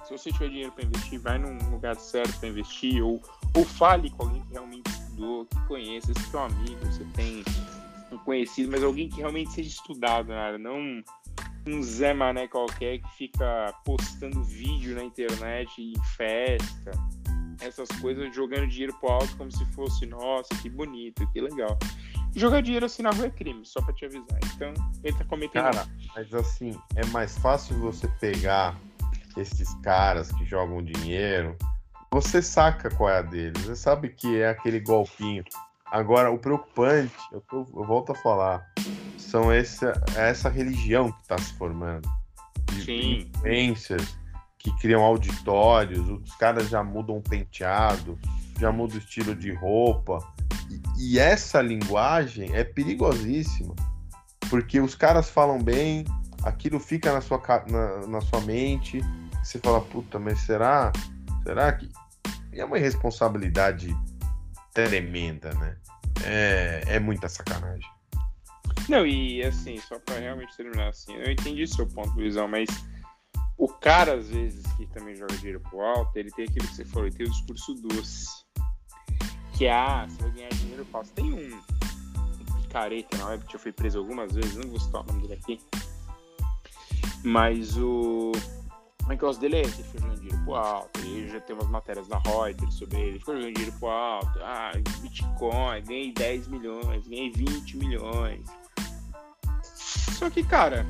Se 0.04 0.12
você 0.16 0.30
tiver 0.30 0.48
dinheiro 0.48 0.72
para 0.72 0.84
investir, 0.84 1.18
vai 1.18 1.38
num 1.38 1.58
lugar 1.70 1.96
certo 1.96 2.38
para 2.38 2.48
investir, 2.48 3.02
ou, 3.02 3.20
ou 3.54 3.64
fale 3.64 4.10
com 4.10 4.24
alguém 4.24 4.42
que 4.42 4.52
realmente 4.52 4.90
estudou, 4.90 5.46
que 5.46 5.66
conheça, 5.66 6.12
se 6.14 6.36
é 6.36 6.38
um 6.38 6.44
amigo, 6.44 6.86
você 6.86 7.04
tem 7.14 7.44
um 8.10 8.18
conhecido, 8.18 8.70
mas 8.70 8.82
alguém 8.82 9.08
que 9.08 9.18
realmente 9.18 9.52
seja 9.52 9.68
estudado 9.68 10.28
na 10.28 10.40
área, 10.40 10.58
não 10.58 10.78
um, 11.66 11.82
Zé 11.82 12.14
Mané 12.14 12.48
qualquer 12.48 12.98
que 12.98 13.10
fica 13.16 13.74
postando 13.84 14.42
vídeo 14.42 14.94
na 14.94 15.04
internet 15.04 15.70
em 15.80 15.94
festa, 16.16 16.90
essas 17.60 17.88
coisas, 18.00 18.34
jogando 18.34 18.68
dinheiro 18.68 18.94
pro 18.98 19.10
alto 19.10 19.36
como 19.36 19.50
se 19.50 19.64
fosse, 19.72 20.06
nossa, 20.06 20.48
que 20.62 20.70
bonito, 20.70 21.26
que 21.32 21.40
legal. 21.40 21.78
Jogar 22.34 22.62
dinheiro 22.62 22.86
assim 22.86 23.02
na 23.02 23.10
rua 23.10 23.26
é 23.26 23.30
crime, 23.30 23.64
só 23.64 23.82
pra 23.82 23.92
te 23.92 24.04
avisar. 24.04 24.38
Então, 24.54 24.72
ele 25.02 25.16
tá. 25.16 25.24
Cara, 25.52 25.86
mas 26.14 26.32
assim, 26.34 26.78
é 26.94 27.04
mais 27.06 27.36
fácil 27.38 27.78
você 27.78 28.06
pegar 28.20 28.78
esses 29.36 29.74
caras 29.82 30.30
que 30.32 30.44
jogam 30.44 30.82
dinheiro. 30.82 31.56
Você 32.10 32.40
saca 32.40 32.90
qual 32.90 33.10
é 33.10 33.18
a 33.18 33.22
deles. 33.22 33.62
Você 33.62 33.76
sabe 33.76 34.08
que 34.10 34.40
é 34.40 34.50
aquele 34.50 34.80
golpinho. 34.80 35.44
Agora, 35.90 36.30
o 36.30 36.38
preocupante, 36.38 37.14
eu, 37.32 37.42
eu 37.52 37.84
volto 37.84 38.12
a 38.12 38.14
falar, 38.14 38.66
são 39.16 39.50
essa, 39.50 39.92
essa 40.16 40.48
religião 40.48 41.10
que 41.10 41.22
está 41.22 41.38
se 41.38 41.52
formando. 41.54 42.08
De 42.72 42.84
Sim. 42.84 43.30
influencers 43.34 44.18
que 44.58 44.70
criam 44.78 45.02
auditórios, 45.02 46.08
os 46.08 46.34
caras 46.36 46.68
já 46.68 46.82
mudam 46.82 47.16
o 47.16 47.22
penteado, 47.22 48.18
já 48.58 48.70
mudam 48.70 48.96
o 48.96 48.98
estilo 48.98 49.34
de 49.34 49.52
roupa. 49.52 50.18
E, 50.70 51.14
e 51.14 51.18
essa 51.18 51.62
linguagem 51.62 52.54
é 52.54 52.64
perigosíssima. 52.64 53.74
Porque 54.50 54.80
os 54.80 54.94
caras 54.94 55.30
falam 55.30 55.62
bem, 55.62 56.04
aquilo 56.42 56.78
fica 56.78 57.12
na 57.12 57.20
sua, 57.20 57.40
na, 57.68 58.06
na 58.06 58.20
sua 58.20 58.40
mente, 58.42 59.00
você 59.42 59.58
fala, 59.58 59.80
puta, 59.80 60.18
mas 60.18 60.40
será? 60.40 60.92
Será 61.42 61.72
que. 61.72 61.88
E 62.52 62.60
é 62.60 62.64
uma 62.64 62.78
irresponsabilidade 62.78 63.96
tremenda, 64.86 65.52
né? 65.54 65.76
É, 66.24 66.82
é 66.86 67.00
muita 67.00 67.28
sacanagem. 67.28 67.88
Não, 68.88 69.06
e 69.06 69.42
assim, 69.42 69.78
só 69.80 69.98
pra 69.98 70.18
realmente 70.18 70.56
terminar 70.56 70.88
assim, 70.88 71.14
eu 71.14 71.30
entendi 71.30 71.66
seu 71.66 71.86
ponto, 71.86 72.14
Luizão, 72.14 72.46
mas 72.46 72.68
o 73.56 73.66
cara, 73.66 74.14
às 74.14 74.28
vezes, 74.30 74.64
que 74.76 74.86
também 74.86 75.16
joga 75.16 75.36
dinheiro 75.36 75.60
pro 75.60 75.80
alto, 75.80 76.16
ele 76.16 76.30
tem 76.30 76.44
aquilo 76.44 76.66
que 76.68 76.76
você 76.76 76.84
falou, 76.84 77.08
ele 77.08 77.16
tem 77.16 77.26
o 77.26 77.30
discurso 77.30 77.74
doce. 77.74 78.28
Que 79.56 79.66
é, 79.66 79.72
ah, 79.72 80.06
você 80.08 80.22
vai 80.22 80.30
ganhar 80.30 80.48
dinheiro 80.50 80.84
fácil. 80.86 81.12
Tem 81.14 81.32
um, 81.32 81.56
um 81.56 82.62
picareta 82.62 83.18
na 83.18 83.26
web 83.26 83.44
que 83.44 83.52
já 83.52 83.58
foi 83.58 83.72
preso 83.72 83.98
algumas 83.98 84.32
vezes, 84.32 84.54
não 84.54 84.70
vou 84.70 84.78
citar 84.78 85.02
o 85.02 85.06
nome 85.06 85.22
dele 85.22 85.40
aqui. 85.42 85.60
Mas 87.24 87.76
o. 87.76 88.30
O 89.08 89.10
negócio 89.10 89.40
dele 89.40 89.56
é 89.56 89.60
esse, 89.62 89.80
ele 89.80 89.88
fica 89.88 90.00
jogando 90.00 90.20
dinheiro 90.20 90.44
pro 90.44 90.54
alto, 90.54 91.00
ele 91.00 91.28
já 91.30 91.40
tem 91.40 91.56
umas 91.56 91.70
matérias 91.70 92.06
na 92.08 92.18
Reuters 92.18 92.74
sobre 92.74 92.98
ele, 92.98 93.08
ele 93.08 93.18
fica 93.18 93.32
jogando 93.32 93.54
dinheiro 93.54 93.78
pro 93.78 93.88
alto, 93.88 94.38
ah, 94.42 94.72
Bitcoin, 95.00 95.82
ganhei 95.82 96.12
10 96.12 96.48
milhões, 96.48 97.08
ganhei 97.08 97.30
20 97.30 97.76
milhões. 97.78 98.46
Só 99.62 100.28
que, 100.28 100.44
cara, 100.44 100.84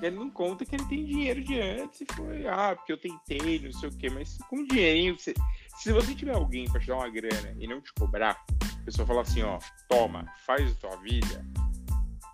ele 0.00 0.14
não 0.14 0.30
conta 0.30 0.64
que 0.64 0.76
ele 0.76 0.84
tem 0.84 1.04
dinheiro 1.04 1.42
de 1.42 1.60
antes 1.60 2.02
e 2.02 2.06
foi, 2.14 2.46
ah, 2.46 2.76
porque 2.76 2.92
eu 2.92 2.96
tentei, 2.96 3.58
não 3.58 3.72
sei 3.72 3.88
o 3.88 3.96
quê, 3.96 4.08
mas 4.08 4.38
com 4.48 4.64
dinheirinho, 4.64 5.18
você- 5.18 5.34
se 5.76 5.92
você 5.92 6.14
tiver 6.14 6.36
alguém 6.36 6.70
pra 6.70 6.80
te 6.80 6.86
dar 6.86 6.98
uma 6.98 7.10
grana 7.10 7.52
e 7.58 7.66
não 7.66 7.80
te 7.80 7.92
cobrar, 7.94 8.40
a 8.80 8.84
pessoa 8.84 9.04
fala 9.04 9.22
assim, 9.22 9.42
ó, 9.42 9.58
toma, 9.88 10.24
faz 10.46 10.70
a 10.70 10.74
tua 10.76 10.96
vida, 10.98 11.44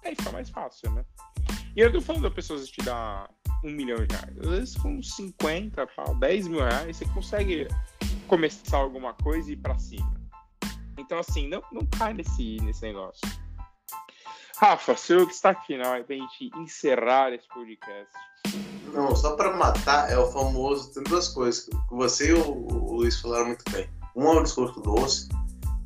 aí 0.04 0.14
fica 0.14 0.30
mais 0.30 0.50
fácil, 0.50 0.90
né? 0.90 1.02
E 1.74 1.80
eu 1.80 1.90
tô 1.90 2.02
falando 2.02 2.24
da 2.24 2.30
pessoa 2.30 2.62
te 2.62 2.82
dar 2.82 3.30
um 3.64 3.70
milhão 3.70 3.96
de 3.96 4.14
reais. 4.14 4.38
Às 4.38 4.46
vezes 4.46 4.76
com 4.76 5.02
50, 5.02 5.86
pau, 5.88 6.14
10 6.16 6.48
mil 6.48 6.60
reais, 6.60 6.96
você 6.96 7.04
consegue 7.06 7.66
começar 8.28 8.76
alguma 8.76 9.14
coisa 9.14 9.50
e 9.50 9.54
ir 9.54 9.56
pra 9.56 9.78
cima. 9.78 10.12
Então, 10.98 11.18
assim, 11.18 11.48
não, 11.48 11.62
não 11.72 11.84
cai 11.86 12.14
nesse, 12.14 12.56
nesse 12.62 12.82
negócio. 12.82 13.20
Rafa, 14.56 14.96
seu 14.96 15.26
destaque 15.26 15.66
final 15.66 15.94
aí 15.94 16.04
pra 16.04 16.14
gente 16.14 16.50
encerrar 16.56 17.32
esse 17.32 17.48
podcast. 17.48 18.12
Não, 18.92 19.14
só 19.16 19.34
pra 19.34 19.56
matar 19.56 20.10
é 20.10 20.16
o 20.16 20.30
famoso. 20.30 20.92
Tem 20.92 21.02
duas 21.02 21.28
coisas 21.28 21.64
que 21.64 21.76
você 21.90 22.30
e 22.30 22.34
o, 22.34 22.94
Luiz 22.94 23.20
falaram 23.20 23.46
muito 23.46 23.64
bem. 23.72 23.90
Um 24.14 24.28
é 24.28 24.40
o 24.40 24.42
discurso 24.42 24.80
doce 24.80 25.28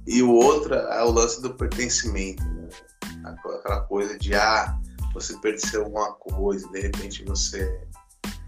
e 0.06 0.22
o 0.22 0.30
outro 0.30 0.74
é 0.74 1.02
o 1.02 1.10
lance 1.10 1.40
do 1.40 1.54
pertencimento. 1.54 2.44
Né? 2.44 2.68
Aquela 3.24 3.80
coisa 3.82 4.18
de, 4.18 4.34
ah, 4.34 4.78
você 5.20 5.36
pertenceu 5.38 5.82
a 5.82 5.84
alguma 5.84 6.12
coisa, 6.14 6.68
de 6.68 6.80
repente 6.80 7.24
você 7.24 7.80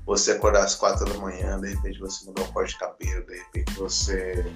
você 0.07 0.33
acordar 0.33 0.65
às 0.65 0.75
quatro 0.75 1.05
da 1.05 1.19
manhã, 1.19 1.61
de 1.61 1.69
repente 1.75 2.01
você 2.01 2.25
mudar 2.25 2.43
o 2.43 2.53
corte 2.53 2.73
de 2.73 2.79
cabelo, 2.81 3.27
de 3.27 3.37
repente 3.37 3.73
você 3.75 4.53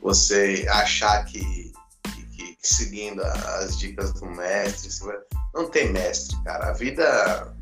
você 0.00 0.66
achar 0.70 1.24
que, 1.24 1.72
que- 2.04 2.26
que 2.56 2.56
seguindo 2.62 3.22
as 3.22 3.78
dicas 3.78 4.12
do 4.14 4.26
mestre, 4.26 4.90
vai- 5.04 5.18
não 5.54 5.68
tem 5.68 5.92
mestre, 5.92 6.36
cara. 6.44 6.70
A 6.70 6.72
vida 6.72 7.54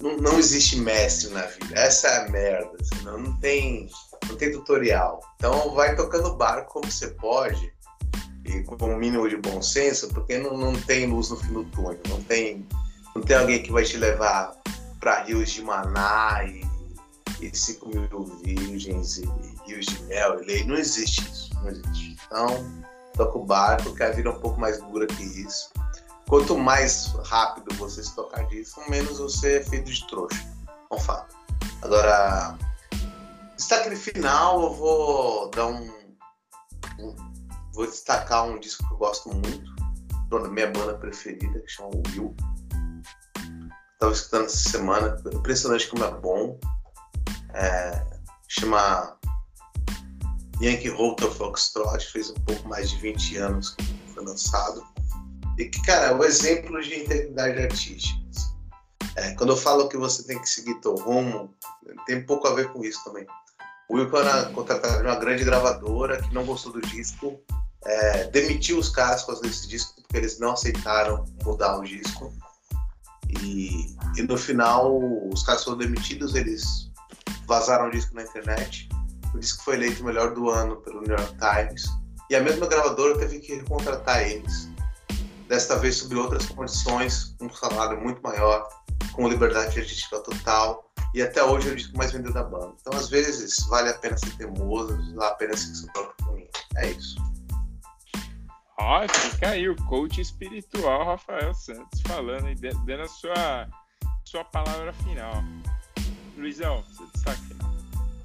não, 0.00 0.16
não 0.18 0.38
existe 0.38 0.76
mestre 0.76 1.30
na 1.30 1.42
vida. 1.42 1.78
Essa 1.78 2.08
é 2.08 2.16
a 2.26 2.28
merda. 2.30 2.70
assim, 2.80 3.04
não, 3.04 3.18
não 3.18 3.40
tem, 3.40 3.88
não 4.28 4.36
tem 4.36 4.52
tutorial. 4.52 5.20
Então 5.36 5.74
vai 5.74 5.94
tocando 5.96 6.36
barco 6.36 6.72
como 6.74 6.90
você 6.90 7.08
pode 7.08 7.72
e 8.44 8.62
com 8.62 8.76
um 8.84 8.96
mínimo 8.96 9.28
de 9.28 9.36
bom 9.36 9.60
senso, 9.60 10.08
porque 10.08 10.38
não, 10.38 10.56
não 10.56 10.72
tem 10.72 11.06
luz 11.06 11.30
no 11.30 11.36
fim 11.36 11.52
do 11.52 11.64
túnel. 11.64 12.00
Não 12.08 12.22
tem, 12.22 12.66
não 13.14 13.22
tem 13.22 13.36
alguém 13.36 13.62
que 13.62 13.70
vai 13.72 13.84
te 13.84 13.96
levar 13.96 14.56
para 14.98 15.22
rios 15.24 15.50
de 15.50 15.62
maná 15.62 16.44
e, 16.44 16.62
e 17.40 17.56
5 17.56 17.88
mil 17.88 18.24
virgens 18.44 19.18
e, 19.18 19.28
rios 19.66 19.86
de 19.86 20.02
mel 20.04 20.42
e 20.42 20.46
lei. 20.46 20.64
Não 20.64 20.74
existe 20.74 21.22
isso. 21.30 21.50
Não 21.62 21.68
existe. 21.68 22.18
Então 22.26 22.82
toca 23.16 23.38
o 23.38 23.44
barco, 23.44 23.94
que 23.94 24.02
a 24.02 24.10
vida 24.10 24.28
é 24.28 24.32
um 24.32 24.40
pouco 24.40 24.58
mais 24.60 24.80
dura 24.80 25.06
que 25.06 25.22
isso. 25.22 25.70
Quanto 26.28 26.56
mais 26.56 27.12
rápido 27.24 27.74
você 27.74 28.02
se 28.02 28.14
tocar 28.14 28.46
disso, 28.46 28.80
menos 28.88 29.18
você 29.18 29.56
é 29.58 29.64
feito 29.64 29.90
de 29.90 30.06
trouxa. 30.06 30.46
É 30.90 30.94
um 30.94 30.98
fato. 30.98 31.36
Agora, 31.82 32.56
destaque 33.56 33.94
final, 33.96 34.62
eu 34.62 34.74
vou 34.74 35.50
dar 35.50 35.66
um, 35.66 35.90
um- 36.98 37.29
Vou 37.72 37.86
destacar 37.86 38.46
um 38.46 38.58
disco 38.58 38.86
que 38.86 38.94
eu 38.94 38.98
gosto 38.98 39.28
muito, 39.28 39.74
da 40.28 40.48
minha 40.48 40.70
banda 40.70 40.94
preferida, 40.94 41.60
que 41.60 41.70
chama 41.70 41.90
Will. 42.08 42.34
Estava 43.94 44.12
escutando 44.12 44.44
essa 44.46 44.70
semana, 44.70 45.16
impressionante 45.32 45.88
como 45.88 46.04
é 46.04 46.10
bom. 46.10 46.58
É, 47.52 48.06
chama 48.48 49.18
Yankee 50.60 50.90
Hotel 50.90 51.30
Foxtrot, 51.32 52.04
fez 52.12 52.30
um 52.30 52.34
pouco 52.34 52.68
mais 52.68 52.90
de 52.90 52.96
20 52.98 53.36
anos 53.38 53.70
que 53.70 53.84
foi 54.14 54.24
lançado. 54.24 54.84
E 55.58 55.66
que, 55.66 55.82
cara, 55.82 56.06
é 56.06 56.14
um 56.14 56.24
exemplo 56.24 56.80
de 56.80 57.00
integridade 57.00 57.62
artística. 57.62 58.20
É, 59.16 59.34
quando 59.34 59.50
eu 59.50 59.56
falo 59.56 59.88
que 59.88 59.96
você 59.96 60.22
tem 60.22 60.38
que 60.38 60.48
seguir 60.48 60.80
teu 60.80 60.94
rumo, 60.94 61.54
tem 62.06 62.24
pouco 62.24 62.46
a 62.46 62.54
ver 62.54 62.72
com 62.72 62.84
isso 62.84 63.02
também. 63.04 63.26
O 63.90 63.96
Wilco 63.96 64.16
era 64.16 64.44
contratado 64.50 64.98
de 64.98 65.02
uma 65.02 65.16
grande 65.16 65.42
gravadora 65.42 66.22
que 66.22 66.32
não 66.32 66.46
gostou 66.46 66.70
do 66.70 66.80
disco, 66.80 67.40
é, 67.84 68.24
demitiu 68.28 68.78
os 68.78 68.88
causa 68.88 69.40
desse 69.42 69.66
disco, 69.66 70.00
porque 70.00 70.16
eles 70.16 70.38
não 70.38 70.52
aceitaram 70.52 71.24
mudar 71.42 71.76
o 71.76 71.82
disco. 71.82 72.32
E, 73.42 73.96
e 74.16 74.22
no 74.22 74.38
final, 74.38 74.96
os 75.28 75.42
caras 75.42 75.64
foram 75.64 75.78
demitidos, 75.78 76.36
eles 76.36 76.88
vazaram 77.48 77.88
o 77.88 77.90
disco 77.90 78.14
na 78.14 78.22
internet. 78.22 78.88
isso 79.40 79.58
que 79.58 79.64
foi 79.64 79.74
eleito 79.74 80.02
o 80.02 80.06
melhor 80.06 80.34
do 80.34 80.48
ano 80.48 80.76
pelo 80.76 81.00
New 81.00 81.16
York 81.16 81.34
Times. 81.38 81.82
E 82.30 82.36
a 82.36 82.40
mesma 82.40 82.68
gravadora 82.68 83.18
teve 83.18 83.40
que 83.40 83.60
contratar 83.64 84.22
eles. 84.22 84.68
Desta 85.48 85.76
vez 85.76 85.96
sob 85.96 86.14
outras 86.14 86.46
condições, 86.46 87.34
um 87.40 87.50
salário 87.50 88.00
muito 88.00 88.22
maior, 88.22 88.68
com 89.14 89.28
liberdade 89.28 89.80
artística 89.80 90.20
total. 90.20 90.89
E 91.14 91.22
até 91.22 91.42
hoje 91.42 91.68
é 91.68 91.72
o 91.72 91.76
disco 91.76 91.96
mais 91.96 92.12
vendido 92.12 92.32
da 92.32 92.44
banda. 92.44 92.72
Então, 92.80 92.98
às 92.98 93.08
vezes, 93.08 93.56
vale 93.68 93.88
a 93.88 93.94
pena 93.94 94.16
ser 94.16 94.30
teimoso, 94.36 94.96
vale 95.14 95.30
a 95.30 95.34
pena 95.34 95.56
ser 95.56 95.74
seu 95.74 95.92
próprio 95.92 96.26
caminho. 96.26 96.48
É 96.76 96.90
isso. 96.90 97.16
Ó, 98.78 99.06
fica 99.08 99.50
aí 99.50 99.68
o 99.68 99.76
coach 99.86 100.20
espiritual 100.20 101.04
Rafael 101.04 101.52
Santos 101.52 102.00
falando 102.02 102.48
e 102.48 102.54
dando 102.54 103.02
a 103.02 103.08
sua, 103.08 103.68
sua 104.24 104.44
palavra 104.44 104.92
final. 104.92 105.44
Luizão, 106.36 106.82
seu 106.96 107.06
destaque 107.08 107.42
final. 107.42 107.70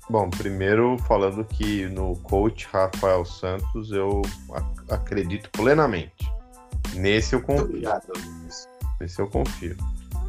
Bom, 0.09 0.29
primeiro 0.29 0.97
falando 0.99 1.43
que 1.43 1.87
no 1.87 2.15
coach 2.17 2.67
Rafael 2.71 3.25
Santos 3.25 3.91
eu 3.91 4.21
ac 4.53 4.93
acredito 4.93 5.49
plenamente. 5.49 6.31
Nesse 6.93 7.35
eu 7.35 7.41
confio. 7.41 7.65
Obrigado, 7.65 8.13
Nesse 9.01 9.19
eu 9.19 9.27
confio. 9.27 9.75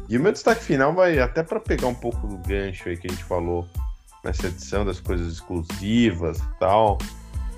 E 0.09 0.17
o 0.17 0.21
meu 0.21 0.31
destaque 0.31 0.63
final 0.63 0.93
vai 0.93 1.19
até 1.19 1.43
para 1.43 1.59
pegar 1.59 1.87
um 1.87 1.95
pouco 1.95 2.27
do 2.27 2.37
gancho 2.37 2.87
aí 2.87 2.97
que 2.97 3.07
a 3.07 3.09
gente 3.09 3.23
falou 3.23 3.67
nessa 4.23 4.47
edição 4.47 4.85
das 4.85 4.99
coisas 4.99 5.33
exclusivas 5.33 6.39
e 6.39 6.59
tal. 6.59 6.97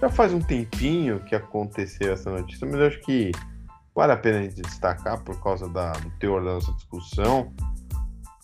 Já 0.02 0.10
faz 0.10 0.34
um 0.34 0.39
tempinho 0.39 1.20
que 1.22 1.36
aconteceu 1.36 2.14
essa 2.14 2.32
notícia, 2.32 2.66
mas 2.66 2.80
eu 2.80 2.88
acho 2.88 3.02
que 3.02 3.32
vale 3.93 4.14
a 4.14 4.18
pena 4.18 4.39
a 4.39 4.43
gente 4.43 4.62
destacar 4.62 5.22
por 5.24 5.41
causa 5.43 5.68
da, 5.70 5.91
do 5.91 6.10
teor 6.12 6.43
da 6.43 6.54
nossa 6.54 6.72
discussão 6.74 7.54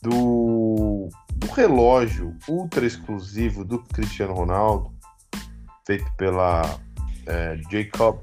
do, 0.02 1.10
do 1.36 1.48
relógio 1.48 2.36
ultra 2.48 2.86
exclusivo 2.86 3.66
do 3.66 3.80
Cristiano 3.80 4.34
Ronaldo, 4.34 4.94
feito 5.86 6.06
pela 6.16 6.80
é, 7.26 7.60
Jacob, 7.72 8.20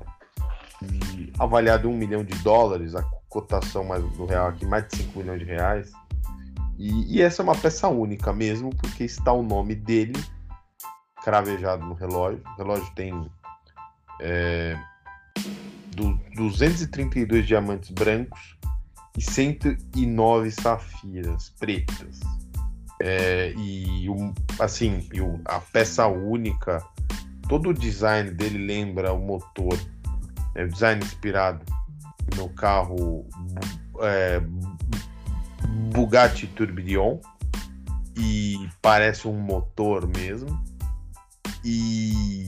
avaliado 1.39 1.89
em 1.89 1.93
um 1.93 1.97
milhão 1.97 2.23
de 2.23 2.37
dólares, 2.39 2.95
a 2.95 3.03
cotação 3.33 3.83
mais 3.83 4.05
do 4.05 4.27
real 4.27 4.49
aqui, 4.49 4.67
mais 4.67 4.87
de 4.89 4.99
5 4.99 5.19
milhões 5.19 5.39
de 5.41 5.47
reais. 5.47 5.93
E, 6.79 7.17
e, 7.17 7.23
essa 7.23 7.41
é 7.41 7.45
uma 7.45 7.55
peça 7.55 7.89
única 7.89 8.33
mesmo, 8.33 8.71
porque 8.77 9.05
está 9.05 9.33
o 9.33 9.43
nome 9.43 9.75
dele 9.75 10.23
cravejado 11.25 11.85
no 11.85 11.95
relógio. 11.95 12.43
O 12.45 12.57
relógio 12.59 12.93
tem 12.95 13.31
é, 14.21 14.79
do, 15.97 16.15
232 16.37 17.47
diamantes 17.47 17.91
brancos 17.91 18.59
e 19.17 19.23
109 19.23 20.51
safiras 20.51 21.51
pretas. 21.59 22.21
É, 23.01 23.53
e 23.57 24.07
assim, 24.61 25.09
a 25.47 25.59
peça 25.59 26.07
única, 26.07 26.85
todo 27.49 27.71
o 27.71 27.75
design 27.75 28.31
dele 28.31 28.67
lembra 28.67 29.13
o 29.13 29.19
motor, 29.19 29.79
é 30.55 30.65
o 30.65 30.69
design 30.69 31.03
inspirado 31.03 31.65
no 32.37 32.49
carro 32.51 33.27
é, 34.01 34.41
Bugatti 35.93 36.47
Tourbillon 36.47 37.19
e 38.17 38.69
parece 38.81 39.29
um 39.29 39.39
motor 39.39 40.07
mesmo. 40.07 40.63
E 41.65 42.47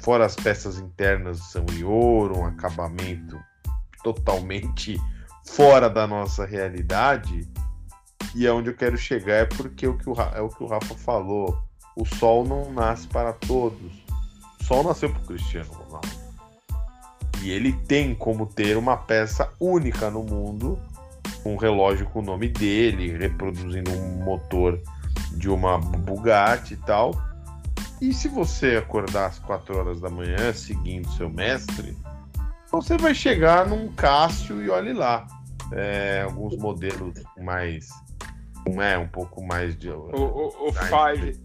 fora 0.00 0.26
as 0.26 0.34
peças 0.34 0.78
internas 0.78 1.38
são 1.50 1.64
em 1.72 1.84
ouro, 1.84 2.40
um 2.40 2.46
acabamento 2.46 3.38
totalmente 4.02 5.00
fora 5.46 5.88
da 5.88 6.06
nossa 6.06 6.44
realidade. 6.44 7.48
E 8.34 8.46
é 8.46 8.52
onde 8.52 8.70
eu 8.70 8.76
quero 8.76 8.96
chegar 8.96 9.36
é 9.36 9.44
porque 9.44 9.86
o 9.86 9.96
que 9.96 10.08
o, 10.08 10.14
é 10.34 10.40
o 10.40 10.48
que 10.48 10.62
o 10.62 10.66
Rafa 10.66 10.94
falou. 10.94 11.62
O 11.96 12.04
sol 12.04 12.44
não 12.44 12.72
nasce 12.72 13.06
para 13.06 13.32
todos. 13.32 13.92
O 14.60 14.64
sol 14.64 14.82
nasceu 14.82 15.10
para 15.10 15.22
o 15.22 15.26
Cristiano 15.26 15.72
Ronaldo. 15.72 16.08
E 17.44 17.50
ele 17.50 17.72
tem 17.72 18.14
como 18.14 18.46
ter 18.46 18.76
uma 18.76 18.96
peça 18.96 19.52
única 19.60 20.10
no 20.10 20.22
mundo, 20.22 20.78
um 21.44 21.56
relógio 21.56 22.06
com 22.06 22.20
o 22.20 22.22
nome 22.22 22.48
dele, 22.48 23.16
reproduzindo 23.16 23.90
um 23.90 24.24
motor 24.24 24.80
de 25.32 25.48
uma 25.48 25.78
Bugatti 25.78 26.74
e 26.74 26.76
tal 26.78 27.12
e 28.00 28.12
se 28.12 28.28
você 28.28 28.76
acordar 28.76 29.26
às 29.26 29.38
4 29.38 29.78
horas 29.78 30.00
da 30.00 30.10
manhã 30.10 30.52
seguindo 30.52 31.08
seu 31.12 31.30
mestre, 31.30 31.96
você 32.70 32.98
vai 32.98 33.14
chegar 33.14 33.66
num 33.66 33.90
Cássio 33.92 34.62
e 34.62 34.68
olhe 34.68 34.92
lá. 34.92 35.26
É, 35.72 36.22
alguns 36.22 36.54
modelos 36.58 37.14
mais. 37.40 37.88
É, 38.78 38.98
um 38.98 39.08
pouco 39.08 39.42
mais 39.42 39.74
de. 39.74 39.88
O, 39.88 40.10
o, 40.12 40.68
o 40.68 40.72
Five. 40.72 41.40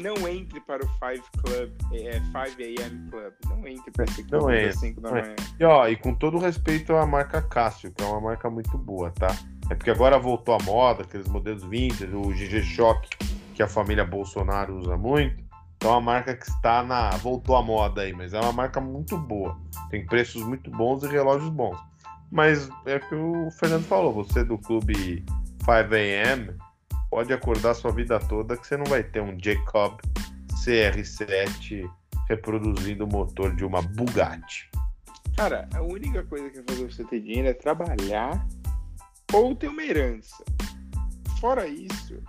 Não 0.00 0.28
entre 0.28 0.60
para 0.60 0.84
o 0.84 0.88
Five 0.98 1.22
Club, 1.42 1.70
é 1.92 2.12
5 2.12 2.38
AM 2.38 3.10
Club. 3.10 3.32
Não 3.48 3.66
entre 3.66 3.90
para 3.90 4.04
esse 4.04 4.24
clube 4.24 4.58
às 4.58 4.80
5 4.80 5.00
da 5.00 5.10
manhã. 5.10 5.36
E, 5.58 5.64
ó, 5.64 5.88
e 5.88 5.96
com 5.96 6.14
todo 6.14 6.38
respeito 6.38 6.94
à 6.94 7.06
marca 7.06 7.42
Cássio, 7.42 7.92
que 7.92 8.02
é 8.02 8.06
uma 8.06 8.20
marca 8.20 8.48
muito 8.50 8.76
boa, 8.78 9.10
tá? 9.10 9.28
É 9.70 9.74
porque 9.74 9.90
agora 9.90 10.18
voltou 10.18 10.54
à 10.54 10.62
moda, 10.62 11.02
aqueles 11.02 11.28
modelos 11.28 11.62
vintage, 11.64 12.14
o 12.14 12.28
GG 12.30 12.62
Shock, 12.62 13.08
que 13.54 13.62
a 13.62 13.68
família 13.68 14.04
Bolsonaro 14.04 14.76
usa 14.78 14.96
muito. 14.96 15.44
Então 15.76 15.92
é 15.92 15.94
uma 15.94 16.00
marca 16.00 16.34
que 16.34 16.48
está 16.48 16.82
na. 16.82 17.10
voltou 17.10 17.56
à 17.56 17.62
moda 17.62 18.02
aí, 18.02 18.12
mas 18.12 18.34
é 18.34 18.40
uma 18.40 18.52
marca 18.52 18.80
muito 18.80 19.16
boa. 19.16 19.56
Tem 19.90 20.04
preços 20.04 20.42
muito 20.42 20.70
bons 20.70 21.02
e 21.04 21.06
relógios 21.06 21.50
bons. 21.50 21.78
Mas 22.30 22.68
é 22.84 22.96
o 22.96 23.00
que 23.00 23.14
o 23.14 23.50
Fernando 23.52 23.84
falou, 23.84 24.12
você 24.12 24.44
do 24.44 24.58
clube 24.58 25.24
5am 25.64 26.54
pode 27.10 27.32
acordar 27.32 27.74
sua 27.74 27.90
vida 27.90 28.18
toda 28.18 28.56
que 28.56 28.66
você 28.66 28.76
não 28.76 28.84
vai 28.86 29.02
ter 29.02 29.20
um 29.20 29.38
Jacob 29.38 30.00
CR7 30.64 31.88
reproduzindo 32.28 33.04
o 33.04 33.08
motor 33.08 33.54
de 33.54 33.64
uma 33.64 33.80
Bugatti. 33.80 34.70
Cara, 35.36 35.68
a 35.74 35.82
única 35.82 36.22
coisa 36.24 36.50
que 36.50 36.56
vai 36.56 36.64
fazer 36.68 36.92
você 36.92 37.04
ter 37.04 37.20
dinheiro 37.20 37.48
é 37.48 37.54
trabalhar 37.54 38.46
ou 39.32 39.54
ter 39.54 39.68
uma 39.68 39.82
herança. 39.82 40.44
Fora 41.40 41.66
isso, 41.66 42.20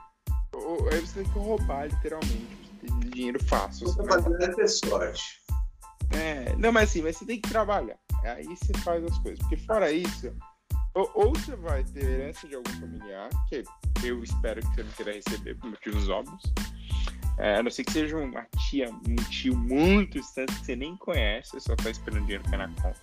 aí 0.92 1.00
você 1.00 1.24
tem 1.24 1.34
que 1.34 1.40
roubar 1.40 1.88
literalmente 1.88 2.60
dinheiro 3.10 3.44
fácil. 3.46 3.88
Você 3.88 4.02
né? 4.30 4.48
ter 4.54 4.68
sorte. 4.68 5.42
É, 6.12 6.56
não, 6.56 6.72
mas 6.72 6.90
assim, 6.90 7.02
mas 7.02 7.18
você 7.18 7.26
tem 7.26 7.42
que 7.42 7.50
trabalhar. 7.50 7.98
Aí 8.24 8.46
você 8.46 8.74
faz 8.80 9.04
as 9.04 9.18
coisas. 9.20 9.40
Porque 9.40 9.58
fora 9.58 9.92
isso, 9.92 10.34
ou, 10.94 11.12
ou 11.14 11.34
você 11.34 11.56
vai 11.56 11.84
ter 11.84 12.04
herança 12.04 12.48
de 12.48 12.56
algum 12.56 12.72
familiar, 12.72 13.30
que 13.48 13.64
eu 14.04 14.24
espero 14.24 14.62
que 14.62 14.76
você 14.76 14.84
não 14.84 14.92
queira 14.92 15.14
receber 15.14 15.56
por 15.56 15.70
motivos 15.70 16.10
óbvios. 16.10 16.42
É, 17.38 17.56
a 17.56 17.64
não 17.64 17.72
ser 17.72 17.86
que 17.86 17.94
seja 17.94 18.18
uma 18.18 18.46
tia, 18.70 18.90
um 18.90 19.16
tio 19.30 19.56
muito 19.56 20.20
distante 20.20 20.54
que 20.56 20.66
você 20.66 20.76
nem 20.76 20.98
conhece, 20.98 21.60
só 21.60 21.76
tá 21.76 21.90
esperando 21.90 22.24
dinheiro 22.24 22.44
cair 22.44 22.58
na 22.58 22.68
conta. 22.82 23.00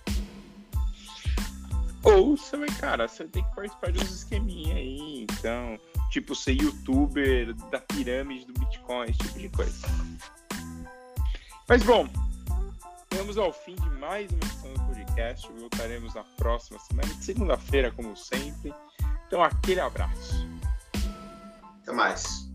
Ou 2.03 2.37
você 2.37 2.55
vai, 2.55 2.69
cara, 2.69 3.07
você 3.07 3.25
tem 3.25 3.43
que 3.43 3.55
participar 3.55 3.91
de 3.91 3.99
uns 4.03 4.11
esqueminha 4.11 4.75
aí, 4.75 5.23
então 5.23 5.79
tipo 6.09 6.35
ser 6.35 6.53
youtuber 6.53 7.53
da 7.69 7.79
pirâmide 7.79 8.45
do 8.45 8.53
Bitcoin, 8.53 9.09
esse 9.09 9.19
tipo 9.19 9.39
de 9.39 9.49
coisa. 9.49 9.87
Mas 11.67 11.83
bom, 11.83 12.07
chegamos 13.11 13.37
ao 13.37 13.51
fim 13.51 13.75
de 13.75 13.89
mais 13.99 14.29
uma 14.31 14.56
podcast. 14.87 15.51
Voltaremos 15.59 16.13
na 16.15 16.23
próxima 16.37 16.79
semana, 16.79 17.09
segunda-feira, 17.21 17.91
como 17.91 18.15
sempre. 18.15 18.73
Então, 19.27 19.43
aquele 19.43 19.79
abraço. 19.79 20.47
Até 21.83 21.91
mais. 21.91 22.46